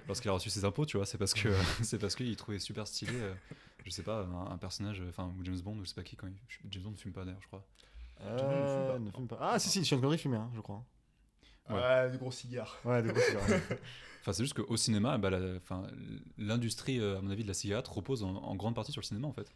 [0.07, 1.07] lorsqu'il a reçu ses impôts, tu vois.
[1.07, 1.49] C'est parce que
[1.83, 3.35] c'est parce qu'ils trouvaient super stylé, euh,
[3.85, 6.17] je sais pas, un, un personnage, enfin ou James Bond, ou je sais pas qui
[6.17, 6.37] quand il,
[6.71, 7.65] James Bond ne fume pas d'ailleurs, je crois.
[8.23, 9.17] Euh, ne fume ne pas.
[9.17, 9.39] fume pas.
[9.41, 10.85] Ah, si, si, Sean Connery fumait, hein, je crois.
[11.71, 11.77] Ouais.
[11.77, 12.79] Ouais, des gros cigares.
[12.85, 13.43] Ouais, de gros cigares.
[14.21, 15.31] Enfin, c'est juste qu'au cinéma, bah,
[16.37, 19.07] l'industrie, euh, à mon avis, de la cigarette repose en, en grande partie sur le
[19.07, 19.47] cinéma, en fait.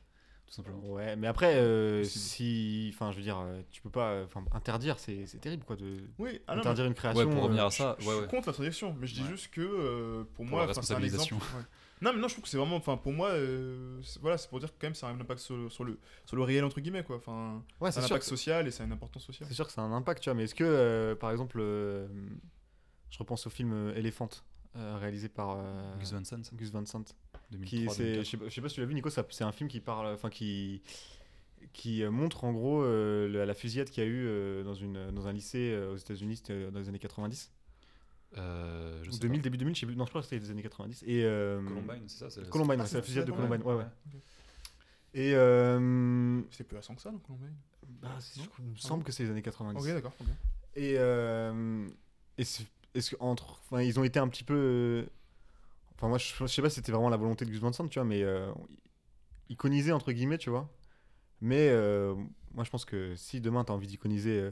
[0.53, 0.81] Tout simplement.
[0.91, 2.91] Ouais, mais après, euh, si.
[2.93, 4.11] Enfin, je veux dire, euh, tu peux pas.
[4.11, 5.97] euh, Enfin, interdire, c'est c'est terrible, quoi, de.
[6.19, 7.31] Oui, ah non, interdire une Ouais, création.
[7.31, 8.29] pour revenir euh, à ça, je ouais, suis ouais.
[8.29, 9.29] contre l'introduction, mais je dis Ouais.
[9.29, 11.01] juste que euh, pour, Pour moi, c'est un exemple.
[11.01, 11.37] responsabilisation.
[11.39, 11.65] ouais.
[12.03, 14.51] Non, mais non, je trouve que c'est vraiment, enfin, pour moi, euh, c'est- voilà, c'est
[14.51, 16.65] pour dire que quand même, ça a un impact sur, sur le, sur le réel
[16.65, 17.17] entre guillemets, quoi.
[17.17, 19.49] Enfin, Ouais, c'est c'est un impact social et ça a une importance sociale.
[19.49, 21.59] C'est sûr que ça a un impact, tu vois, mais est-ce que, euh, par exemple,
[21.61, 22.07] euh,
[23.09, 24.29] je repense au film euh, Elephant,
[24.77, 27.05] euh, réalisé par euh, Gus Van Sant, Gus Van Sant,
[27.53, 28.25] 2003, qui c'est, 2004.
[28.25, 29.81] je sais pas, je sais pas si tu l'as vu, Nico, c'est un film qui
[29.81, 30.83] parle, enfin qui
[31.73, 34.75] qui euh, montre en gros euh, le- la fusillade qu'il y a eu euh, dans
[34.75, 36.43] une dans un lycée euh, aux États-Unis
[36.73, 37.53] dans les années 90,
[38.39, 40.43] Euh, je ou sais 2000, début 2000, je sais plus, non, je crois que c'était
[40.43, 41.05] les années 90.
[41.07, 41.63] Et euh.
[41.63, 44.17] Columbine, c'est ça c'est- Columbine, Ah, ouais, c'est la fusillade de Columbine, Columbine, ouais, ouais.
[44.17, 44.23] Ok.
[45.15, 47.55] Et euh, C'est plus récent que ça, donc Columbine.
[48.01, 48.19] bah,
[48.61, 49.79] il me semble que c'est les années 90.
[49.81, 50.15] Ok, d'accord.
[50.21, 50.27] ok.
[50.75, 51.87] Et, euh,
[52.39, 55.07] est-ce que entre, enfin, ils ont été un petit peu.
[56.03, 57.87] Enfin, moi, je, je sais pas si c'était vraiment la volonté de Gus Van Sant,
[57.87, 58.53] tu vois, mais euh,
[59.49, 60.69] iconiser entre guillemets, tu vois.
[61.41, 62.17] Mais euh,
[62.55, 64.51] moi, je pense que si demain t'as envie d'iconiser euh,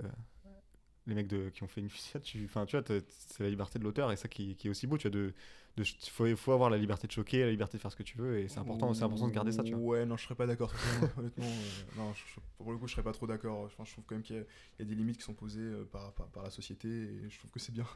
[1.10, 2.84] les mecs de, qui ont fait une fusillade, tu, enfin, tu vois,
[3.28, 5.18] c'est la liberté de l'auteur et ça qui, qui est aussi beau, tu vois.
[5.20, 5.34] De,
[5.76, 8.16] de, faut, faut avoir la liberté de choquer, la liberté de faire ce que tu
[8.18, 9.80] veux et c'est important, c'est important de garder ça, tu vois.
[9.98, 10.72] Ouais, non, je serais pas d'accord.
[11.18, 13.64] Honnêtement, euh, non, je- je- pour le coup, je serais pas trop d'accord.
[13.64, 14.42] Enfin, je trouve quand même qu'il y, a-
[14.78, 17.28] il y a des limites qui sont posées euh, par, par, par la société et
[17.30, 17.86] je trouve que c'est bien.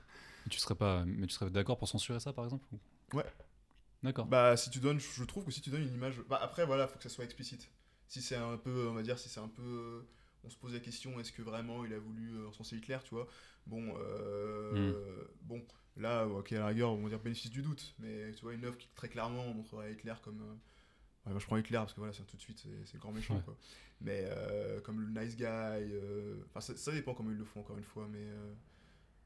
[0.47, 3.25] Mais tu serais pas, mais tu serais d'accord pour censurer ça, par exemple ou- Ouais.
[4.03, 4.27] D'accord.
[4.27, 6.21] Bah, si tu donnes, je trouve que si tu donnes une image.
[6.29, 7.71] Bah, après, voilà, faut que ça soit explicite.
[8.07, 10.05] Si c'est un peu, on va dire, si c'est un peu.
[10.45, 12.99] Euh, On se pose la question, est-ce que vraiment il a voulu euh, encenser Hitler,
[13.05, 13.27] tu vois?
[13.67, 15.65] Bon, euh, bon,
[15.97, 18.65] là, ok, à la rigueur, on va dire bénéfice du doute, mais tu vois, une
[18.65, 20.41] œuvre qui très clairement montrerait Hitler comme.
[20.43, 23.13] euh, ouais, je prends Hitler parce que voilà, c'est tout de suite, c'est le grand
[23.13, 23.43] méchant, Ouais.
[23.45, 23.57] quoi.
[24.01, 27.61] Mais euh, comme le nice guy, euh, enfin, ça, ça dépend comment ils le font,
[27.61, 28.19] encore une fois, mais.
[28.25, 28.53] euh,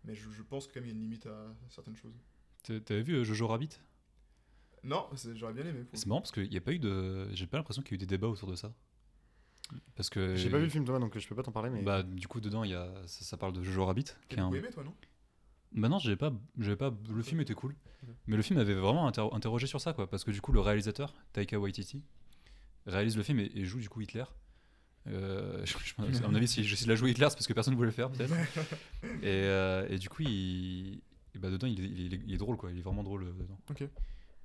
[0.05, 2.15] mais je, je pense que quand même il y a une limite à certaines choses.
[2.63, 3.81] T'avais vu euh, Jojo Rabbit?
[4.85, 5.85] Non, c'est- j'aurais bien aimé.
[5.93, 7.29] C'est marrant parce qu'il n'y a pas eu de.
[7.33, 8.73] J'ai pas l'impression qu'il y a eu des débats autour de ça.
[9.97, 10.35] Parce que.
[10.37, 11.83] J'ai pas vu le film, toi, donc je peux pas t'en parler, mais.
[11.83, 12.91] Bah, du coup, dedans, il y a...
[13.07, 14.05] ça, ça parle de Jojo Rabbit.
[14.05, 14.45] Qui T'as est un...
[14.45, 14.95] beaucoup aimé, toi, non?
[15.73, 16.95] Bah non, j'avais pas, j'avais pas.
[17.15, 17.75] Le film était cool,
[18.27, 20.61] mais le film avait vraiment interro- interrogé sur ça, quoi, parce que du coup, le
[20.61, 22.03] réalisateur Taika Waititi
[22.87, 24.25] réalise le film et, et joue du coup Hitler.
[25.09, 27.53] Euh, je- je- à mon avis, si je s'il a joué Hitler, c'est parce que
[27.53, 28.33] personne ne voulait le faire, peut-être.
[29.05, 31.03] et, euh, et du coup, il,
[31.35, 32.71] et bah, dedans, il, est- il est, il est drôle, quoi.
[32.71, 33.59] Il est vraiment drôle euh, dedans.
[33.71, 33.85] Ok.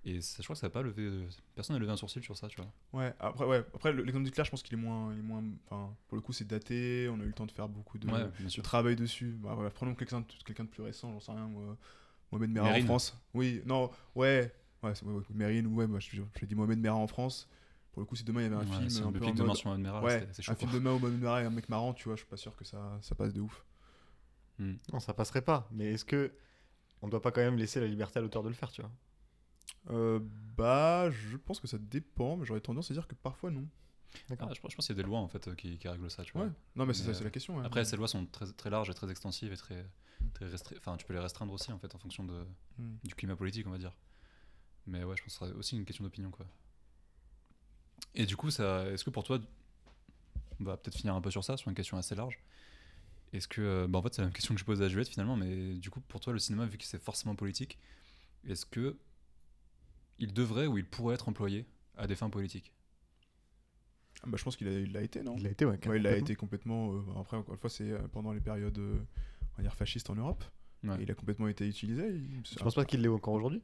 [0.06, 1.04] Et ça, je crois que ça a pas levé.
[1.04, 2.72] euh, Personne n'a levé un sourcil sur ça, tu vois.
[2.92, 5.14] Ouais, après, ouais, après le- l'exemple d'Hitler, je pense qu'il est moins.
[5.14, 7.52] Il est moins enfin, pour le coup, c'est daté, on a eu le temps de
[7.52, 8.30] faire beaucoup de, Ouais,
[8.64, 9.38] travail dessus.
[9.42, 11.78] Bah, voilà, prenons quelqu'un de, quelqu'un de plus récent, j'en sais rien, moi.
[12.32, 12.82] Mohamed Merah en.
[12.82, 13.18] France.
[13.34, 14.54] Oui, non, ouais.
[14.82, 17.48] Ouais, c'est- ouais, ouais, Mérine, ouais, moi, je, je dis Mohamed Merah en France.
[17.94, 19.34] Pour le coup, si demain il y avait un Ouais, film un peu pic en
[19.34, 19.48] de mode.
[19.48, 20.52] mention admirale, Ouais, c'est- c'est chaud.
[20.52, 20.80] un film quoi.
[20.80, 22.56] de main où Mohamed Merah est un mec marrant, tu vois, je suis pas sûr
[22.58, 23.64] que ça, ça passe de ouf.
[24.60, 25.68] Non, ça passerait pas.
[25.72, 26.32] Mais est-ce que
[27.02, 28.92] on doit pas quand même laisser la liberté à l'auteur de le faire, tu vois?
[29.90, 30.20] Euh,
[30.58, 33.68] bah, je pense que ça dépend, mais j'aurais tendance à dire que parfois non.
[34.30, 34.48] D'accord.
[34.50, 35.88] Ah, je, pense- je pense qu'il y a des lois en fait euh, qui, qui
[35.88, 36.44] règlent ça, tu vois.
[36.46, 36.52] Ouais.
[36.76, 37.58] Non, mais c'est Mais, ça, c'est euh, la question.
[37.58, 37.66] ouais.
[37.66, 39.86] Après, ces lois sont très, très larges et très extensives et très,
[40.34, 42.46] très restri- Enfin, tu peux les restreindre aussi en fait en fonction de,
[42.78, 42.96] Hmm.
[43.04, 43.94] du climat politique, on va dire.
[44.88, 46.46] Mais ouais, je pense que ce sera aussi une question d'opinion, quoi.
[48.16, 49.40] Et du coup, ça, est-ce que pour toi,
[50.60, 52.40] on va peut-être finir un peu sur ça, sur une question assez large.
[53.32, 55.36] Est-ce que, bah en fait, c'est la même question que je posais à Juliette finalement,
[55.36, 57.80] mais du coup, pour toi, le cinéma, vu que c'est forcément politique,
[58.48, 58.96] est-ce que
[60.20, 61.66] il devrait ou il pourrait être employé
[61.98, 62.74] à des fins politiques
[64.24, 65.36] Ah, bah, je pense qu'il a, il l'a été, non?
[65.38, 65.72] Il a été, ouais.
[65.72, 66.18] Ouais, il a complètement.
[66.26, 66.94] été complètement.
[66.94, 69.00] euh, après, encore une fois, c'est euh, pendant les périodes euh,
[69.54, 70.44] on va dire fascistes en Europe.
[70.84, 70.98] Ouais.
[71.00, 72.08] Et il a complètement été utilisé.
[72.10, 73.62] il- Je pense pas qu'il l'ait encore aujourd'hui?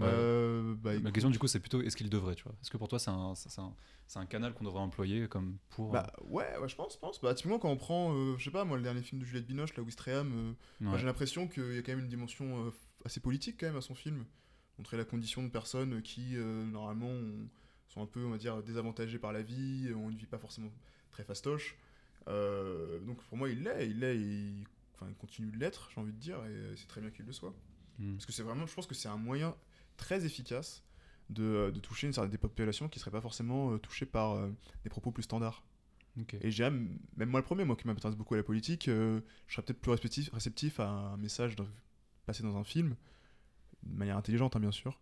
[0.00, 2.52] Euh, bah, La écoute, question du coup, c'est plutôt est-ce qu'il devrait, tu vois?
[2.60, 3.74] Est-ce que pour toi, c'est un, c'est un,
[4.08, 5.92] c'est un canal qu'on devrait employer comme pour.
[5.92, 7.20] bah, ouais, ouais, je pense, je pense.
[7.20, 9.46] Bah, typiquement, quand on prend, euh, je sais pas, moi, le dernier film de Juliette
[9.46, 10.98] Binoche, là, Wistreham, euh, Ouais.
[10.98, 12.70] j'ai l'impression qu'il y a quand même une dimension euh,
[13.04, 14.24] assez politique, quand même, à son film.
[14.78, 17.48] Montrer la condition de personnes qui, euh, normalement, ont-
[17.88, 20.70] sont un peu, on va dire, désavantagées par la vie, ont une vie pas forcément
[21.10, 21.76] très fastoche.
[22.28, 24.64] Euh, donc, pour moi, il l'est, il l'est, il,
[24.94, 27.24] enfin, il continue de l'être, j'ai envie de dire, et euh, c'est très bien qu'il
[27.26, 27.54] le soit.
[27.98, 28.14] Hmm.
[28.14, 29.54] Parce que c'est vraiment, je pense que c'est un moyen
[29.96, 30.82] très efficace
[31.30, 34.32] de, de toucher une certaine des populations qui ne seraient pas forcément euh, touchées par
[34.32, 34.50] euh,
[34.82, 35.62] des propos plus standards.
[36.42, 39.20] Et j'ai même même moi le premier, moi qui m'intéresse beaucoup à la politique, euh,
[39.48, 41.66] je serais peut-être plus réceptif, réceptif à un message dans-
[42.24, 42.94] passé dans un film,
[43.86, 45.00] de manière intelligente hein, bien sûr,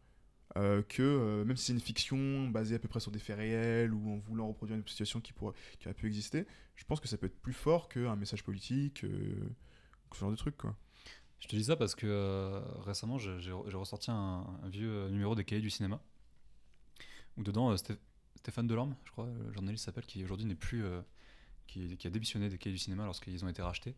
[0.57, 3.37] euh, que euh, même si c'est une fiction basée à peu près sur des faits
[3.39, 7.01] réels ou en voulant reproduire une situation qui, pourrait, qui aurait pu exister, je pense
[7.01, 9.35] que ça peut être plus fort qu'un message politique, euh,
[10.13, 10.57] ce genre de truc.
[11.39, 15.63] Je te dis ça parce que euh, récemment, j'ai ressorti un, vieux numéro des cahiers
[15.63, 16.01] du cinéma.
[17.39, 17.97] Où dedans, Sté-
[18.37, 20.85] Stéphane Delorme, je crois, le journaliste s'appelle, qui aujourd'hui n'est plus.
[21.67, 23.97] qui, qui a démissionné des cahiers du cinéma lorsqu'ils ont été rachetés.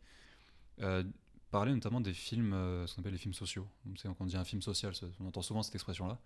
[1.54, 3.66] Euh, parlait notamment des films, euh, ce qu'on appelle les films sociaux.
[3.84, 6.18] Donc, c'est quand on dit un film social, on entend souvent cette expression-là.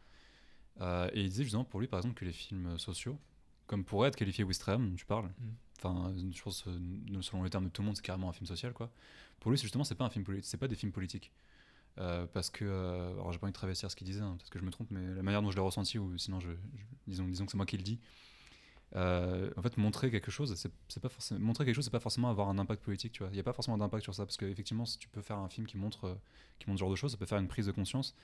[0.80, 3.18] Euh, et il disait justement pour lui, par exemple, que les films sociaux,
[3.66, 5.32] comme pourraient être qualifiés Wistreham, tu parles, Mm.
[5.78, 8.46] enfin, je pense, euh, selon les termes de tout le monde, c'est carrément un film
[8.46, 8.90] social, quoi.
[9.40, 11.30] Pour lui, justement, c'est pas un film politique, c'est pas des films politiques.
[11.98, 14.50] Euh, parce que, euh, alors j'ai pas envie de travestir ce qu'il disait, hein, peut-être
[14.50, 16.84] que je me trompe, mais la manière dont je l'ai ressenti, ou sinon, je, je-
[17.08, 17.98] disons, disons que c'est moi qui le dis.
[18.97, 20.55] Euh, en fait, montrer quelque chose,
[20.89, 23.30] c'est pas forcément montrer quelque chose, c'est pas forcément avoir un impact politique, tu vois.
[23.32, 25.49] Il y a pas forcément d'impact sur ça, parce qu'effectivement, si tu peux faire un
[25.49, 26.14] film qui montre, euh,
[26.59, 28.14] qui montre ce genre de choses, ça peut faire une prise de conscience.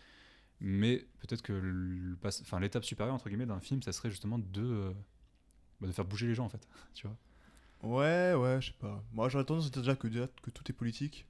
[0.61, 4.93] Mais peut-être que enfin, l'étape supérieure entre guillemets d'un film, ça serait justement de, euh,
[5.81, 7.17] bah, de faire bouger les gens en fait, tu vois.
[7.83, 9.05] Ouais, ouais, je sais pas.
[9.13, 11.27] Moi, j'aurais tendance à dire que, que tout est politique.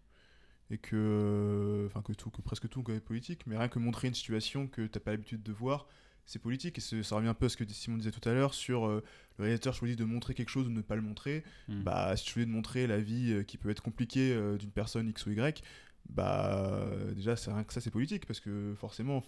[0.70, 1.84] Et que.
[1.86, 3.46] Enfin, que tout, que presque tout est politique.
[3.46, 5.86] Mais rien que montrer une situation que t'as pas l'habitude de voir,
[6.26, 6.78] c'est politique.
[6.78, 9.02] Et ça revient un peu à ce que Simon disait tout à l'heure sur euh,
[9.38, 11.44] le réalisateur choisit de montrer quelque chose ou de ne pas le montrer.
[11.68, 11.82] Mm.
[11.82, 14.70] Bah, si tu voulais de montrer la vie euh, qui peut être compliquée euh, d'une
[14.70, 15.62] personne X ou Y,
[16.08, 18.26] bah, déjà, c'est rien que ça, c'est politique.
[18.26, 19.22] Parce que forcément,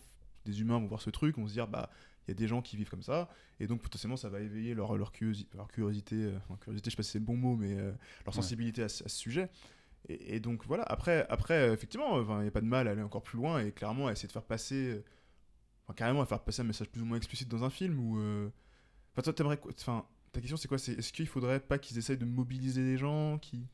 [0.44, 1.90] des humains vont voir ce truc, vont se dire, bah,
[2.26, 3.28] il y a des gens qui vivent comme ça.
[3.60, 6.32] Et donc, potentiellement, ça va éveiller leur, leur, curiosi- leur curiosité.
[6.36, 7.94] enfin, curiosité, je sais pas si c'est le bon mot, mais leur
[8.26, 8.32] Ouais.
[8.32, 9.48] sensibilité à, ce- à ce sujet.
[10.08, 10.84] Et, donc, voilà.
[10.84, 13.72] Après, après effectivement, il n'y a pas de mal à aller encore plus loin et
[13.72, 15.02] clairement à essayer de faire passer.
[15.86, 18.18] Enfin, carrément à faire passer un message plus ou moins explicite dans un film ou.
[18.18, 18.48] euh,
[19.12, 22.18] Enfin, toi, t'aimerais Enfin, ta question, c'est quoi C'est est-ce qu'il faudrait pas qu'ils essayent
[22.18, 23.66] de mobiliser les gens qui.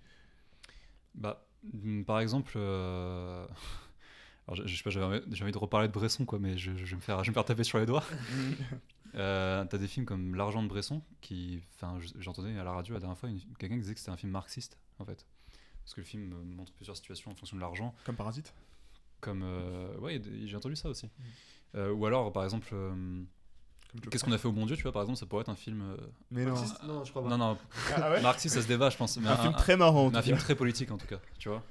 [1.14, 3.46] Bah, mm, par exemple, euh,
[4.46, 6.56] alors je, je sais pas, j'avais envie- j'ai envie de reparler de Bresson, quoi, mais
[6.56, 8.04] je, je vais me faire, je vais me faire taper sur les doigts.
[9.14, 12.94] Euh, T'as des films comme L'argent de Bresson, qui, enfin, je- j'entendais à la radio
[12.94, 15.26] la dernière fois quelqu'un qui disait que c'était un film marxiste, en fait,
[15.84, 18.54] parce que le film euh, montre plusieurs situations en fonction de l'argent, Comme Parasite
[19.20, 21.04] comme, euh, ouais, j'ai entendu ça aussi.
[21.06, 21.24] Euh,
[21.74, 23.22] ou alors, par exemple, euh,
[24.10, 25.56] qu'est-ce qu'on a fait au bon Dieu, tu vois, par exemple, ça pourrait être un
[25.56, 25.80] film.
[25.82, 25.96] euh,
[26.30, 26.52] Mais non.
[26.52, 27.28] Marxiste Non, je crois pas.
[27.28, 27.58] non, non,
[27.96, 29.16] Ah ouais marxiste, ça se débat, je pense.
[29.18, 30.12] Mais Un film très marrant.
[30.14, 31.62] un film très politique en tout cas, tu vois.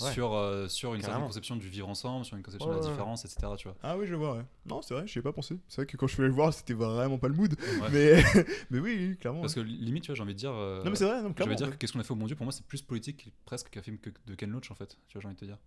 [0.00, 0.10] Ouais.
[0.10, 2.86] Sur, euh, sur une certaine conception du vivre ensemble, sur une conception Ouais, de la
[2.86, 2.92] ouais.
[2.92, 3.46] différence, etc.
[3.58, 3.76] Tu vois.
[3.82, 4.44] Ah oui, je vois, ouais.
[4.64, 5.58] Non, c'est vrai, j'y ai pas pensé.
[5.68, 7.54] C'est vrai que quand je suis allé le voir, c'était vraiment pas le mood.
[7.82, 7.88] Ouais.
[7.92, 8.24] Mais,
[8.70, 9.42] mais oui, clairement.
[9.42, 10.50] Parce que limite, tu vois, j'ai envie de dire.
[10.54, 11.54] euh, Non, mais c'est vrai, non, clairement.
[11.54, 11.72] dire ouais.
[11.74, 13.82] que qu'est-ce qu'on a fait au bon Dieu, pour moi, c'est plus politique presque qu'un
[13.82, 14.96] film que de Ken Loach en fait.
[15.08, 15.58] Tu vois, j'ai envie de te dire.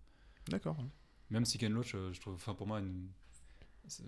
[0.48, 0.76] D'accord.
[1.30, 3.06] Même si Ken Loach, euh, je trouve, enfin pour moi, une,
[3.88, 4.04] c'est,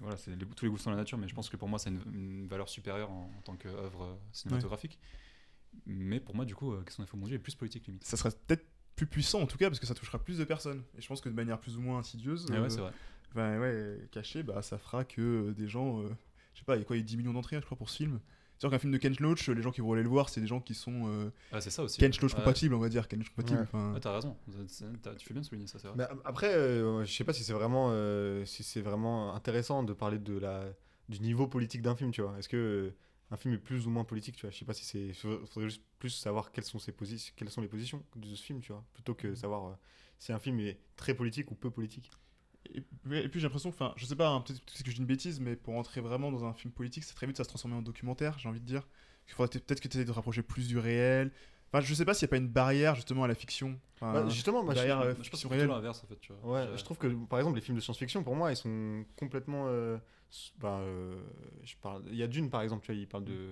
[0.00, 1.78] voilà, c'est les- tous les goûts sont la nature, mais je pense que pour moi,
[1.78, 4.98] c'est une, une valeur supérieure en, en tant qu'œuvre euh, cinématographique.
[5.86, 7.54] Mais pour moi, du coup, euh, qu'est-ce qu'on a fait au bon Dieu est plus
[7.54, 8.04] politique limite.
[8.04, 10.82] Ça serait peut-être plus puissant en tout cas parce que ça touchera plus de personnes.
[10.98, 12.92] Et je pense que de manière plus ou moins insidieuse, Ouais, euh, ouais, c'est vrai.
[13.34, 16.00] ben ouais, cachée, bah, ça fera que euh, des gens.
[16.02, 16.08] euh,
[16.54, 17.78] je sais pas, il y a quoi, il y a 10 millions d'entrées, je crois,
[17.78, 18.20] pour ce film.
[18.62, 20.40] C'est sûr qu'un film de Ken Loach, les gens qui vont aller le voir, c'est
[20.40, 21.98] des gens qui sont euh, Ah, c'est ça aussi.
[21.98, 22.38] Ken Loach Ouais.
[22.38, 23.08] compatibles, on va dire.
[23.08, 23.58] Ken Loach compatibles.
[23.58, 23.64] Ouais.
[23.64, 24.36] enfin, Ouais, t'as raison.
[25.02, 25.96] T'as- tu fais bien de souligner ça, c'est vrai.
[25.96, 29.82] Mais ap- après, euh, je sais pas si c'est vraiment, euh, si c'est vraiment intéressant
[29.82, 30.62] de parler de la,
[31.08, 32.38] du niveau politique d'un film, tu vois.
[32.38, 32.94] Est-ce que euh,
[33.32, 34.50] un film est plus ou moins politique, tu vois?
[34.52, 35.08] Je sais pas si c'est.
[35.08, 38.40] Il faudrait juste plus savoir quelles sont, ses positions, quelles sont les positions de ce
[38.40, 39.74] film, tu vois, plutôt que savoir euh,
[40.20, 42.12] si un film est très politique ou peu politique.
[42.74, 45.40] Et, puis j'ai l'impression, enfin, je sais pas, hein, peut-être que je dis une bêtise,
[45.40, 47.82] mais pour entrer vraiment dans un film politique, c'est très vite ça se transformer en
[47.82, 48.86] documentaire, j'ai envie de dire.
[49.28, 51.30] Il faudrait peut-être que tu essaies de te rapprocher plus du réel.
[51.72, 53.78] Enfin, je sais pas s'il n'y a pas une barrière justement à la fiction.
[53.94, 56.20] Enfin, Bah, justement, moi, je- euh, je pense fiction que l'inverse en fait.
[56.20, 56.60] Tu vois.
[56.70, 59.66] Ouais, Je- trouve que par exemple les films de science-fiction pour moi ils sont complètement.
[59.68, 59.96] euh,
[60.58, 61.22] bah, euh,
[61.62, 63.50] je parle, il y a Dune par exemple, tu vois, il parle de,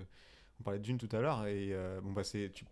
[0.59, 2.65] on parlait de Dune tout à l'heure et euh, bon bah c'est, tu-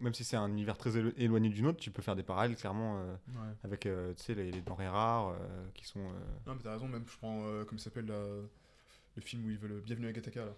[0.00, 2.56] même si c'est un univers très élo- éloigné du nôtre, tu peux faire des parallèles
[2.56, 3.54] clairement euh, Ouais.
[3.62, 6.00] avec euh, tu sais les, les denrées rares euh, qui sont.
[6.00, 6.12] euh,
[6.46, 9.80] Non, mais t'as raison, même je prends, comme il s'appelle le film où ils veulent
[9.82, 10.52] Bienvenue à Gattaca là.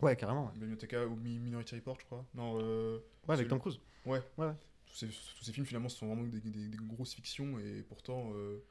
[0.00, 0.46] Ouais carrément.
[0.46, 2.24] Ouais, Bienvenue à Gattaca ou Mi- Minority Report, je crois.
[2.34, 3.78] Non, euh, Ouais, avec Tom Cruise.
[4.06, 4.22] Ouais.
[4.38, 4.52] Ouais.
[4.86, 8.30] Tous ces, tous ces films finalement sont vraiment des, des- des grosses fictions et pourtant
[8.34, 8.62] euh,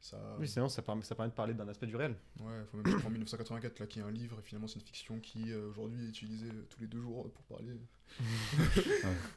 [0.00, 0.36] ça.
[0.38, 2.14] Oui, sinon ça permet, ça permet de parler d'un aspect du réel.
[2.40, 5.18] Ouais, faut même prendre 1984 là qui est un livre et finalement c'est une fiction
[5.20, 7.72] qui euh, aujourd'hui est utilisée euh, tous les deux jours pour parler.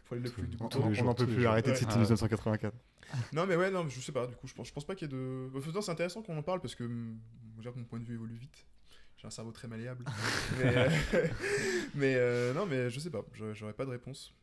[0.05, 1.97] Faut aller le plus du On, on n'en peut plus arrêter de citer Ah.
[1.97, 2.73] 1984.
[3.33, 5.11] Non mais ouais non je sais pas du coup je pense, je pense pas qu'il
[5.11, 5.49] y ait de.
[5.71, 8.05] Dire, c'est intéressant qu'on en parle parce que on va dire que mon point de
[8.05, 8.65] vue évolue vite.
[9.17, 10.05] J'ai un cerveau très malléable.
[10.59, 10.89] mais euh,
[11.93, 14.33] mais, euh, non mais je sais pas j'aurais pas de réponse.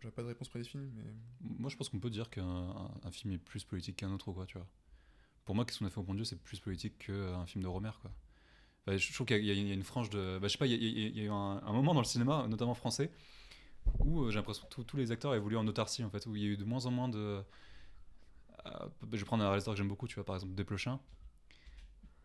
[0.00, 1.02] J'aurais pas de réponse prédéfinie mais.
[1.58, 4.28] Moi, je pense qu'on peut dire qu'un un- un film est plus politique qu'un autre,
[4.28, 4.66] ou quoi, tu vois.
[5.46, 7.68] Pour moi, qu'est-ce qu'on a fait au bon Dieu, c'est plus politique qu'un film de
[7.68, 8.10] Romer, quoi.
[8.86, 10.38] Enfin, je trouve qu'il y, a- il y a une frange de.
[10.40, 11.34] bah, je sais pas, il y, a- y y eu un,
[11.64, 13.10] un moment dans le cinéma, notamment français,
[14.00, 16.42] où euh, j'ai l'impression que tous- les acteurs évoluent en autarcie, en fait, où il
[16.42, 17.42] y a eu de moins en moins de.
[18.66, 21.00] euh, je vais prendre un réalisateur que j'aime beaucoup, tu vois, par exemple Desplechin.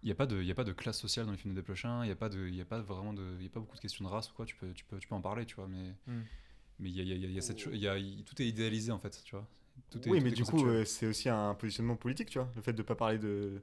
[0.03, 1.53] Il n'y a, pas de- il y a pas de classe sociale dans les films
[1.53, 3.37] de Desplechin, il n'y a, pas de- il y a pas vraiment de.
[3.39, 5.07] Il a pas beaucoup de questions de race ou quoi, tu peux, tu peux, tu
[5.07, 5.93] peux en parler, tu vois, mais.
[6.07, 6.21] Mm.
[6.79, 9.47] Mais il y a, y y cette y tout est idéalisé en fait, tu vois.
[9.89, 12.39] Tout est, oui, tout mais est du coup, euh, c'est aussi un positionnement politique, tu
[12.39, 12.49] vois.
[12.55, 13.61] Le fait de pas parler de.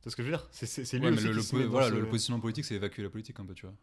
[0.00, 0.46] Tu vois ce que je veux dire?
[0.52, 1.94] C'est c'est- c'est lui Ouais, mais aussi le, qui le se met dans voilà, ce-
[1.94, 3.74] le, positionnement politique, c'est évacuer la politique un peu, tu vois.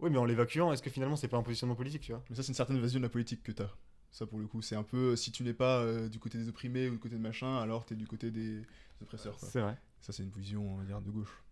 [0.00, 2.22] Oui, mais en l'évacuant, est-ce que finalement c'est pas un positionnement politique, tu vois?
[2.28, 3.70] Mais ça, c'est une certaine vision de la politique que t'as.
[4.10, 6.38] Ça, pour le coup, c'est un peu euh, si tu n'es pas euh, du côté
[6.38, 8.62] des opprimés ou du côté de machin, alors t'es du côté des
[9.02, 9.36] oppresseurs.
[9.38, 9.48] Quoi.
[9.50, 9.76] C'est vrai.
[10.00, 11.42] Ça, c'est une vision, on va dire, de gauche.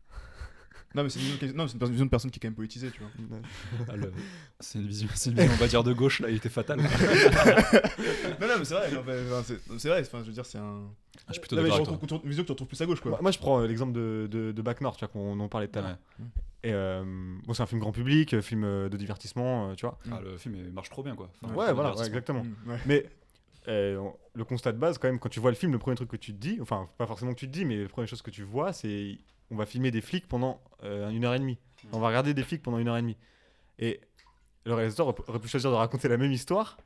[0.95, 2.49] Non, mais c'est une, vision qui- non, c'est une vision de personne qui est quand
[2.49, 3.11] même politisée, tu vois.
[3.89, 4.13] Ah, le-
[4.61, 6.79] c'est une vision, c'est une vision, on va dire de gauche là, il était fatal.
[8.41, 10.83] non, non, mais c'est vrai, enfin, c'est c'est vrai, enfin, je veux dire, c'est un.
[11.17, 12.81] Ah, je suis plutôt Non, mais d'accord je retrouve- une vision que tu retrouves plus
[12.83, 13.11] à gauche, quoi.
[13.13, 15.49] Moi, moi, je prends euh, l'exemple de, de, de Bac Nord, tu vois, qu'on en
[15.49, 15.99] parlait tout à l'heure.
[16.63, 17.05] Et euh,
[17.47, 19.99] bon, c'est un film grand public, euh, film de divertissement, tu vois.
[20.11, 21.31] Ah, le film il marche trop bien quoi.
[21.43, 22.43] Enfin, Ouais, voilà, ouais, exactement.
[22.45, 22.79] Mm, ouais.
[22.87, 23.07] Mais
[23.69, 24.03] euh,
[24.35, 26.17] le constat de base, quand même, quand tu vois le film, le premier truc que
[26.17, 28.31] tu te dis, enfin, pas forcément que tu te dis, mais la première chose que
[28.31, 29.19] tu vois, c'est
[29.51, 31.59] on va filmer des flics pendant euh, une heure et demie.
[31.93, 33.17] On va regarder des flics pendant une heure et demie.
[33.79, 34.01] Et
[34.65, 36.79] le réalisateur aurait- pu choisir de raconter la même histoire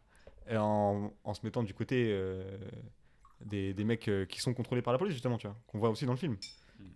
[0.51, 2.59] en, en se mettant du côté euh,
[3.45, 5.91] des, des mecs euh, qui sont contrôlés par la police, justement, tu vois, qu'on voit
[5.91, 6.37] aussi dans le film.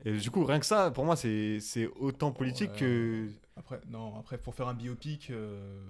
[0.05, 2.79] Et du coup, rien que ça, pour moi, c'est c'est autant politique Ouais.
[2.79, 3.29] que.
[3.57, 5.81] Après, non, après, pour faire un biopic, euh,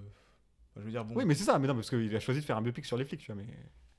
[0.75, 1.15] je veux dire, bon.
[1.15, 2.97] Oui, mais c'est ça, mais non, parce qu'il a choisi de faire un biopic sur
[2.97, 3.47] les flics, tu vois, mais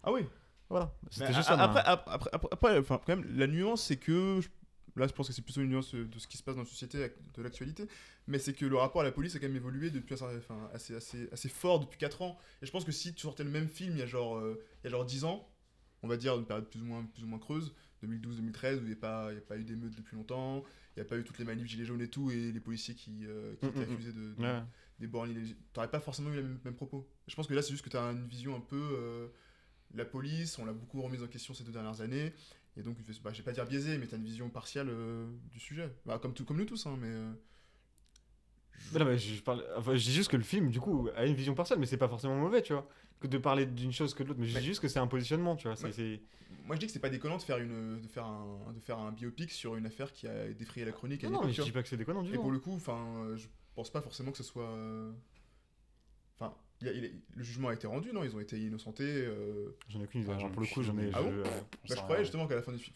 [0.02, 0.26] Ah oui,
[0.68, 0.92] voilà.
[1.10, 1.54] C'était juste ça.
[1.54, 4.40] après, après, après, après, enfin, quand même, la nuance, c'est que.
[4.96, 6.68] Là, je pense que c'est plutôt une nuance de ce qui se passe dans la
[6.68, 7.88] société, de l'actualité.
[8.28, 10.30] Mais c'est que le rapport à la police a quand même évolué depuis enfin,
[10.72, 12.38] assez, assez, assez fort depuis 4 ans.
[12.62, 14.62] Et je pense que si tu sortais le même film il y a genre, euh,
[14.82, 15.48] il y a genre 10 ans,
[16.02, 18.86] on va dire une période plus ou moins, plus ou moins creuse, 2012-2013, où il
[18.88, 20.62] n'y a, pas- il y a pas eu d'émeutes depuis longtemps,
[20.96, 22.94] il n'y a pas eu toutes les manifs gilets jaunes et tout, et les policiers
[22.94, 23.92] qui, euh, qui Mm, étaient mm, mm.
[23.94, 24.62] accusés de, de- Ouais.
[25.00, 25.34] des bornes.
[25.72, 27.08] T'aurais pas forcément eu les mêmes, mêmes propos.
[27.26, 28.76] Je pense que là, c'est juste que tu as une vision un peu.
[28.92, 29.28] euh,
[29.94, 32.32] la police, on l'a beaucoup remise en question ces deux dernières années.
[32.76, 35.26] Et donc, bah, je vais pas dire biaisé, mais tu as une vision partielle euh,
[35.50, 35.94] du sujet.
[36.06, 37.08] Bah, comme, tout, comme nous tous, hein, mais.
[37.08, 37.32] euh,
[38.92, 41.08] Mais non, mais je, je parle, enfin, je dis juste que le film, du coup,
[41.16, 42.88] a une vision partielle, mais c'est pas forcément mauvais, tu vois.
[43.20, 44.40] Que de parler d'une chose que de l'autre.
[44.40, 45.76] Mais je Mais- dis juste que c'est un positionnement, tu vois.
[45.76, 46.20] c'est-
[46.66, 48.98] Moi, je dis que c'est pas déconnant de faire, une, de, faire un, de faire
[48.98, 51.62] un biopic sur une affaire qui a défrayé la chronique à Non, non, mais je
[51.62, 52.34] dis pas que c'est déconnant du.
[52.34, 54.68] Et pour le coup, enfin, euh, je pense pas forcément que ce soit.
[56.36, 58.24] Enfin, il y a- il est- le jugement a été rendu, non?
[58.24, 59.04] Ils ont été innocentés.
[59.06, 60.32] euh, J'en ai aucune idée.
[60.34, 61.10] Ah, pour le coup, j'en ai.
[61.14, 61.50] Ah je- bon euh, Bah,
[61.84, 62.94] je croyais justement qu'à la fin du film.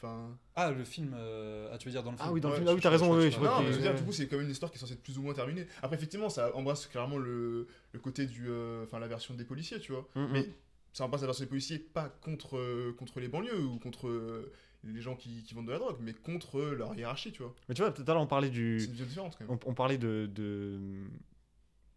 [0.57, 1.15] Ah, le film.
[1.17, 2.69] euh, Ah, tu veux dire dans le film Ah oui, dans le Ouais, film.
[2.69, 3.95] Ah oui, je- t'as je- raison, je- oui, je- je Non, mais je veux dire,
[3.95, 5.67] du coup, c'est quand même une histoire qui est censée être plus ou moins terminée.
[5.83, 8.47] Après, effectivement, ça embrasse clairement le, le côté du.
[8.49, 10.09] euh, Enfin, la version des policiers, tu vois.
[10.15, 10.29] Mm, mm.
[10.33, 10.49] Mais
[10.93, 14.53] ça embrasse la version des policiers, pas contre, euh, contre les banlieues ou contre euh,
[14.85, 17.55] les gens qui, qui vendent de la drogue, mais contre leur hiérarchie, tu vois.
[17.69, 18.75] Mais tu vois, tout à l'heure, on parlait C'est du.
[18.85, 19.59] une vision différente quand même.
[19.67, 20.79] On, on parlait de, de.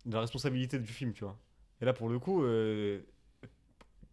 [0.05, 1.37] de la responsabilité du film, tu vois.
[1.81, 2.99] Et là, pour le coup, euh,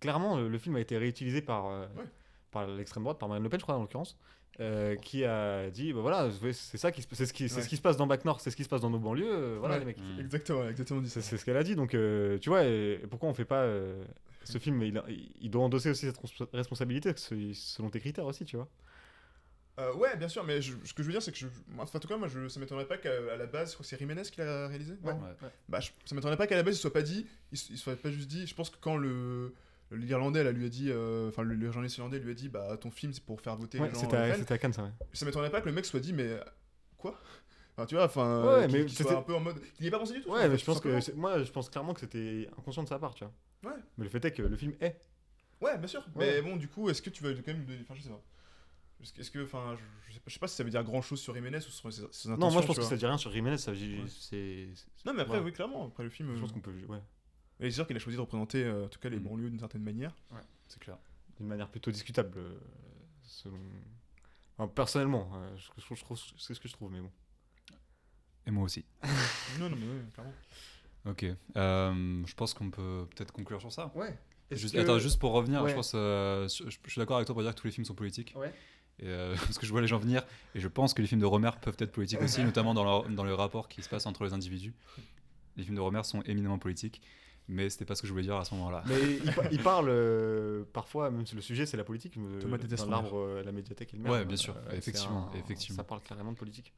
[0.00, 1.66] clairement, le, le film a été réutilisé par.
[1.66, 2.04] euh, Ouais.
[2.50, 4.16] par l'extrême droite, par Marine Le Pen, je crois, en l'occurrence.
[4.60, 7.62] euh, qui a dit bah voilà c'est ça qui c'est ce qui c'est Ouais.
[7.62, 9.56] ce qui se passe dans Bac Nord c'est ce qui se passe dans nos banlieues
[9.58, 9.80] voilà Ouais.
[9.80, 10.18] les mecs Mm.
[10.18, 11.28] Exactement, exactement dit C'est ça.
[11.30, 13.64] c'est ce qu'elle a dit, donc tu vois, et, et pourquoi on fait pas
[14.42, 14.82] ce film?
[14.82, 18.66] Il, doit endosser aussi cette res- responsabilité selon tes critères aussi, tu vois.
[19.78, 21.46] Euh, ouais, bien sûr, mais je- ce que je veux dire, c'est que je,
[21.78, 24.40] enfin, en tout cas, moi, je, ça m'étonnerait pas qu'à la base, c'est Jiménez qui
[24.40, 24.94] l'a réalisé.
[25.04, 25.12] Ouais.
[25.12, 25.48] Ouais.
[25.68, 27.94] Bah, je- ça m'étonnerait pas qu'à la base il soit pas dit, il, il soit
[27.94, 28.46] pas juste dit.
[28.46, 29.54] Je pense que quand le
[29.90, 32.76] l'Irlandais là lui a dit, euh, enfin le, le journaliste irlandais lui a dit, bah
[32.78, 34.00] ton film c'est pour faire voter Ouais, les gens.
[34.00, 34.90] c'était à, c'était à Cannes, ça, ouais.
[35.14, 36.38] ça m'étonnerait pas que le mec soit dit, mais
[36.98, 37.18] quoi
[37.74, 39.82] Enfin, tu vois, enfin, Ouais, euh, qu'il- mais qu'il c'était- un peu en mode, il
[39.82, 40.30] n'y est pas pensé du tout.
[40.30, 42.88] Ouais, fait, mais je pense que c'est- moi, je pense clairement que c'était inconscient de
[42.88, 43.70] sa part, tu vois.
[43.72, 43.78] Ouais.
[43.96, 45.00] Mais le fait est que le film est.
[45.62, 46.04] Ouais, bien sûr.
[46.16, 48.20] Mais bon, du coup, est-ce que tu vas quand même, enfin, je sais pas.
[49.00, 49.76] Est-ce que- enfin,
[50.08, 52.02] je, je sais pas, si ça veut dire grand chose sur Jiménez ou sur ses,
[52.10, 54.04] ses Non, intentions, moi je pense que ça dit rien sur Jiménez, ça Ouais.
[54.08, 54.68] c'est.
[55.06, 55.44] Non, mais après, Ouais.
[55.44, 56.30] oui, clairement, après le film.
[56.32, 56.74] Je euh, pense qu'on peut.
[56.88, 56.98] Ouais.
[57.60, 59.22] Et c'est sûr qu'il a choisi de représenter, euh, en tout cas, les Mm.
[59.24, 60.14] banlieues d'une certaine manière.
[60.66, 60.98] C'est clair.
[61.38, 62.58] D'une manière plutôt discutable, euh,
[63.22, 63.58] selon.
[64.58, 67.10] Enfin, personnellement, euh, je, je- c'est ce que je trouve, mais bon.
[68.46, 68.84] Et moi aussi.
[69.60, 70.32] non, non, mais oui, clairement.
[71.06, 71.24] Ok.
[71.56, 73.92] Euh, je pense qu'on peut peut-être conclure sur ça.
[73.94, 74.18] Ouais.
[74.50, 75.70] Juste- Attends, juste pour revenir, Ouais.
[75.70, 77.94] je pense, euh, je suis d'accord avec toi pour dire que tous les films sont
[77.94, 78.32] politiques.
[78.34, 78.52] Ouais.
[79.00, 80.24] Et, euh, parce que je vois les gens venir,
[80.54, 83.08] et je pense que les films de Romer peuvent être politiques aussi, notamment dans, leur-
[83.08, 84.74] dans le rapport qui se passe entre les individus.
[85.56, 87.00] Les films de Romer sont éminemment politiques,
[87.48, 88.82] mais c'était pas ce que je voulais dire à ce moment-là.
[88.86, 92.40] Mais il, pa- il parle euh, parfois, même si le sujet c'est la politique, euh,
[92.40, 94.12] Thomas déteste l'arbre, euh, la médiathèque et le maire.
[94.12, 95.76] Ouais, bien sûr, effectivement, un- effectivement.
[95.76, 96.72] Ça parle carrément de politique.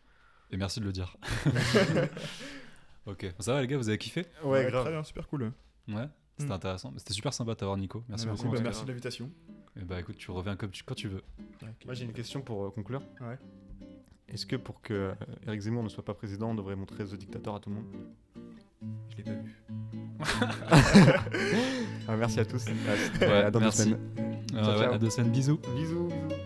[0.51, 1.17] Et merci de le dire.
[3.07, 4.27] ok, ça va les gars, vous avez kiffé?
[4.45, 4.83] Ouais, grave.
[4.85, 5.53] Très bien, super cool.
[5.89, 6.53] Ouais C'était Mm.
[6.55, 6.93] intéressant.
[6.97, 8.05] C'était super sympa de t'avoir, Nico.
[8.09, 8.55] Merci merci, beaucoup.
[8.55, 9.31] bah, merci de l'invitation.
[9.77, 11.23] Et bah écoute, tu reviens comme tu, quand tu veux.
[11.85, 13.03] Moi j'ai une question pour euh, conclure.
[13.21, 13.39] Ouais.
[14.29, 15.15] Est-ce que pour que euh,
[15.47, 17.87] Eric Zemmour ne soit pas président, on devrait montrer The Dictator à tout le monde?
[19.11, 19.63] Je l'ai pas vu.
[22.09, 22.67] Ah, Merci à tous.
[22.67, 22.73] À,
[23.27, 23.83] Ouais, à dans deux merci.
[23.85, 24.01] semaines.
[24.19, 24.93] Euh, Ciao, ouais, ciao.
[24.95, 25.61] à deux semaines, bisous.
[25.77, 26.40] Bisous, bisous.